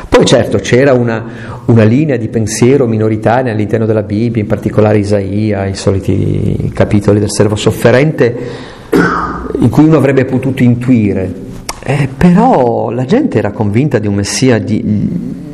Poi 0.07 0.25
certo 0.25 0.59
c'era 0.59 0.93
una, 0.93 1.23
una, 1.65 1.83
linea 1.83 2.17
di 2.17 2.27
pensiero 2.27 2.85
minoritaria 2.85 3.51
all'interno 3.51 3.87
della 3.87 4.03
Bibbia, 4.03 4.43
in 4.43 4.47
particolare 4.47 4.99
Isaia, 4.99 5.65
i 5.65 5.73
soliti 5.73 6.69
capitoli 6.71 7.19
del 7.19 7.31
servo 7.31 7.55
sofferente, 7.55 8.37
in 9.59 9.69
cui 9.69 9.85
uno 9.85 9.97
avrebbe 9.97 10.25
potuto 10.25 10.61
intuire. 10.61 11.49
Eh, 11.91 12.07
però 12.15 12.89
la 12.89 13.03
gente 13.03 13.37
era 13.37 13.51
convinta 13.51 13.99
di 13.99 14.07
un 14.07 14.13
Messia 14.13 14.59
di, 14.59 14.81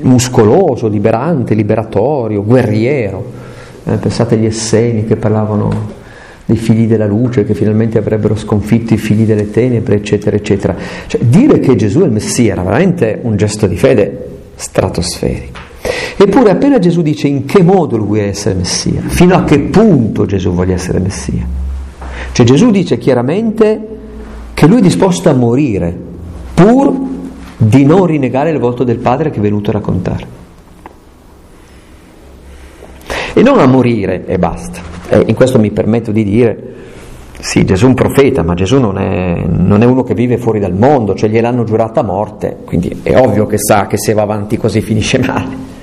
muscoloso, 0.01 0.87
liberante, 0.87 1.55
liberatorio, 1.55 2.43
guerriero. 2.43 3.25
Eh, 3.83 3.95
pensate 3.95 4.35
agli 4.35 4.45
Esseni 4.45 5.05
che 5.05 5.15
parlavano 5.15 5.95
dei 6.45 6.57
figli 6.57 6.85
della 6.85 7.07
luce 7.07 7.43
che 7.43 7.55
finalmente 7.55 7.97
avrebbero 7.97 8.35
sconfitto 8.35 8.93
i 8.93 8.97
figli 8.97 9.25
delle 9.25 9.49
tenebre, 9.49 9.95
eccetera, 9.95 10.35
eccetera. 10.35 10.75
Cioè, 11.07 11.21
dire 11.21 11.59
che 11.59 11.75
Gesù 11.75 12.01
è 12.01 12.05
il 12.05 12.11
Messia 12.11 12.51
era 12.51 12.61
veramente 12.61 13.17
un 13.19 13.35
gesto 13.35 13.65
di 13.65 13.75
fede 13.75 14.27
stratosferico. 14.53 15.57
Eppure 16.17 16.51
appena 16.51 16.77
Gesù 16.77 17.01
dice 17.01 17.27
in 17.27 17.45
che 17.45 17.63
modo 17.63 17.97
lui 17.97 18.05
vuole 18.05 18.27
essere 18.27 18.53
Messia, 18.53 19.01
fino 19.07 19.33
a 19.33 19.43
che 19.43 19.57
punto 19.57 20.27
Gesù 20.27 20.51
voglia 20.51 20.75
essere 20.75 20.99
Messia. 20.99 21.47
Cioè 22.31 22.45
Gesù 22.45 22.69
dice 22.69 22.99
chiaramente 22.99 23.87
che 24.53 24.67
lui 24.67 24.77
è 24.77 24.81
disposto 24.81 25.29
a 25.29 25.33
morire 25.33 26.05
pur 26.57 26.91
di 27.55 27.85
non 27.85 28.07
rinegare 28.07 28.49
il 28.49 28.57
volto 28.57 28.83
del 28.83 28.97
Padre 28.97 29.29
che 29.29 29.37
è 29.37 29.41
venuto 29.41 29.69
a 29.69 29.73
raccontare. 29.73 30.25
E 33.33 33.43
non 33.43 33.59
a 33.59 33.67
morire 33.67 34.25
e 34.25 34.39
basta. 34.39 34.81
E 35.07 35.23
in 35.27 35.35
questo 35.35 35.59
mi 35.59 35.69
permetto 35.69 36.11
di 36.11 36.23
dire, 36.23 36.73
sì, 37.39 37.63
Gesù 37.63 37.85
è 37.85 37.87
un 37.89 37.93
profeta, 37.93 38.41
ma 38.41 38.55
Gesù 38.55 38.79
non 38.79 38.97
è, 38.97 39.45
non 39.45 39.83
è 39.83 39.85
uno 39.85 40.01
che 40.01 40.15
vive 40.15 40.39
fuori 40.39 40.59
dal 40.59 40.73
mondo, 40.73 41.13
cioè 41.13 41.29
gliel'hanno 41.29 41.63
giurata 41.63 41.99
a 41.99 42.03
morte, 42.03 42.57
quindi 42.65 43.01
è 43.03 43.15
ovvio 43.15 43.45
che 43.45 43.59
sa 43.59 43.85
che 43.85 43.99
se 43.99 44.13
va 44.13 44.23
avanti 44.23 44.57
così 44.57 44.81
finisce 44.81 45.19
male. 45.19 45.75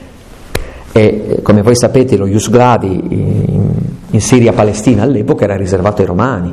E 0.90 1.38
come 1.42 1.62
voi 1.62 1.76
sapete 1.76 2.16
lo 2.16 2.26
Ius 2.26 2.50
Gladi 2.50 3.04
in, 3.10 3.72
in 4.10 4.20
Siria-Palestina 4.20 5.04
all'epoca 5.04 5.44
era 5.44 5.56
riservato 5.56 6.02
ai 6.02 6.08
romani, 6.08 6.52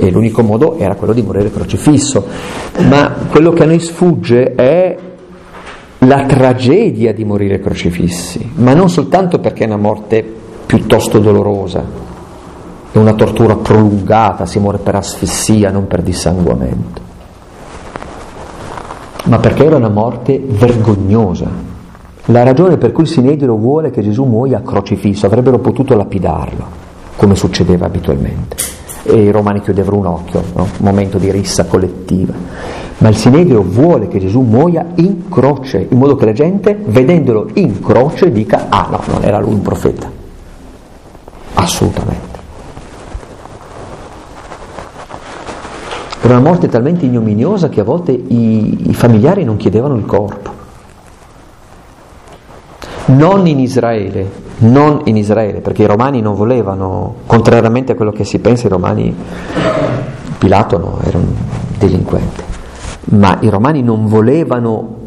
e 0.00 0.10
l'unico 0.10 0.42
modo 0.42 0.76
era 0.78 0.94
quello 0.94 1.12
di 1.12 1.22
morire 1.22 1.52
crocifisso. 1.52 2.26
Ma 2.88 3.14
quello 3.30 3.52
che 3.52 3.62
a 3.62 3.66
noi 3.66 3.78
sfugge 3.78 4.54
è 4.54 4.96
la 6.04 6.24
tragedia 6.24 7.12
di 7.12 7.24
morire 7.24 7.60
crocifissi, 7.60 8.52
ma 8.54 8.72
non 8.72 8.88
soltanto 8.88 9.38
perché 9.38 9.64
è 9.64 9.66
una 9.66 9.76
morte 9.76 10.24
piuttosto 10.64 11.18
dolorosa, 11.18 11.84
è 12.90 12.96
una 12.96 13.12
tortura 13.12 13.56
prolungata, 13.56 14.46
si 14.46 14.58
muore 14.58 14.78
per 14.78 14.94
asfissia, 14.94 15.70
non 15.70 15.86
per 15.86 16.00
dissanguamento, 16.00 17.02
ma 19.24 19.38
perché 19.38 19.64
era 19.66 19.76
una 19.76 19.90
morte 19.90 20.42
vergognosa, 20.42 21.48
la 22.26 22.42
ragione 22.44 22.78
per 22.78 22.92
cui 22.92 23.02
il 23.02 23.10
Sinedrio 23.10 23.56
vuole 23.56 23.90
che 23.90 24.00
Gesù 24.00 24.24
muoia 24.24 24.62
crocifisso, 24.62 25.26
avrebbero 25.26 25.58
potuto 25.58 25.94
lapidarlo, 25.94 26.64
come 27.16 27.34
succedeva 27.34 27.84
abitualmente. 27.84 28.79
E 29.02 29.22
i 29.24 29.30
romani 29.30 29.60
chiudevano 29.60 29.98
un 29.98 30.06
occhio, 30.06 30.42
no? 30.54 30.68
momento 30.78 31.18
di 31.18 31.30
rissa 31.30 31.64
collettiva. 31.64 32.34
Ma 32.98 33.08
il 33.08 33.16
Sinedrio 33.16 33.62
vuole 33.62 34.08
che 34.08 34.18
Gesù 34.18 34.40
muoia 34.40 34.86
in 34.96 35.28
croce, 35.30 35.86
in 35.88 35.96
modo 35.96 36.16
che 36.16 36.26
la 36.26 36.32
gente, 36.32 36.78
vedendolo 36.84 37.48
in 37.54 37.80
croce, 37.80 38.30
dica, 38.30 38.66
ah 38.68 38.88
no, 38.90 39.00
non 39.06 39.24
era 39.24 39.38
lui 39.38 39.54
un 39.54 39.62
profeta. 39.62 40.10
Assolutamente. 41.54 42.30
Era 46.22 46.34
una 46.38 46.48
morte 46.48 46.68
talmente 46.68 47.06
ignominiosa 47.06 47.70
che 47.70 47.80
a 47.80 47.84
volte 47.84 48.12
i, 48.12 48.90
i 48.90 48.94
familiari 48.94 49.44
non 49.44 49.56
chiedevano 49.56 49.96
il 49.96 50.04
corpo. 50.04 50.50
Non 53.06 53.46
in 53.46 53.58
Israele, 53.58 54.30
non 54.60 55.02
in 55.04 55.16
Israele, 55.16 55.60
perché 55.60 55.82
i 55.82 55.86
romani 55.86 56.20
non 56.20 56.34
volevano, 56.34 57.16
contrariamente 57.26 57.92
a 57.92 57.94
quello 57.94 58.12
che 58.12 58.24
si 58.24 58.38
pensa, 58.38 58.66
i 58.66 58.70
romani, 58.70 59.14
Pilato 60.38 60.78
no, 60.78 60.98
era 61.04 61.18
un 61.18 61.32
delinquente, 61.78 62.42
ma 63.06 63.38
i 63.40 63.48
romani 63.48 63.82
non 63.82 64.06
volevano 64.06 64.98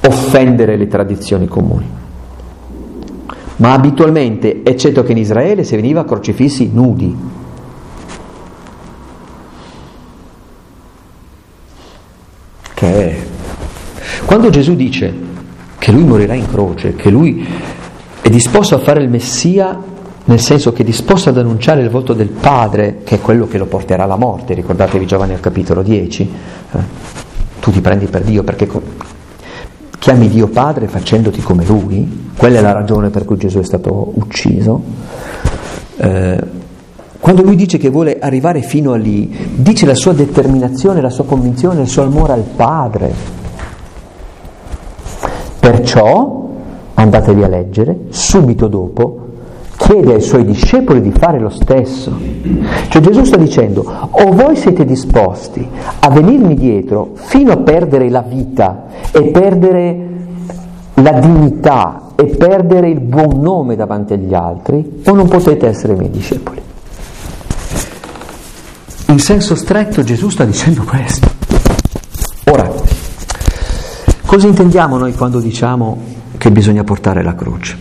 offendere 0.00 0.76
le 0.76 0.88
tradizioni 0.88 1.46
comuni. 1.46 2.00
Ma 3.56 3.72
abitualmente, 3.72 4.62
eccetto 4.64 5.02
che 5.02 5.12
in 5.12 5.18
Israele, 5.18 5.64
si 5.64 5.76
veniva 5.76 6.04
crocifissi 6.04 6.70
nudi, 6.72 7.16
che 12.74 13.10
è. 13.10 13.26
Quando 14.24 14.50
Gesù 14.50 14.74
dice 14.74 15.14
che 15.78 15.92
lui 15.92 16.04
morirà 16.04 16.34
in 16.34 16.48
croce, 16.48 16.94
che 16.94 17.10
lui 17.10 17.46
è 18.22 18.30
disposto 18.30 18.76
a 18.76 18.78
fare 18.78 19.02
il 19.02 19.10
Messia, 19.10 19.76
nel 20.24 20.38
senso 20.40 20.72
che 20.72 20.82
è 20.82 20.84
disposto 20.84 21.30
ad 21.30 21.38
annunciare 21.38 21.82
il 21.82 21.90
volto 21.90 22.12
del 22.12 22.28
Padre, 22.28 23.00
che 23.02 23.16
è 23.16 23.20
quello 23.20 23.48
che 23.48 23.58
lo 23.58 23.66
porterà 23.66 24.04
alla 24.04 24.16
morte, 24.16 24.54
ricordatevi 24.54 25.06
Giovanni 25.06 25.32
al 25.32 25.40
capitolo 25.40 25.82
10, 25.82 26.30
eh? 26.72 26.78
tu 27.58 27.72
ti 27.72 27.80
prendi 27.80 28.06
per 28.06 28.22
Dio 28.22 28.44
perché 28.44 28.68
chiami 29.98 30.28
Dio 30.28 30.46
Padre 30.46 30.86
facendoti 30.86 31.42
come 31.42 31.64
Lui, 31.66 32.30
quella 32.36 32.58
è 32.58 32.62
la 32.62 32.72
ragione 32.72 33.10
per 33.10 33.24
cui 33.24 33.36
Gesù 33.36 33.58
è 33.58 33.64
stato 33.64 34.12
ucciso. 34.14 34.82
Eh, 35.96 36.60
quando 37.18 37.42
lui 37.42 37.54
dice 37.54 37.78
che 37.78 37.88
vuole 37.88 38.18
arrivare 38.20 38.62
fino 38.62 38.92
a 38.92 38.96
lì, 38.96 39.32
dice 39.54 39.86
la 39.86 39.94
sua 39.94 40.12
determinazione, 40.12 41.00
la 41.00 41.10
sua 41.10 41.24
convinzione, 41.24 41.82
il 41.82 41.88
suo 41.88 42.02
amore 42.02 42.32
al 42.32 42.42
Padre. 42.42 43.14
Perciò, 45.60 46.41
andatevi 47.02 47.42
a 47.42 47.48
leggere, 47.48 47.98
subito 48.08 48.68
dopo, 48.68 49.18
chiede 49.76 50.14
ai 50.14 50.20
suoi 50.20 50.44
discepoli 50.44 51.00
di 51.00 51.10
fare 51.10 51.38
lo 51.38 51.50
stesso. 51.50 52.12
Cioè 52.88 53.02
Gesù 53.02 53.24
sta 53.24 53.36
dicendo, 53.36 53.84
o 54.10 54.32
voi 54.32 54.56
siete 54.56 54.84
disposti 54.84 55.66
a 56.00 56.08
venirmi 56.10 56.54
dietro 56.54 57.10
fino 57.14 57.52
a 57.52 57.56
perdere 57.56 58.08
la 58.08 58.22
vita 58.22 58.86
e 59.10 59.22
perdere 59.24 60.10
la 60.94 61.12
dignità 61.12 62.12
e 62.14 62.26
perdere 62.26 62.88
il 62.88 63.00
buon 63.00 63.40
nome 63.40 63.74
davanti 63.74 64.12
agli 64.12 64.34
altri, 64.34 65.02
o 65.04 65.12
non 65.12 65.26
potete 65.26 65.66
essere 65.66 65.94
miei 65.94 66.10
discepoli. 66.10 66.60
In 69.08 69.18
senso 69.18 69.56
stretto 69.56 70.02
Gesù 70.02 70.28
sta 70.28 70.44
dicendo 70.44 70.84
questo. 70.84 71.28
Ora, 72.50 72.70
cosa 74.24 74.46
intendiamo 74.46 74.96
noi 74.96 75.12
quando 75.12 75.40
diciamo 75.40 76.20
che 76.42 76.50
bisogna 76.50 76.82
portare 76.82 77.22
la 77.22 77.36
croce? 77.36 77.76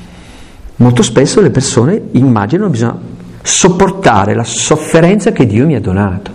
Molto 0.75 1.01
spesso 1.01 1.41
le 1.41 1.49
persone 1.49 1.99
immaginano 2.11 2.67
che 2.67 2.73
bisogna 2.73 2.99
sopportare 3.41 4.35
la 4.35 4.43
sofferenza 4.43 5.31
che 5.31 5.47
Dio 5.47 5.65
mi 5.65 5.73
ha 5.73 5.81
donato. 5.81 6.31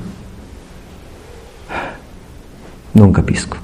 Non 2.91 3.13
capisco. 3.13 3.57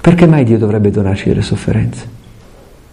Perché 0.00 0.26
mai 0.26 0.42
Dio 0.42 0.58
dovrebbe 0.58 0.90
donarci 0.90 1.28
delle 1.28 1.42
sofferenze? 1.42 2.04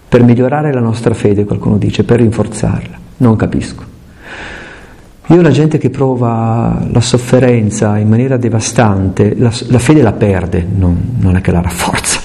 Per 0.07 0.21
migliorare 0.21 0.71
la 0.71 0.81
nostra 0.81 1.15
fede, 1.15 1.45
qualcuno 1.45 1.77
dice, 1.77 2.03
per 2.03 2.19
rinforzarla. 2.19 2.95
Non 3.17 3.35
capisco. 3.37 3.83
Io 5.29 5.41
la 5.41 5.49
gente 5.49 5.79
che 5.79 5.89
prova 5.89 6.85
la 6.91 7.01
sofferenza 7.01 7.97
in 7.97 8.07
maniera 8.07 8.37
devastante, 8.37 9.35
la, 9.35 9.51
la 9.69 9.79
fede 9.79 10.03
la 10.03 10.13
perde, 10.13 10.63
non, 10.71 11.15
non 11.17 11.37
è 11.37 11.41
che 11.41 11.51
la 11.51 11.61
rafforza. 11.61 12.18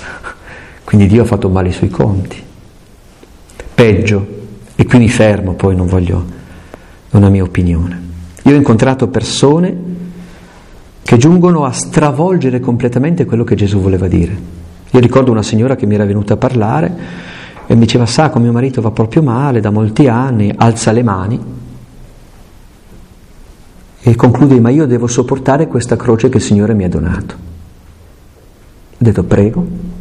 Quindi 0.95 1.12
Dio 1.12 1.22
ha 1.22 1.26
fatto 1.26 1.49
male 1.49 1.70
i 1.70 1.72
suoi 1.72 1.90
conti. 1.90 2.40
Peggio, 3.74 4.26
e 4.76 4.86
qui 4.86 4.99
mi 5.01 5.09
fermo, 5.09 5.55
poi 5.55 5.74
non 5.74 5.88
voglio, 5.88 6.24
è 7.11 7.16
una 7.16 7.30
mia 7.30 7.42
opinione. 7.42 8.01
Io 8.42 8.53
ho 8.53 8.57
incontrato 8.57 9.09
persone 9.09 9.76
che 11.03 11.16
giungono 11.16 11.64
a 11.64 11.72
stravolgere 11.72 12.61
completamente 12.61 13.24
quello 13.24 13.42
che 13.42 13.57
Gesù 13.57 13.80
voleva 13.80 14.07
dire. 14.07 14.38
Io 14.88 15.01
ricordo 15.01 15.32
una 15.32 15.42
signora 15.42 15.74
che 15.74 15.84
mi 15.84 15.97
era 15.97 16.05
venuta 16.05 16.34
a 16.34 16.36
parlare 16.36 16.97
e 17.66 17.74
mi 17.74 17.80
diceva, 17.80 18.07
sa, 18.07 18.30
mio 18.36 18.53
marito 18.53 18.80
va 18.80 18.92
proprio 18.92 19.24
male 19.24 19.59
da 19.59 19.70
molti 19.70 20.07
anni, 20.07 20.55
alza 20.57 20.92
le 20.92 21.03
mani 21.03 21.40
e 24.01 24.14
conclude, 24.14 24.61
ma 24.61 24.70
io 24.70 24.86
devo 24.86 25.09
sopportare 25.09 25.66
questa 25.66 25.97
croce 25.97 26.28
che 26.28 26.36
il 26.36 26.42
Signore 26.45 26.72
mi 26.72 26.84
ha 26.84 26.88
donato. 26.88 27.34
Ho 28.92 28.97
detto, 28.97 29.24
prego. 29.24 29.93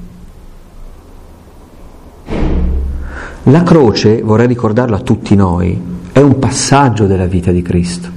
La 3.48 3.64
croce, 3.64 4.22
vorrei 4.22 4.48
ricordarlo 4.48 4.96
a 4.96 5.02
tutti 5.02 5.36
noi, 5.36 5.78
è 6.14 6.20
un 6.20 6.40
passaggio 6.40 7.08
della 7.08 7.26
vita 7.26 7.52
di 7.52 7.62
Cristo. 7.62 8.10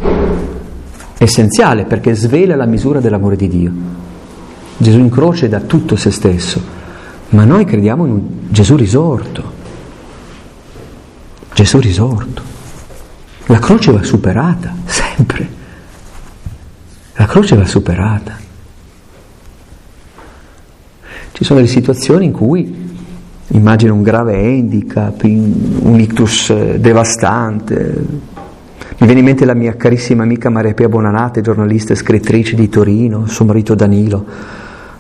Essenziale 1.19 1.85
perché 1.85 2.15
svela 2.15 2.55
la 2.55 2.65
misura 2.65 3.01
dell'amore 3.01 3.35
di 3.35 3.49
Dio. 3.49 3.73
Gesù 4.77 5.01
in 5.01 5.11
croce 5.11 5.49
dà 5.49 5.59
tutto 5.59 5.97
se 5.97 6.13
stesso, 6.13 6.63
ma 7.31 7.45
noi 7.45 7.65
crediamo 7.65 8.07
in 8.07 8.13
un 8.13 8.23
Gesù 8.51 8.77
risorto. 8.77 9.53
Gesù 11.53 11.81
risorto. 11.81 12.43
La 13.47 13.59
croce 13.59 13.91
va 13.91 14.05
superata, 14.05 14.77
sempre. 14.85 15.49
La 17.15 17.27
croce 17.27 17.57
va 17.57 17.67
superata. 17.67 18.37
Ci 21.33 21.43
sono 21.43 21.59
delle 21.59 21.71
situazioni 21.71 22.27
in 22.27 22.33
cui 22.33 22.86
immagino 23.49 23.95
un 23.95 24.03
grave 24.03 24.37
handicap, 24.39 25.23
un 25.25 25.99
ictus 25.99 26.51
eh, 26.51 26.79
devastante. 26.81 28.05
Mi 28.99 29.07
viene 29.07 29.21
in 29.21 29.27
mente 29.27 29.45
la 29.45 29.55
mia 29.55 29.77
carissima 29.77 30.23
amica 30.23 30.49
Maria 30.49 30.75
Pia 30.75 30.89
Bonanate, 30.89 31.43
giornalista 31.43 31.93
e 31.93 31.97
scrittrice 31.97 32.57
di 32.57 32.69
Torino, 32.69 33.27
suo 33.27 33.45
marito 33.45 33.75
Danilo, 33.75 34.25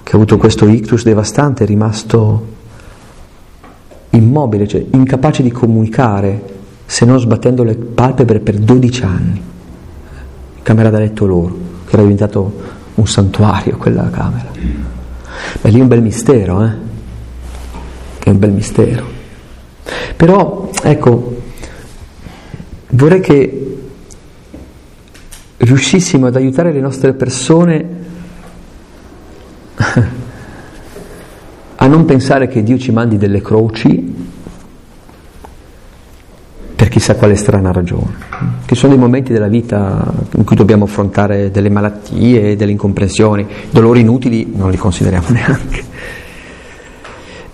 che 0.02 0.12
ha 0.12 0.16
avuto 0.16 0.36
questo 0.36 0.66
ictus 0.66 1.02
devastante, 1.02 1.64
è 1.64 1.66
rimasto 1.66 2.54
immobile, 4.10 4.68
cioè 4.68 4.84
incapace 4.92 5.42
di 5.42 5.50
comunicare 5.50 6.54
se 6.84 7.04
non 7.04 7.18
sbattendo 7.18 7.64
le 7.64 7.74
palpebre 7.74 8.40
per 8.40 8.58
12 8.58 9.02
anni. 9.02 9.42
Camera 10.62 10.90
da 10.90 10.98
letto 10.98 11.26
loro 11.26 11.56
che 11.86 11.94
era 11.94 12.02
diventato 12.02 12.74
un 12.94 13.06
santuario 13.06 13.76
quella 13.76 14.10
camera. 14.10 14.50
Beh, 15.60 15.70
lì 15.70 15.78
è 15.78 15.82
un 15.82 15.88
bel 15.88 16.02
mistero, 16.02 16.64
eh? 16.64 16.85
È 18.26 18.30
un 18.30 18.40
bel 18.40 18.50
mistero. 18.50 19.06
Però, 20.16 20.68
ecco, 20.82 21.42
vorrei 22.88 23.20
che 23.20 23.78
riuscissimo 25.58 26.26
ad 26.26 26.34
aiutare 26.34 26.72
le 26.72 26.80
nostre 26.80 27.12
persone 27.12 27.88
a 31.76 31.86
non 31.86 32.04
pensare 32.04 32.48
che 32.48 32.64
Dio 32.64 32.78
ci 32.78 32.90
mandi 32.90 33.16
delle 33.16 33.40
croci 33.40 34.12
per 36.74 36.88
chissà 36.88 37.14
quale 37.14 37.36
strana 37.36 37.70
ragione. 37.70 38.12
Ci 38.66 38.74
sono 38.74 38.94
dei 38.94 39.00
momenti 39.00 39.32
della 39.32 39.46
vita 39.46 40.12
in 40.34 40.42
cui 40.42 40.56
dobbiamo 40.56 40.86
affrontare 40.86 41.52
delle 41.52 41.70
malattie, 41.70 42.56
delle 42.56 42.72
incomprensioni, 42.72 43.46
dolori 43.70 44.00
inutili 44.00 44.50
non 44.52 44.72
li 44.72 44.76
consideriamo 44.78 45.28
neanche. 45.30 45.84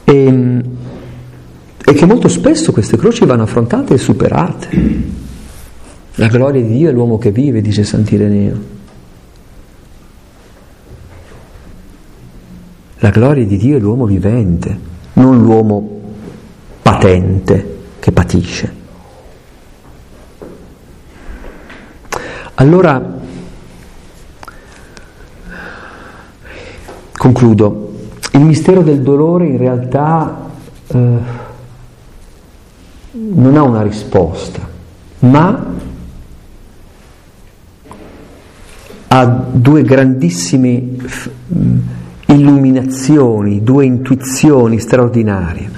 E, 0.04 0.24
ehm, 0.24 0.62
e 1.84 1.92
che 1.94 2.06
molto 2.06 2.28
spesso 2.28 2.72
queste 2.72 2.96
croci 2.96 3.24
vanno 3.24 3.42
affrontate 3.42 3.94
e 3.94 3.98
superate. 3.98 5.20
La 6.16 6.28
gloria 6.28 6.62
di 6.62 6.68
Dio 6.68 6.90
è 6.90 6.92
l'uomo 6.92 7.18
che 7.18 7.30
vive, 7.30 7.60
dice 7.60 7.84
Sant'Ireneo. 7.84 8.70
La 12.98 13.10
gloria 13.10 13.44
di 13.44 13.56
Dio 13.56 13.76
è 13.78 13.80
l'uomo 13.80 14.06
vivente, 14.06 14.78
non 15.14 15.42
l'uomo 15.42 16.00
patente 16.82 17.78
che 17.98 18.12
patisce. 18.12 18.80
Allora, 22.54 23.18
concludo, 27.16 27.91
il 28.32 28.40
mistero 28.40 28.82
del 28.82 29.02
dolore 29.02 29.46
in 29.46 29.58
realtà 29.58 30.50
eh, 30.86 31.40
non 33.10 33.56
ha 33.56 33.62
una 33.62 33.82
risposta, 33.82 34.60
ma 35.20 35.66
ha 39.08 39.24
due 39.52 39.82
grandissime 39.82 40.82
illuminazioni, 42.26 43.62
due 43.62 43.84
intuizioni 43.84 44.78
straordinarie. 44.78 45.70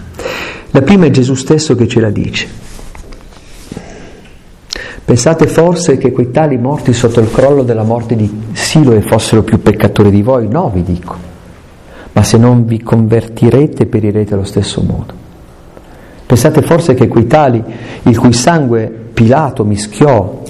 La 0.70 0.82
prima 0.82 1.06
è 1.06 1.10
Gesù 1.10 1.34
stesso 1.34 1.74
che 1.74 1.88
ce 1.88 2.00
la 2.00 2.10
dice. 2.10 2.62
Pensate 5.04 5.48
forse 5.48 5.98
che 5.98 6.12
quei 6.12 6.30
tali 6.30 6.56
morti 6.56 6.92
sotto 6.92 7.20
il 7.20 7.30
crollo 7.30 7.64
della 7.64 7.82
morte 7.82 8.14
di 8.14 8.30
Siloe 8.52 9.02
fossero 9.02 9.42
più 9.42 9.60
peccatori 9.60 10.10
di 10.10 10.22
voi? 10.22 10.48
No, 10.48 10.70
vi 10.70 10.82
dico. 10.82 11.33
Ma 12.14 12.22
se 12.22 12.38
non 12.38 12.64
vi 12.64 12.80
convertirete 12.82 13.86
perirete 13.86 14.34
allo 14.34 14.44
stesso 14.44 14.80
modo. 14.82 15.22
Pensate 16.26 16.62
forse 16.62 16.94
che 16.94 17.08
quei 17.08 17.26
tali, 17.26 17.62
il 18.02 18.18
cui 18.18 18.32
sangue 18.32 19.02
Pilato 19.12 19.64
mischiò 19.64 20.42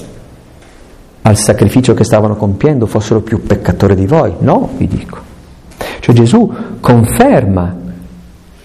al 1.22 1.36
sacrificio 1.36 1.94
che 1.94 2.04
stavano 2.04 2.36
compiendo, 2.36 2.86
fossero 2.86 3.20
più 3.22 3.42
peccatori 3.42 3.94
di 3.94 4.06
voi? 4.06 4.32
No, 4.38 4.70
vi 4.76 4.86
dico. 4.86 5.18
Cioè 6.00 6.14
Gesù 6.14 6.52
conferma 6.80 7.76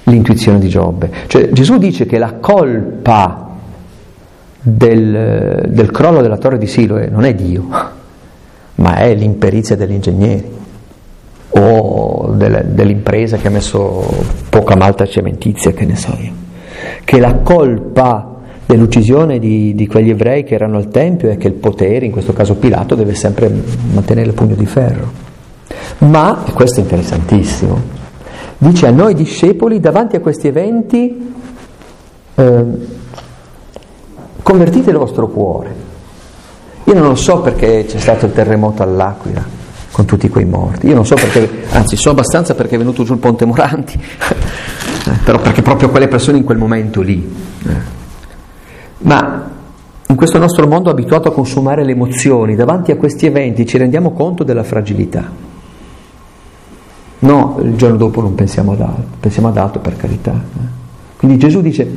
l'intuizione 0.04 0.60
di 0.60 0.68
Giobbe. 0.68 1.10
Cioè 1.28 1.50
Gesù 1.52 1.78
dice 1.78 2.06
che 2.06 2.18
la 2.18 2.34
colpa 2.34 3.48
del, 4.62 5.68
del 5.70 5.92
crollo 5.92 6.22
della 6.22 6.38
torre 6.38 6.58
di 6.58 6.68
Siloe 6.68 7.08
non 7.10 7.24
è 7.24 7.34
Dio, 7.34 7.68
ma 8.76 8.96
è 8.98 9.14
l'imperizia 9.14 9.78
degli 9.78 9.94
ingegneri 9.94 10.58
o 11.52 12.32
delle, 12.36 12.66
dell'impresa 12.68 13.38
che 13.38 13.48
ha 13.48 13.52
messo 13.52 14.06
poca 14.50 14.76
malta 14.76 15.06
cementizia, 15.06 15.72
che 15.72 15.86
ne 15.86 15.96
so 15.96 16.16
io. 16.20 16.32
Che 17.04 17.20
la 17.20 17.36
colpa 17.38 18.38
dell'uccisione 18.66 19.40
di, 19.40 19.74
di, 19.74 19.88
quegli 19.88 20.12
ebrei 20.12 20.44
che 20.44 20.54
erano 20.54 20.78
al 20.78 20.90
Tempio 20.90 21.30
è 21.30 21.38
che 21.38 21.48
il 21.48 21.54
potere, 21.54 22.06
in 22.06 22.12
questo 22.12 22.34
caso 22.34 22.56
Pilato, 22.56 22.94
deve 22.96 23.16
sempre 23.16 23.52
mantenere 23.92 24.28
il 24.28 24.34
pugno 24.34 24.56
di 24.56 24.66
ferro. 24.66 25.28
Ma, 26.00 26.46
e 26.46 26.52
questo 26.52 26.80
è 26.80 26.84
interessantissimo, 26.84 27.82
dice 28.58 28.88
a 28.88 28.92
noi 28.92 29.16
discepoli 29.16 29.80
davanti 29.80 30.16
a 30.16 30.20
questi 30.20 30.48
eventi 30.48 31.34
eh, 32.36 32.64
convertite 34.44 34.90
il 34.92 34.98
vostro 34.98 35.28
cuore. 35.28 35.88
Io 36.86 36.94
non 36.94 37.08
lo 37.08 37.16
so 37.16 37.42
perché 37.42 37.86
c'è 37.86 38.00
stato 38.00 38.26
il 38.26 38.34
terremoto 38.34 38.84
all'Aquila 38.84 39.59
con 40.00 40.08
tutti 40.08 40.30
quei 40.30 40.46
morti, 40.46 40.88
io 40.88 40.96
non 40.96 41.06
so 41.06 41.16
perché, 41.16 41.66
anzi 41.72 41.98
so 41.98 42.12
abbastanza 42.12 42.56
perché 42.56 42.76
è 42.76 42.78
venuto 42.78 43.04
giù 43.04 43.12
il 43.12 43.20
ponte 43.20 43.44
Moranti, 43.44 44.00
però 45.26 45.40
perché 45.40 45.62
proprio 45.62 45.90
quelle 45.90 46.08
persone 46.08 46.38
in 46.38 46.46
quel 46.46 46.58
momento 46.58 47.02
lì. 47.02 47.30
Eh. 47.68 47.98
Ma 49.00 49.52
in 50.08 50.16
questo 50.16 50.38
nostro 50.38 50.68
mondo 50.68 50.90
abituato 50.90 51.28
a 51.28 51.34
consumare 51.34 51.84
le 51.84 51.92
emozioni, 51.92 52.56
davanti 52.56 52.92
a 52.92 52.96
questi 52.96 53.26
eventi 53.26 53.66
ci 53.66 53.78
rendiamo 53.78 54.12
conto 54.14 54.46
della 54.46 54.64
fragilità. 54.64 55.30
No, 57.20 57.60
il 57.62 57.76
giorno 57.76 57.98
dopo 57.98 58.22
non 58.22 58.36
pensiamo 58.36 58.72
ad 58.72 58.80
altro, 58.80 59.04
pensiamo 59.20 59.50
ad 59.50 59.58
altro 59.58 59.82
per 59.82 59.98
carità. 59.98 60.32
Eh. 60.32 60.78
Quindi 61.18 61.38
Gesù 61.38 61.60
dice, 61.60 61.94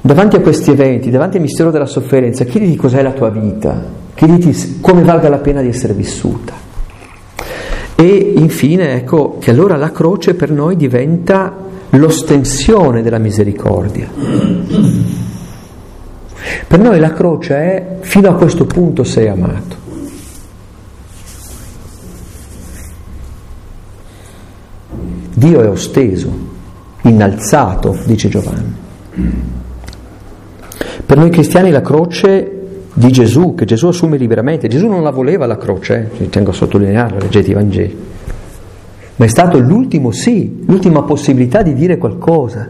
Davanti 0.00 0.36
a 0.36 0.40
questi 0.40 0.70
eventi, 0.70 1.10
davanti 1.10 1.36
al 1.36 1.42
mistero 1.42 1.70
della 1.70 1.86
sofferenza, 1.86 2.44
chiediti 2.44 2.76
cos'è 2.76 3.02
la 3.02 3.12
tua 3.12 3.30
vita, 3.30 3.84
chiediti 4.14 4.78
come 4.80 5.02
valga 5.02 5.28
la 5.28 5.38
pena 5.38 5.60
di 5.60 5.68
essere 5.68 5.92
vissuta. 5.92 6.54
E 7.96 8.32
infine 8.36 8.94
ecco 8.94 9.38
che 9.40 9.50
allora 9.50 9.76
la 9.76 9.90
croce 9.90 10.34
per 10.34 10.52
noi 10.52 10.76
diventa 10.76 11.52
l'ostensione 11.90 13.02
della 13.02 13.18
misericordia. 13.18 14.08
Per 16.66 16.78
noi 16.78 17.00
la 17.00 17.12
croce 17.12 17.54
è 17.56 17.96
fino 18.00 18.28
a 18.28 18.34
questo 18.34 18.66
punto 18.66 19.02
sei 19.02 19.26
amato. 19.28 19.76
Dio 25.34 25.60
è 25.60 25.68
osteso, 25.68 26.30
innalzato, 27.02 27.98
dice 28.04 28.28
Giovanni. 28.28 29.57
Per 31.04 31.16
noi 31.16 31.30
cristiani 31.30 31.70
la 31.70 31.80
croce 31.80 32.52
di 32.92 33.10
Gesù, 33.12 33.54
che 33.54 33.64
Gesù 33.64 33.88
assume 33.88 34.16
liberamente, 34.16 34.68
Gesù 34.68 34.86
non 34.88 35.02
la 35.02 35.10
voleva 35.10 35.46
la 35.46 35.56
croce, 35.56 36.10
eh? 36.18 36.28
tengo 36.30 36.50
a 36.50 36.54
sottolinearlo, 36.54 37.18
leggete 37.18 37.50
i 37.50 37.54
Vangeli, 37.54 37.96
ma 39.16 39.24
è 39.24 39.28
stato 39.28 39.58
l'ultimo 39.58 40.10
sì, 40.10 40.64
l'ultima 40.66 41.02
possibilità 41.02 41.62
di 41.62 41.74
dire 41.74 41.98
qualcosa, 41.98 42.68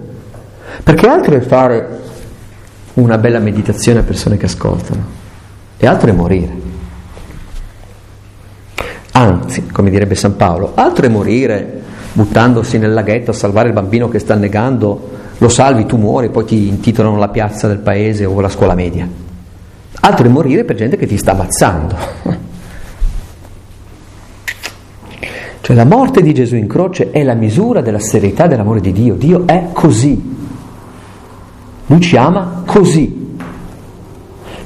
perché 0.83 1.07
altro 1.07 1.35
è 1.35 1.41
fare 1.41 1.99
una 2.95 3.19
bella 3.19 3.39
meditazione 3.39 4.01
a 4.01 4.03
persone 4.03 4.37
che 4.37 4.47
ascoltano, 4.47 5.05
e 5.77 5.87
altro 5.87 6.11
è 6.11 6.13
morire. 6.13 6.67
Anzi, 9.13 9.67
come 9.67 9.91
direbbe 9.91 10.15
San 10.15 10.37
Paolo, 10.37 10.73
altro 10.75 11.07
è 11.07 11.09
morire 11.09 11.78
buttandosi 12.19 12.79
nel 12.79 12.93
laghetto 12.93 13.31
a 13.31 13.35
salvare 13.35 13.69
il 13.69 13.75
bambino 13.75 14.09
che 14.09 14.19
sta 14.19 14.35
negando 14.35 15.11
lo 15.39 15.49
salvi, 15.49 15.87
tu 15.87 15.97
muori, 15.97 16.31
poi 16.31 16.45
ti 16.45 16.67
intitolano 16.67 17.17
la 17.17 17.29
piazza 17.29 17.69
del 17.69 17.79
paese 17.79 18.25
o 18.25 18.41
la 18.41 18.49
scuola 18.49 18.75
media. 18.75 19.09
Altro 20.01 20.27
è 20.27 20.29
morire 20.29 20.65
per 20.65 20.75
gente 20.75 20.97
che 20.97 21.07
ti 21.07 21.17
sta 21.17 21.31
ammazzando. 21.33 21.97
Cioè 25.61 25.77
la 25.77 25.85
morte 25.85 26.23
di 26.23 26.33
Gesù 26.33 26.57
in 26.57 26.67
croce 26.67 27.11
è 27.11 27.23
la 27.23 27.35
misura 27.35 27.83
della 27.83 27.99
serietà 27.99 28.47
dell'amore 28.47 28.81
di 28.81 28.91
Dio. 28.91 29.15
Dio 29.17 29.47
è 29.47 29.67
così. 29.75 30.19
Lui 31.87 32.01
ci 32.01 32.17
ama 32.17 32.63
così. 32.65 33.18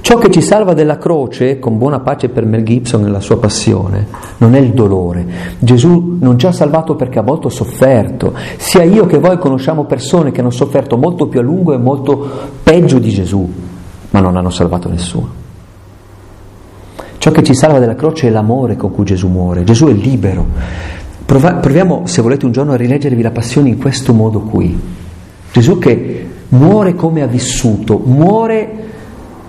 Ciò 0.03 0.19
che 0.19 0.33
ci 0.33 0.43
salva 0.43 0.75
della 0.75 0.99
croce, 0.99 1.61
con 1.61 1.79
buona 1.79 2.01
pace 2.01 2.29
per 2.29 2.45
Mel 2.45 2.65
Gibson 2.65 3.03
nella 3.03 3.21
sua 3.21 3.39
passione, 3.39 4.09
non 4.39 4.57
è 4.57 4.59
il 4.59 4.73
dolore. 4.73 5.25
Gesù 5.61 6.17
non 6.19 6.37
ci 6.41 6.47
ha 6.47 6.51
salvato 6.51 6.97
perché 6.97 7.21
ha 7.21 7.23
molto 7.23 7.49
sofferto. 7.49 8.35
Sia 8.57 8.83
io 8.83 9.07
che 9.07 9.21
voi 9.21 9.39
conosciamo 9.39 9.85
persone 9.85 10.33
che 10.33 10.41
hanno 10.41 10.51
sofferto 10.51 10.97
molto 10.97 11.29
più 11.29 11.39
a 11.39 11.45
lungo 11.45 11.73
e 11.73 11.79
molto 11.79 12.29
peggio 12.65 12.99
di 12.99 13.11
Gesù, 13.11 13.49
ma 14.11 14.19
non 14.19 14.37
hanno 14.37 14.51
salvato 14.51 14.89
nessuno. 14.89 15.29
Ciò 17.19 17.31
che 17.31 17.45
ci 17.45 17.55
salva 17.55 17.79
della 17.79 17.95
croce 17.95 18.27
è 18.27 18.31
l'amore 18.31 18.75
con 18.75 18.91
cui 18.91 19.05
Gesù 19.05 19.29
muore. 19.29 19.63
Gesù 19.63 19.87
è 19.87 19.93
libero. 19.93 20.45
Proviamo, 21.25 22.03
se 22.07 22.23
volete, 22.23 22.45
un 22.45 22.51
giorno 22.51 22.73
a 22.73 22.77
rileggervi 22.77 23.23
la 23.23 23.31
passione 23.31 23.69
in 23.69 23.79
questo 23.79 24.13
modo 24.13 24.41
qui. 24.41 24.77
Gesù 25.53 25.79
che 25.79 26.29
muore 26.49 26.97
come 26.97 27.23
ha 27.23 27.27
vissuto, 27.27 28.03
muore 28.05 28.91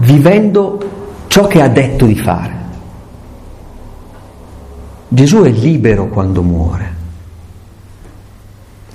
vivendo 0.04 0.92
ciò 1.28 1.48
che 1.48 1.62
ha 1.62 1.68
detto 1.68 2.06
di 2.06 2.16
fare. 2.16 2.62
Gesù 5.08 5.44
è 5.44 5.50
libero 5.50 6.08
quando 6.08 6.42
muore 6.42 6.92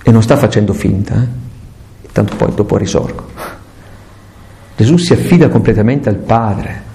e 0.03 0.11
non 0.11 0.23
sta 0.23 0.37
facendo 0.37 0.73
finta, 0.73 1.23
eh? 1.23 1.27
tanto 2.13 2.37
poi 2.37 2.55
dopo 2.55 2.77
risorgo. 2.77 3.27
Gesù 4.77 4.97
si 4.97 5.13
affida 5.13 5.49
completamente 5.49 6.09
al 6.09 6.17
Padre. 6.17 6.87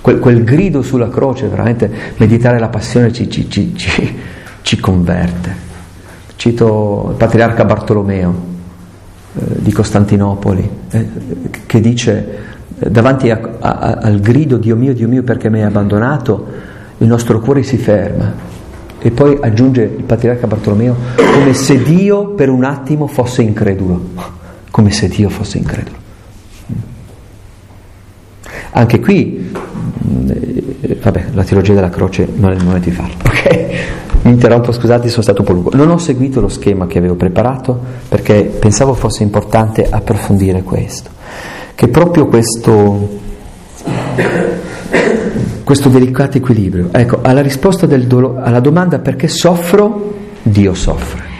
Quel, 0.00 0.18
quel 0.18 0.44
grido 0.44 0.82
sulla 0.82 1.08
croce, 1.08 1.48
veramente 1.48 1.90
meditare 2.16 2.58
la 2.58 2.68
passione 2.68 3.12
ci, 3.12 3.28
ci, 3.28 3.48
ci, 3.48 4.18
ci 4.62 4.80
converte. 4.80 5.64
Cito 6.36 7.08
il 7.10 7.16
patriarca 7.16 7.64
Bartolomeo 7.64 8.34
eh, 9.34 9.40
di 9.56 9.72
Costantinopoli, 9.72 10.70
eh, 10.90 11.08
che 11.66 11.80
dice 11.80 12.55
davanti 12.78 13.30
a, 13.30 13.40
a, 13.58 13.98
al 14.02 14.20
grido 14.20 14.58
Dio 14.58 14.76
mio, 14.76 14.92
Dio 14.92 15.08
mio 15.08 15.22
perché 15.22 15.48
mi 15.48 15.60
hai 15.60 15.66
abbandonato, 15.66 16.46
il 16.98 17.06
nostro 17.06 17.40
cuore 17.40 17.62
si 17.62 17.76
ferma. 17.78 18.54
E 18.98 19.10
poi 19.10 19.38
aggiunge 19.40 19.82
il 19.82 20.04
patriarca 20.04 20.46
Bartolomeo, 20.46 20.96
come 21.16 21.54
se 21.54 21.82
Dio 21.82 22.28
per 22.28 22.48
un 22.48 22.64
attimo 22.64 23.06
fosse 23.06 23.42
incredulo, 23.42 24.00
come 24.70 24.90
se 24.90 25.08
Dio 25.08 25.28
fosse 25.28 25.58
incredulo. 25.58 26.04
Anche 28.70 29.00
qui, 29.00 29.52
eh, 30.28 30.98
vabbè, 31.00 31.26
la 31.32 31.44
teologia 31.44 31.72
della 31.72 31.88
croce 31.88 32.28
non 32.34 32.50
è 32.50 32.56
il 32.56 32.64
momento 32.64 32.88
di 32.88 32.94
farlo, 32.94 33.14
ok? 33.24 33.68
Mi 34.22 34.32
interrompo, 34.32 34.72
scusate, 34.72 35.08
sono 35.08 35.22
stato 35.22 35.42
un 35.42 35.46
po' 35.46 35.52
lungo. 35.52 35.70
Non 35.72 35.88
ho 35.88 35.98
seguito 35.98 36.40
lo 36.40 36.48
schema 36.48 36.86
che 36.86 36.98
avevo 36.98 37.14
preparato 37.14 37.78
perché 38.08 38.42
pensavo 38.42 38.92
fosse 38.92 39.22
importante 39.22 39.86
approfondire 39.88 40.62
questo 40.62 41.15
che 41.76 41.88
proprio 41.88 42.26
questo, 42.26 43.20
questo 45.62 45.88
delicato 45.90 46.38
equilibrio, 46.38 46.88
ecco, 46.90 47.18
alla 47.20 47.42
risposta 47.42 47.84
dolo- 47.84 48.38
alla 48.40 48.60
domanda 48.60 48.98
perché 48.98 49.28
soffro, 49.28 50.14
Dio 50.42 50.72
soffre. 50.72 51.34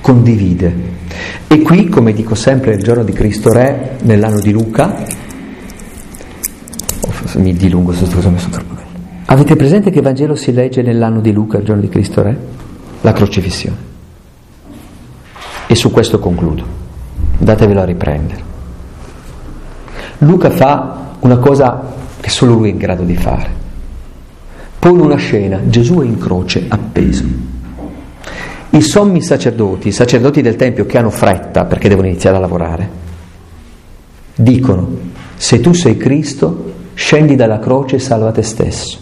Condivide. 0.00 0.90
E 1.48 1.60
qui, 1.62 1.88
come 1.88 2.12
dico 2.12 2.36
sempre, 2.36 2.74
il 2.74 2.82
giorno 2.84 3.02
di 3.02 3.12
Cristo 3.12 3.52
Re, 3.52 3.96
nell'anno 4.02 4.38
di 4.38 4.52
Luca, 4.52 5.04
mi 7.34 7.52
dilungo 7.54 7.92
su 7.92 8.06
questo, 8.06 8.30
messo 8.30 8.48
troppo 8.48 8.74
bello. 8.74 8.90
Avete 9.24 9.56
presente 9.56 9.90
che 9.90 10.00
Vangelo 10.00 10.36
si 10.36 10.52
legge 10.52 10.82
nell'anno 10.82 11.20
di 11.20 11.32
Luca, 11.32 11.58
il 11.58 11.64
giorno 11.64 11.82
di 11.82 11.88
Cristo 11.88 12.22
Re? 12.22 12.36
La 13.00 13.12
crocifissione. 13.12 13.90
E 15.66 15.74
su 15.74 15.90
questo 15.90 16.20
concludo. 16.20 16.81
Datevelo 17.42 17.80
a 17.80 17.84
riprendere. 17.84 18.40
Luca 20.18 20.50
fa 20.50 21.16
una 21.18 21.38
cosa 21.38 21.82
che 22.20 22.30
solo 22.30 22.54
lui 22.54 22.68
è 22.68 22.72
in 22.72 22.78
grado 22.78 23.02
di 23.02 23.16
fare. 23.16 23.50
Pone 24.78 25.02
una 25.02 25.16
scena, 25.16 25.60
Gesù 25.64 26.00
è 26.00 26.04
in 26.04 26.18
croce, 26.18 26.66
appeso. 26.68 27.24
I 28.70 28.80
sommi 28.80 29.20
sacerdoti, 29.20 29.88
i 29.88 29.92
sacerdoti 29.92 30.40
del 30.40 30.54
Tempio 30.54 30.86
che 30.86 30.98
hanno 30.98 31.10
fretta 31.10 31.64
perché 31.64 31.88
devono 31.88 32.06
iniziare 32.06 32.36
a 32.36 32.40
lavorare, 32.40 32.90
dicono, 34.36 34.96
se 35.34 35.58
tu 35.58 35.72
sei 35.72 35.96
Cristo, 35.96 36.74
scendi 36.94 37.34
dalla 37.34 37.58
croce 37.58 37.96
e 37.96 37.98
salva 37.98 38.30
te 38.30 38.42
stesso. 38.42 38.98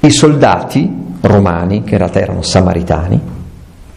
I 0.00 0.10
soldati 0.10 0.92
romani, 1.20 1.84
che 1.84 1.92
in 1.92 1.98
realtà 1.98 2.18
erano 2.18 2.42
samaritani, 2.42 3.20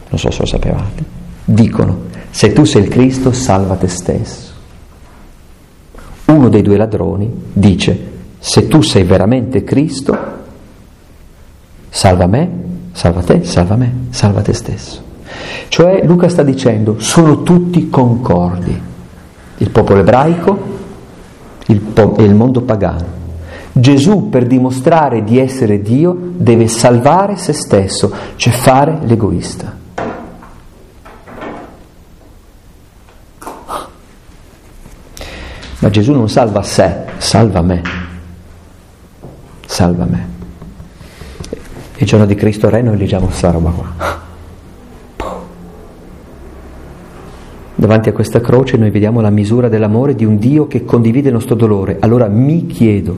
non 0.10 0.20
so 0.20 0.30
se 0.30 0.40
lo 0.40 0.46
sapevate, 0.46 1.04
dicono, 1.44 2.06
se 2.30 2.54
tu 2.54 2.64
sei 2.64 2.84
il 2.84 2.90
Cristo, 2.90 3.32
salva 3.32 3.76
te 3.76 3.88
stesso 3.88 4.48
uno 6.28 6.50
dei 6.50 6.62
due 6.62 6.78
ladroni 6.78 7.32
dice, 7.54 8.16
se 8.38 8.68
tu 8.68 8.82
sei 8.82 9.04
veramente 9.04 9.64
Cristo, 9.64 10.18
salva 11.90 12.28
me, 12.28 12.50
salva 12.92 13.22
te, 13.22 13.44
salva 13.44 13.76
me, 13.76 13.94
salva 14.10 14.42
te 14.42 14.54
stesso. 14.54 15.02
Cioè 15.70 16.02
Luca 16.06 16.30
sta 16.30 16.44
dicendo, 16.44 17.00
sono 17.00 17.44
tutti 17.44 17.90
concordi, 17.90 18.82
il 19.58 19.70
popolo 19.70 20.00
ebraico 20.00 20.76
il 21.68 21.80
po- 21.80 22.16
e 22.18 22.24
il 22.24 22.36
mondo 22.36 22.62
pagano. 22.62 23.16
Gesù 23.72 24.30
per 24.30 24.48
dimostrare 24.48 25.24
di 25.24 25.38
essere 25.38 25.82
Dio 25.82 26.18
deve 26.36 26.68
salvare 26.68 27.38
se 27.38 27.54
stesso, 27.54 28.12
cioè 28.36 28.54
fare 28.54 29.00
l'egoista. 29.04 29.86
Ma 35.80 35.90
Gesù 35.90 36.14
non 36.14 36.30
salva 36.30 36.64
sé, 36.64 37.04
salva 37.18 37.62
me. 37.62 37.82
Salva 39.66 40.06
me. 40.06 40.28
Il 41.98 42.08
giorno 42.08 42.26
di 42.26 42.36
Cristo 42.36 42.70
Re 42.70 42.82
noi 42.82 42.98
leggiamo 42.98 43.26
questa 43.26 43.52
roba 43.52 43.72
qua. 43.72 44.26
Davanti 47.76 48.10
a 48.10 48.14
questa 48.14 48.42
croce 48.42 48.76
noi 48.78 48.90
vediamo 48.90 49.22
la 49.22 49.30
misura 49.30 49.70
dell'amore 49.70 50.16
di 50.16 50.26
un 50.26 50.38
Dio 50.40 50.66
che 50.66 50.84
condivide 50.84 51.28
il 51.28 51.36
nostro 51.36 51.54
dolore. 51.54 51.98
Allora 52.00 52.28
mi 52.28 52.66
chiedo, 52.66 53.18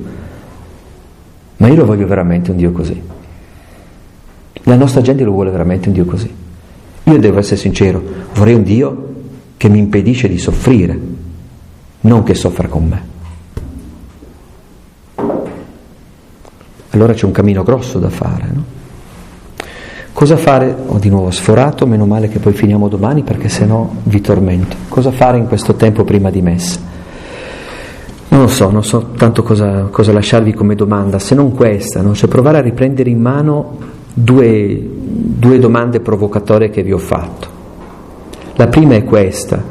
ma 1.57 1.67
io 1.67 1.75
lo 1.75 1.85
voglio 1.85 2.07
veramente 2.07 2.51
un 2.51 2.57
Dio 2.57 2.73
così? 2.73 3.01
La 4.63 4.75
nostra 4.75 5.01
gente 5.01 5.23
lo 5.23 5.31
vuole 5.31 5.49
veramente 5.49 5.87
un 5.87 5.93
Dio 5.93 6.03
così? 6.03 6.29
Io 7.03 7.17
devo 7.19 7.39
essere 7.39 7.55
sincero, 7.55 8.03
vorrei 8.33 8.55
un 8.55 8.63
Dio 8.63 9.07
che 9.55 9.69
mi 9.69 9.79
impedisce 9.79 10.27
di 10.27 10.37
soffrire, 10.37 10.99
non 12.01 12.23
che 12.23 12.33
soffra 12.33 12.67
con 12.67 12.87
me. 12.87 13.07
Allora 16.91 17.13
c'è 17.13 17.25
un 17.25 17.31
cammino 17.31 17.63
grosso 17.63 17.99
da 17.99 18.09
fare. 18.09 18.49
No? 18.51 18.63
Cosa 20.13 20.35
fare? 20.37 20.75
Ho 20.87 20.97
di 20.97 21.09
nuovo 21.09 21.31
sforato, 21.31 21.85
meno 21.85 22.05
male 22.05 22.27
che 22.27 22.39
poi 22.39 22.53
finiamo 22.53 22.89
domani 22.89 23.23
perché 23.23 23.47
sennò 23.47 23.89
vi 24.03 24.19
tormento. 24.19 24.75
Cosa 24.89 25.11
fare 25.11 25.37
in 25.37 25.47
questo 25.47 25.75
tempo 25.75 26.03
prima 26.03 26.29
di 26.29 26.41
messa? 26.41 26.79
Non 28.29 28.41
lo 28.41 28.47
so, 28.47 28.69
non 28.69 28.83
so 28.83 29.11
tanto 29.15 29.43
cosa, 29.43 29.87
cosa 29.89 30.11
lasciarvi 30.11 30.53
come 30.53 30.75
domanda, 30.75 31.19
se 31.19 31.35
non 31.35 31.53
questa, 31.53 32.01
no? 32.01 32.13
cioè 32.13 32.29
provare 32.29 32.57
a 32.57 32.61
riprendere 32.61 33.09
in 33.09 33.19
mano 33.19 33.77
due, 34.13 34.87
due 34.91 35.57
domande 35.57 35.99
provocatorie 35.99 36.69
che 36.69 36.83
vi 36.83 36.91
ho 36.91 36.97
fatto. 36.97 37.47
La 38.55 38.67
prima 38.67 38.95
è 38.95 39.03
questa, 39.03 39.63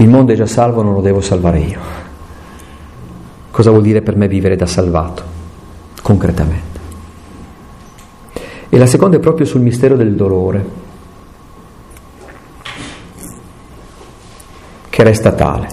il 0.00 0.08
mondo 0.08 0.32
è 0.32 0.36
già 0.36 0.46
salvo, 0.46 0.82
non 0.82 0.94
lo 0.94 1.00
devo 1.00 1.20
salvare 1.20 1.58
io. 1.58 1.80
Cosa 3.50 3.70
vuol 3.70 3.82
dire 3.82 4.00
per 4.00 4.14
me 4.14 4.28
vivere 4.28 4.54
da 4.54 4.66
salvato, 4.66 5.22
concretamente? 6.02 6.78
E 8.68 8.78
la 8.78 8.86
seconda 8.86 9.16
è 9.16 9.20
proprio 9.20 9.44
sul 9.44 9.60
mistero 9.60 9.96
del 9.96 10.14
dolore, 10.14 10.64
che 14.88 15.02
resta 15.02 15.32
tale, 15.32 15.68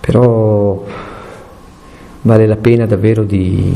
però 0.00 0.84
vale 2.22 2.46
la 2.46 2.56
pena 2.56 2.84
davvero 2.84 3.24
di, 3.24 3.72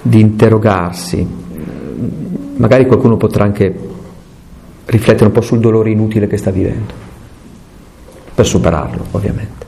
di 0.00 0.20
interrogarsi. 0.20 1.28
Magari 2.56 2.86
qualcuno 2.86 3.18
potrà 3.18 3.44
anche 3.44 3.88
riflettere 4.86 5.26
un 5.26 5.32
po' 5.32 5.42
sul 5.42 5.60
dolore 5.60 5.90
inutile 5.90 6.26
che 6.26 6.38
sta 6.38 6.50
vivendo 6.50 7.09
per 8.34 8.46
superarlo 8.46 9.06
ovviamente. 9.12 9.59